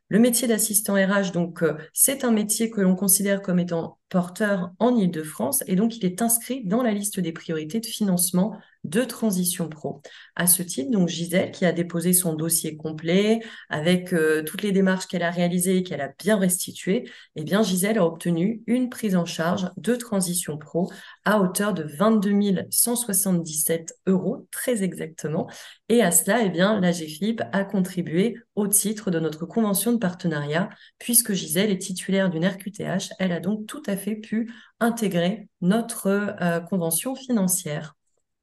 [0.09, 4.71] Le métier d'assistant RH, donc, euh, c'est un métier que l'on considère comme étant porteur
[4.77, 9.03] en Ile-de-France et donc il est inscrit dans la liste des priorités de financement de
[9.03, 10.01] Transition Pro.
[10.35, 14.71] À ce titre, donc Gisèle, qui a déposé son dossier complet avec euh, toutes les
[14.71, 18.89] démarches qu'elle a réalisées et qu'elle a bien restituées, eh bien Gisèle a obtenu une
[18.89, 20.91] prise en charge de Transition Pro
[21.25, 22.35] à hauteur de 22
[22.69, 25.49] 177 euros, très exactement.
[25.89, 29.97] Et à cela, eh bien, la GFIP a contribué au titre de notre convention de
[29.97, 33.13] partenariat, puisque Gisèle est titulaire d'une RQTH.
[33.19, 37.95] Elle a donc tout à fait pu intégrer notre euh, convention financière.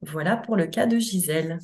[0.02, 1.58] Voilà pour le cas de Gisèle.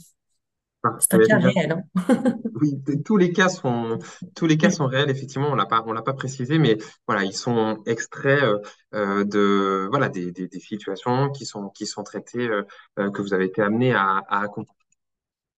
[1.00, 1.72] C'est un cas réel.
[1.72, 1.82] Hein.
[2.60, 3.98] oui, tous les cas sont
[4.36, 5.10] tous les cas sont réels.
[5.10, 8.58] Effectivement, on l'a pas on l'a pas précisé, mais voilà, ils sont extraits euh,
[8.94, 12.48] euh, de voilà des, des, situations qui sont qui sont traitées
[12.96, 14.74] que vous avez été amené à, à accompagner.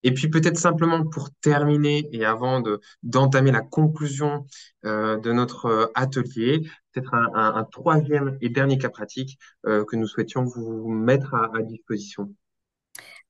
[0.02, 4.47] Et puis peut-être simplement pour terminer et avant de d'entamer la conclusion
[4.85, 6.62] de notre atelier,
[6.93, 12.35] peut-être un, troisième et dernier cas pratique que nous souhaitions vous mettre à disposition.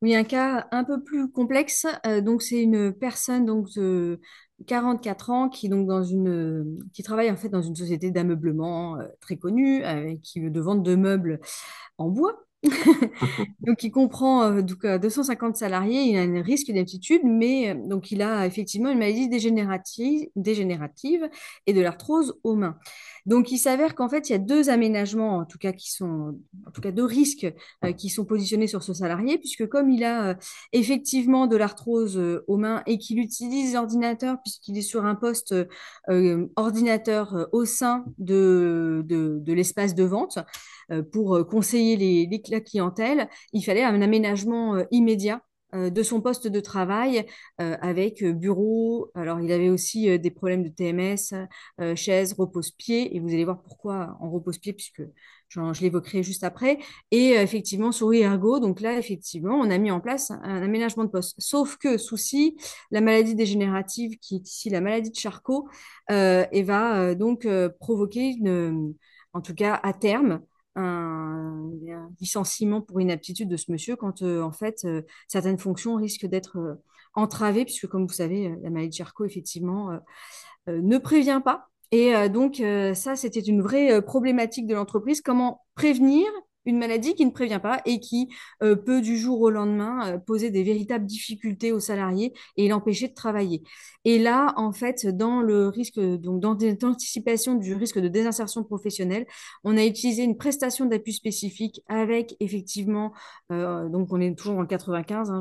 [0.03, 1.87] Oui, un cas un peu plus complexe.
[2.07, 4.19] Euh, donc, c'est une personne donc, de
[4.67, 9.07] 44 ans qui, donc, dans une, qui travaille en fait dans une société d'ameublement euh,
[9.21, 11.41] très connue, euh, qui veut de vente de meubles
[11.99, 12.39] en bois.
[13.61, 18.23] donc, il comprend euh, donc, 250 salariés, il a un risque d'aptitude, mais donc, il
[18.23, 21.29] a effectivement une maladie dégénérative,
[21.67, 22.77] et de l'arthrose aux mains.
[23.27, 26.39] Donc, il s'avère qu'en fait, il y a deux aménagements, en tout cas, qui sont,
[26.67, 27.47] en tout cas, deux risques
[27.85, 30.35] euh, qui sont positionnés sur ce salarié, puisque comme il a euh,
[30.73, 35.55] effectivement de l'arthrose euh, aux mains et qu'il utilise l'ordinateur, puisqu'il est sur un poste
[36.57, 40.39] ordinateur au sein de, de, l'espace de vente
[41.13, 45.43] pour conseiller les, la clientèle, il fallait un aménagement immédiat
[45.75, 47.27] euh, de son poste de travail
[47.61, 49.11] euh, avec euh, bureau.
[49.15, 51.35] Alors, il avait aussi des problèmes de TMS,
[51.97, 55.03] chaise, repose-pied, et vous allez voir pourquoi en repose-pied, puisque
[55.49, 56.79] je, l'évoquerai juste après.
[57.11, 61.11] Et effectivement, souris ergo, donc là, effectivement, on a mis en place un, aménagement de
[61.11, 61.37] poste.
[61.39, 62.57] Sauf que, souci,
[62.91, 65.69] la maladie dégénérative, qui est ici la maladie de Charcot,
[66.09, 67.47] va donc
[67.79, 68.37] provoquer,
[69.33, 70.41] en tout cas à terme,
[70.81, 71.71] un,
[72.21, 76.59] licenciement pour inaptitude de ce monsieur quand euh, en fait euh, certaines fonctions risquent d'être
[76.59, 76.75] euh,
[77.15, 79.91] entravées puisque comme vous savez la maladie de Charcot effectivement
[80.69, 81.67] ne prévient pas.
[81.91, 82.63] Et donc
[82.95, 85.21] ça c'était une vraie problématique de l'entreprise.
[85.21, 86.29] Comment prévenir
[86.67, 88.29] une maladie qui ne prévient pas et qui
[88.63, 93.09] euh, peut du jour au lendemain euh, poser des véritables difficultés aux salariés et l'empêcher
[93.09, 93.63] de travailler.
[94.05, 99.27] Et là, en fait, dans le risque, donc dans l'anticipation du risque de désinsertion professionnelle,
[99.65, 103.13] on a utilisé une prestation d'appui spécifique avec effectivement,
[103.53, 105.41] euh, donc on est toujours le 95, hein,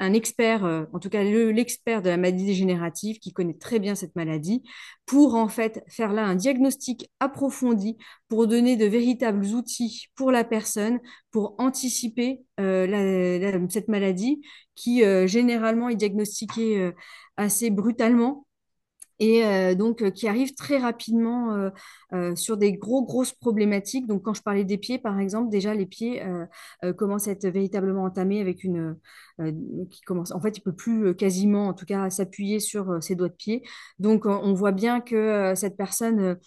[0.00, 4.16] un expert, en tout cas l'expert de la maladie dégénérative qui connaît très bien cette
[4.16, 4.62] maladie,
[5.06, 7.96] pour en fait faire là un diagnostic approfondi
[8.28, 14.40] pour de véritables outils pour la personne pour anticiper euh, cette maladie
[14.74, 16.92] qui euh, généralement est diagnostiquée euh,
[17.36, 18.46] assez brutalement
[19.20, 19.42] et
[19.74, 21.72] donc qui arrive très rapidement
[22.36, 24.06] sur des gros grosses problématiques.
[24.06, 26.22] Donc quand je parlais des pieds par exemple, déjà les pieds
[26.96, 28.96] commencent à être véritablement entamés avec une
[29.90, 33.28] qui commence en fait il peut plus quasiment en tout cas s'appuyer sur ses doigts
[33.28, 33.64] de pied.
[33.98, 36.38] Donc on voit bien que cette personne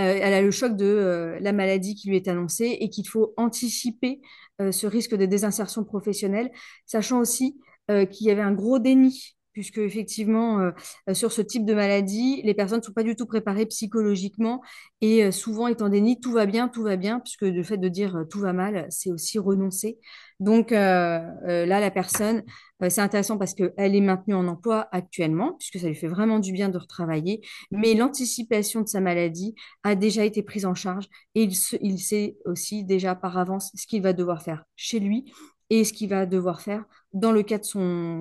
[0.00, 3.06] euh, elle a le choc de euh, la maladie qui lui est annoncée et qu'il
[3.06, 4.20] faut anticiper
[4.60, 6.50] euh, ce risque de désinsertion professionnelle,
[6.86, 10.70] sachant aussi qu'il y avait un gros déni puisque effectivement, euh,
[11.08, 14.60] euh, sur ce type de maladie, les personnes ne sont pas du tout préparées psychologiquement
[15.00, 17.88] et euh, souvent étant déni, tout va bien, tout va bien, puisque le fait de
[17.88, 19.98] dire tout va mal, c'est aussi renoncer.
[20.40, 22.42] Donc là, la personne,
[22.88, 26.52] c'est intéressant parce qu'elle est maintenue en emploi actuellement, puisque ça lui fait vraiment du
[26.52, 27.40] bien de retravailler,
[27.70, 29.54] mais l'anticipation de sa maladie
[29.84, 31.06] a déjà été prise en charge
[31.36, 31.44] et
[31.80, 35.32] il sait aussi déjà par avance ce qu'il va devoir faire chez lui
[35.70, 37.64] et ce qu'il va devoir faire dans le cadre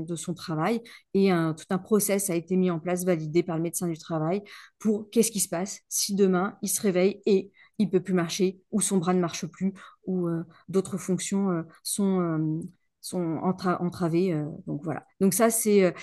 [0.05, 0.81] de son, travail.
[1.13, 4.43] Et tout un process a été mis en place, validé par le médecin du travail,
[4.79, 8.61] pour qu'est-ce qui se passe si demain il se réveille et il peut plus marcher,
[8.71, 9.73] ou son bras ne marche plus,
[10.05, 12.61] ou euh, d'autres fonctions euh, sont, euh,
[13.01, 14.41] sont entravées.
[14.65, 15.05] donc voilà.
[15.19, 15.93] Donc ça, c'est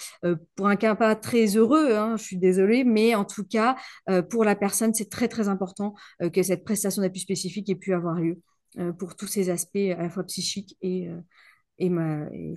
[0.54, 3.76] pour un cas pas très heureux, hein, je suis désolée, mais en tout cas,
[4.28, 5.94] pour la personne, c'est très très important
[6.34, 8.42] que cette prestation d'appui spécifique ait pu avoir lieu
[8.98, 11.08] pour tous ces aspects à la fois psychiques et,
[11.78, 11.90] et,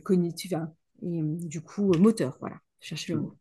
[0.04, 0.72] cognitifs, hein,
[1.02, 2.38] et du coup moteur.
[2.40, 3.38] Voilà, chercher le mot.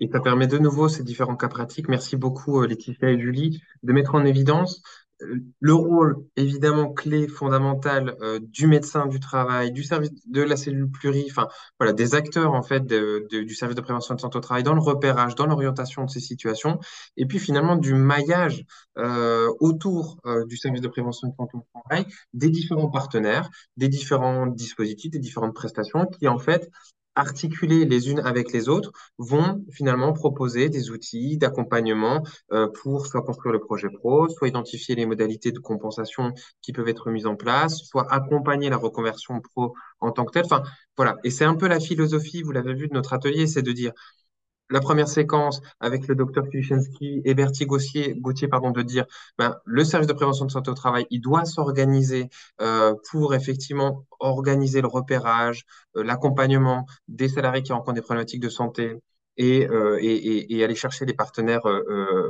[0.00, 1.88] Et ça permet de nouveau ces différents cas pratiques.
[1.88, 4.82] Merci beaucoup, Laetitia et Julie, de mettre en évidence
[5.20, 10.90] le rôle évidemment clé, fondamental euh, du médecin du travail, du service de la cellule
[10.90, 14.62] pluri, enfin voilà, des acteurs en fait du service de prévention de santé au travail
[14.62, 16.78] dans le repérage, dans l'orientation de ces situations,
[17.16, 18.64] et puis finalement du maillage
[18.98, 23.88] euh, autour euh, du service de prévention de santé au travail des différents partenaires, des
[23.88, 26.70] différents dispositifs, des différentes prestations qui en fait
[27.14, 32.22] articulées les unes avec les autres, vont finalement proposer des outils d'accompagnement
[32.52, 36.32] euh, pour soit construire le projet pro, soit identifier les modalités de compensation
[36.62, 40.44] qui peuvent être mises en place, soit accompagner la reconversion pro en tant que telle.
[40.46, 40.62] Enfin,
[40.96, 41.16] voilà.
[41.24, 43.92] Et c'est un peu la philosophie, vous l'avez vu de notre atelier, c'est de dire
[44.70, 49.04] la première séquence avec le docteur Kulichenski et Bertie Gauthier, Gauthier pardon, de dire
[49.38, 52.28] ben, le service de prévention de santé au travail, il doit s'organiser
[52.60, 55.64] euh, pour effectivement organiser le repérage,
[55.96, 58.96] euh, l'accompagnement des salariés qui rencontrent des problématiques de santé
[59.36, 61.66] et, euh, et, et, aller chercher des partenaires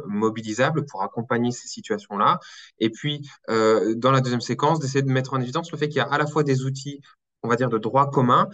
[0.06, 2.40] mobilisables pour accompagner ces situations-là.
[2.78, 6.00] Et puis, dans la deuxième séquence, d'essayer de mettre en évidence le fait qu'il y
[6.00, 7.00] a à la fois des outils
[7.42, 8.48] on va dire, de droit commun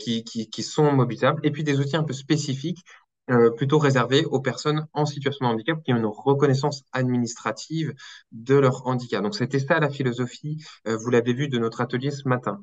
[0.00, 2.82] qui, qui, qui, sont mobilisables, et puis des outils un peu spécifiques
[3.30, 7.94] euh, plutôt réservé aux personnes en situation de handicap qui ont une reconnaissance administrative
[8.32, 9.22] de leur handicap.
[9.22, 12.62] Donc c'était ça la philosophie, euh, vous l'avez vu, de notre atelier ce matin.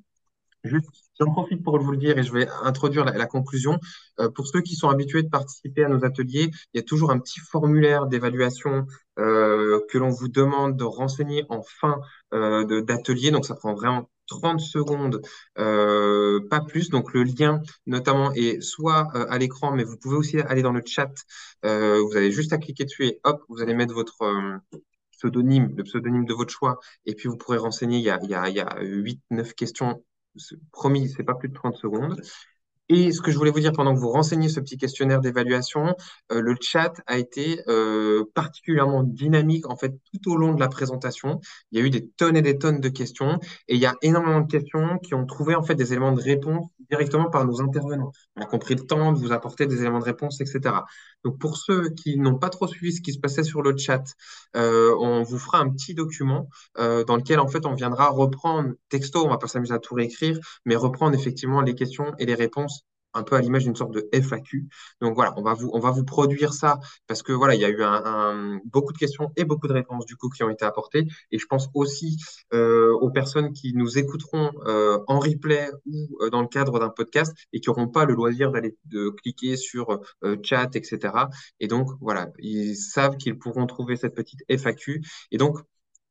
[1.19, 3.79] J'en profite pour vous le dire et je vais introduire la, conclusion.
[4.19, 7.09] Euh, pour ceux qui sont habitués de participer à nos ateliers, il y a toujours
[7.09, 8.85] un petit formulaire d'évaluation
[9.17, 11.99] que l'on vous demande de renseigner en fin
[12.31, 13.29] d'atelier.
[13.29, 14.09] Donc ça prend vraiment
[14.39, 15.21] 30 secondes,
[15.59, 16.89] euh, pas plus.
[16.89, 20.71] Donc le lien notamment est soit euh, à l'écran, mais vous pouvez aussi aller dans
[20.71, 21.11] le chat.
[21.65, 24.59] Euh, vous avez juste à cliquer dessus et hop, vous allez mettre votre
[25.11, 27.97] pseudonyme, le pseudonyme de votre choix, et puis vous pourrez renseigner.
[27.97, 30.03] Il y a, il y a, il y a 8-9 questions.
[30.71, 32.21] Promis, c'est pas plus de 30 secondes.
[32.93, 35.95] Et ce que je voulais vous dire pendant que vous renseignez ce petit questionnaire d'évaluation,
[36.33, 40.67] euh, le chat a été euh, particulièrement dynamique en fait tout au long de la
[40.67, 41.39] présentation.
[41.71, 43.39] Il y a eu des tonnes et des tonnes de questions
[43.69, 46.21] et il y a énormément de questions qui ont trouvé en fait des éléments de
[46.21, 48.11] réponse directement par nos intervenants.
[48.35, 50.75] On a compris le temps de vous apporter des éléments de réponse, etc.
[51.23, 54.03] Donc pour ceux qui n'ont pas trop suivi ce qui se passait sur le chat,
[54.55, 59.25] euh, on vous fera un petit document dans lequel en fait on viendra reprendre texto,
[59.25, 62.85] on va pas s'amuser à tout réécrire, mais reprendre effectivement les questions et les réponses
[63.13, 64.67] un peu à l'image d'une sorte de FAQ.
[65.01, 67.65] Donc voilà, on va vous, on va vous produire ça parce que voilà, il y
[67.65, 70.65] a eu un, beaucoup de questions et beaucoup de réponses du coup qui ont été
[70.65, 71.07] apportées.
[71.31, 72.17] Et je pense aussi
[72.53, 76.89] euh, aux personnes qui nous écouteront euh, en replay ou euh, dans le cadre d'un
[76.89, 79.99] podcast et qui n'auront pas le loisir d'aller de cliquer sur
[80.43, 81.13] chat, etc.
[81.59, 85.01] Et donc voilà, ils savent qu'ils pourront trouver cette petite FAQ.
[85.31, 85.59] Et donc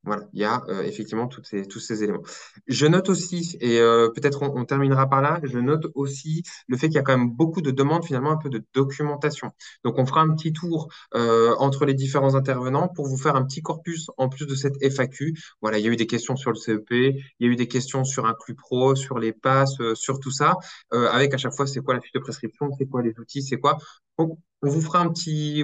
[0.02, 2.22] voilà, il y a euh, effectivement toutes ces, tous ces éléments.
[2.66, 6.88] Je note aussi, et euh, peut-être on, terminera par là, je note aussi le fait
[6.88, 9.50] qu'il y a quand même beaucoup de demandes, finalement un peu de documentation.
[9.84, 13.44] Donc on fera un petit tour euh, entre les différents intervenants pour vous faire un
[13.44, 15.34] petit corpus en plus de cette FAQ.
[15.60, 17.68] Voilà, il y a eu des questions sur le CEP, il y a eu des
[17.68, 20.56] questions sur Inclus Pro, sur les passes, sur tout ça,
[20.92, 23.58] avec à chaque fois c'est quoi la fiche de prescription, c'est quoi les outils, c'est
[23.58, 23.76] quoi.
[24.62, 25.62] On vous fera un petit,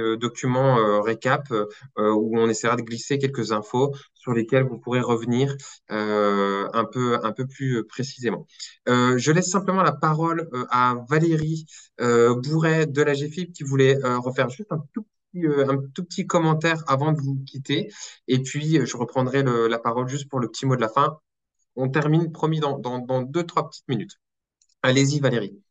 [0.00, 1.66] euh, document euh, récap euh,
[1.96, 5.56] où on essaiera de glisser quelques infos sur lesquelles vous pourrez revenir
[5.88, 8.46] un peu, plus précisément.
[8.86, 11.66] je laisse simplement la parole à Valérie
[11.98, 15.06] Bourret de la GFIP qui voulait refaire juste un tout
[16.04, 17.88] petit, commentaire avant de vous quitter.
[18.26, 21.18] Et puis, je reprendrai la parole juste pour le petit mot de la fin.
[21.76, 24.18] On termine, promis, dans deux, trois petites minutes.
[24.82, 25.62] Allez-y, Valérie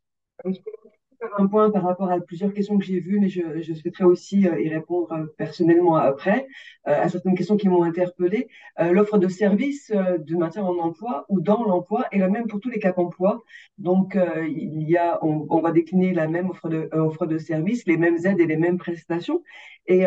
[1.19, 4.47] faire un point par rapport à plusieurs questions que j'ai vues, mais je, souhaiterais aussi
[4.47, 6.47] euh, y répondre euh, personnellement après
[6.87, 8.47] euh, à certaines questions qui m'ont interpellée.
[8.79, 12.69] L'offre de service de maintien en emploi ou dans l'emploi est la même pour tous
[12.69, 13.43] les cas d'emploi.
[13.77, 14.17] Donc,
[14.47, 18.17] il y a, on, va décliner la même offre de, offre de service, les mêmes
[18.23, 19.43] aides et les mêmes prestations.
[19.87, 20.05] Et,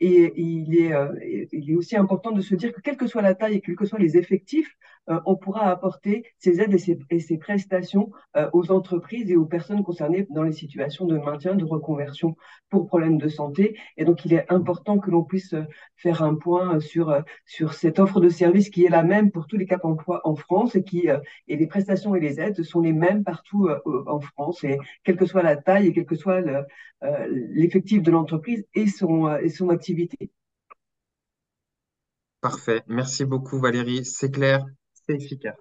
[0.00, 0.92] il, est,
[1.52, 3.76] il est aussi important de se dire que quelle que soit la taille et quels
[3.76, 4.76] que soient les effectifs,
[5.26, 10.26] on pourra apporter ces aides et ces, prestations euh, aux entreprises et aux personnes concernées
[10.30, 12.36] dans les situations de maintien, de reconversion
[12.68, 13.78] pour problèmes de santé.
[13.96, 15.64] Et donc, il est important que l'on puisse euh,
[15.96, 19.56] faire un point sur, sur cette offre de service qui est la même pour tous
[19.56, 21.08] les caps emploi en France et qui
[21.48, 23.68] et les prestations et les aides sont les mêmes partout
[24.06, 26.42] en France et quelle que soit la taille et quel que soit
[27.28, 30.30] l'effectif de l'entreprise et son, et son activité.
[32.40, 32.82] Parfait.
[32.86, 34.04] Merci beaucoup, Valérie.
[34.04, 34.64] C'est clair
[35.14, 35.56] efficace.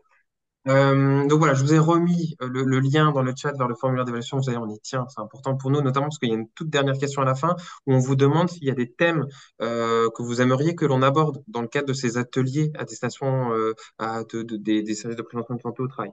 [0.67, 3.75] Euh, donc voilà, je vous ai remis euh, le, lien dans le chat vers le
[3.75, 4.37] formulaire d'évaluation.
[4.37, 6.49] Vous allez, on y tient, c'est important pour nous, notamment parce qu'il y a une
[6.49, 7.55] toute dernière question à la fin
[7.85, 9.27] où on vous demande s'il y a des thèmes
[9.61, 13.51] euh, que vous aimeriez que l'on aborde dans le cadre de ces ateliers à destination
[13.99, 16.11] des services de prévention de santé au travail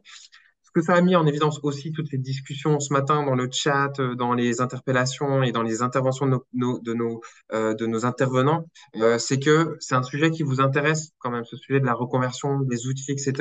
[0.75, 3.93] que ça a mis en évidence aussi toutes les discussions ce matin dans le chat,
[4.01, 7.21] euh, dans les interpellations et dans les interventions de nos, de nos,
[7.53, 11.45] euh, de nos intervenants, euh, c'est que c'est un sujet qui vous intéresse quand même,
[11.45, 13.35] ce sujet de la reconversion des outils, etc.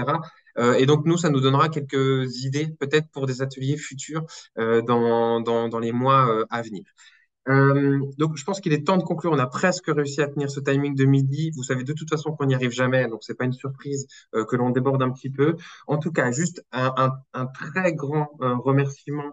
[0.77, 4.23] et donc nous, ça nous donnera quelques idées peut-être pour des ateliers futurs
[4.55, 6.83] dans, dans, dans les mois à venir.
[7.49, 9.31] Euh, donc, je pense qu'il est temps de conclure.
[9.31, 11.51] On a presque réussi à tenir ce timing de midi.
[11.55, 14.45] Vous savez de toute façon qu'on n'y arrive jamais, donc c'est pas une surprise euh,
[14.45, 15.55] que l'on déborde un petit peu.
[15.87, 19.31] En tout cas, juste un, un, un très grand euh, remerciement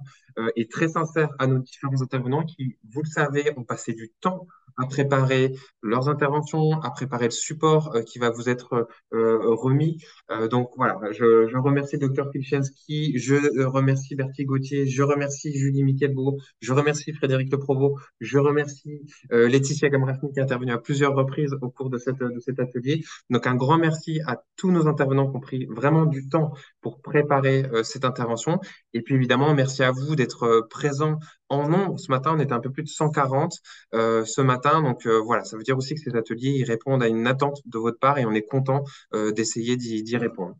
[0.57, 4.47] et très sincère à nos différents intervenants qui, vous le savez, ont passé du temps
[4.81, 5.52] à préparer
[5.82, 9.98] leurs interventions, à préparer le support euh, qui va vous être euh, remis.
[10.31, 15.82] Euh, donc voilà, je, je remercie Dr Pilchenski, je remercie Bertie Gauthier, je remercie Julie
[15.82, 19.01] Michelbeau, je remercie Frédéric Le Provost, je remercie
[19.31, 23.02] Laetitia Gamrafni qui est intervenue à plusieurs reprises au cours de, cette, de cet atelier.
[23.31, 27.01] Donc un grand merci à tous nos intervenants qui ont pris vraiment du temps pour
[27.01, 28.61] préparer cette intervention.
[28.93, 31.19] Et puis évidemment, merci à vous d'être présents
[31.51, 31.98] en nombre.
[31.98, 33.59] Ce matin, on était un peu plus de 140
[33.94, 34.81] euh, ce matin.
[34.82, 37.78] Donc euh, voilà, ça veut dire aussi que ces ateliers répondent à une attente de
[37.78, 40.55] votre part et on est content euh, d'essayer d'y répondre.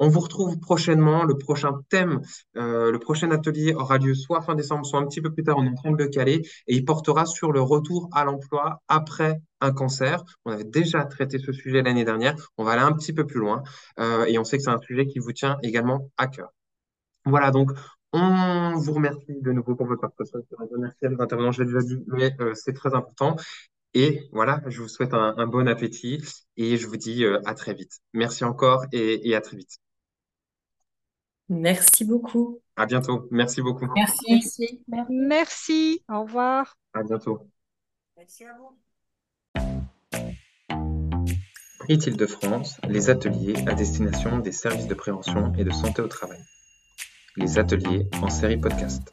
[0.00, 1.22] On vous retrouve prochainement.
[1.24, 2.20] Le prochain thème,
[2.54, 5.56] le prochain atelier aura lieu soit fin décembre, soit un petit peu plus tard.
[5.56, 8.82] On est en train de le caler et il portera sur le retour à l'emploi
[8.88, 10.24] après un cancer.
[10.44, 12.34] On avait déjà traité ce sujet l'année dernière.
[12.58, 13.62] On va aller un petit peu plus loin
[14.26, 16.48] et on sait que c'est un sujet qui vous tient également à cœur.
[17.24, 17.70] Voilà, donc
[18.16, 20.56] on vous remercie de nouveau pour votre participation.
[20.78, 23.34] Merci à nos intervenants, je l'ai déjà dit, mais euh, c'est très important.
[23.92, 26.22] Et voilà, je vous souhaite un, bon appétit
[26.56, 28.00] et je vous dis euh, à très vite.
[28.12, 29.78] Merci encore et, à très vite.
[31.48, 32.60] Merci beaucoup.
[32.76, 33.26] À bientôt.
[33.32, 33.86] Merci beaucoup.
[33.94, 34.80] Merci.
[34.88, 35.10] Merci.
[35.10, 36.04] Merci.
[36.08, 36.76] Au revoir.
[36.92, 37.48] À bientôt.
[38.16, 38.78] Merci à vous.
[41.80, 46.08] Prix de France, les ateliers à destination des services de prévention et de santé au
[46.08, 46.40] travail
[47.36, 49.12] les ateliers en série podcast.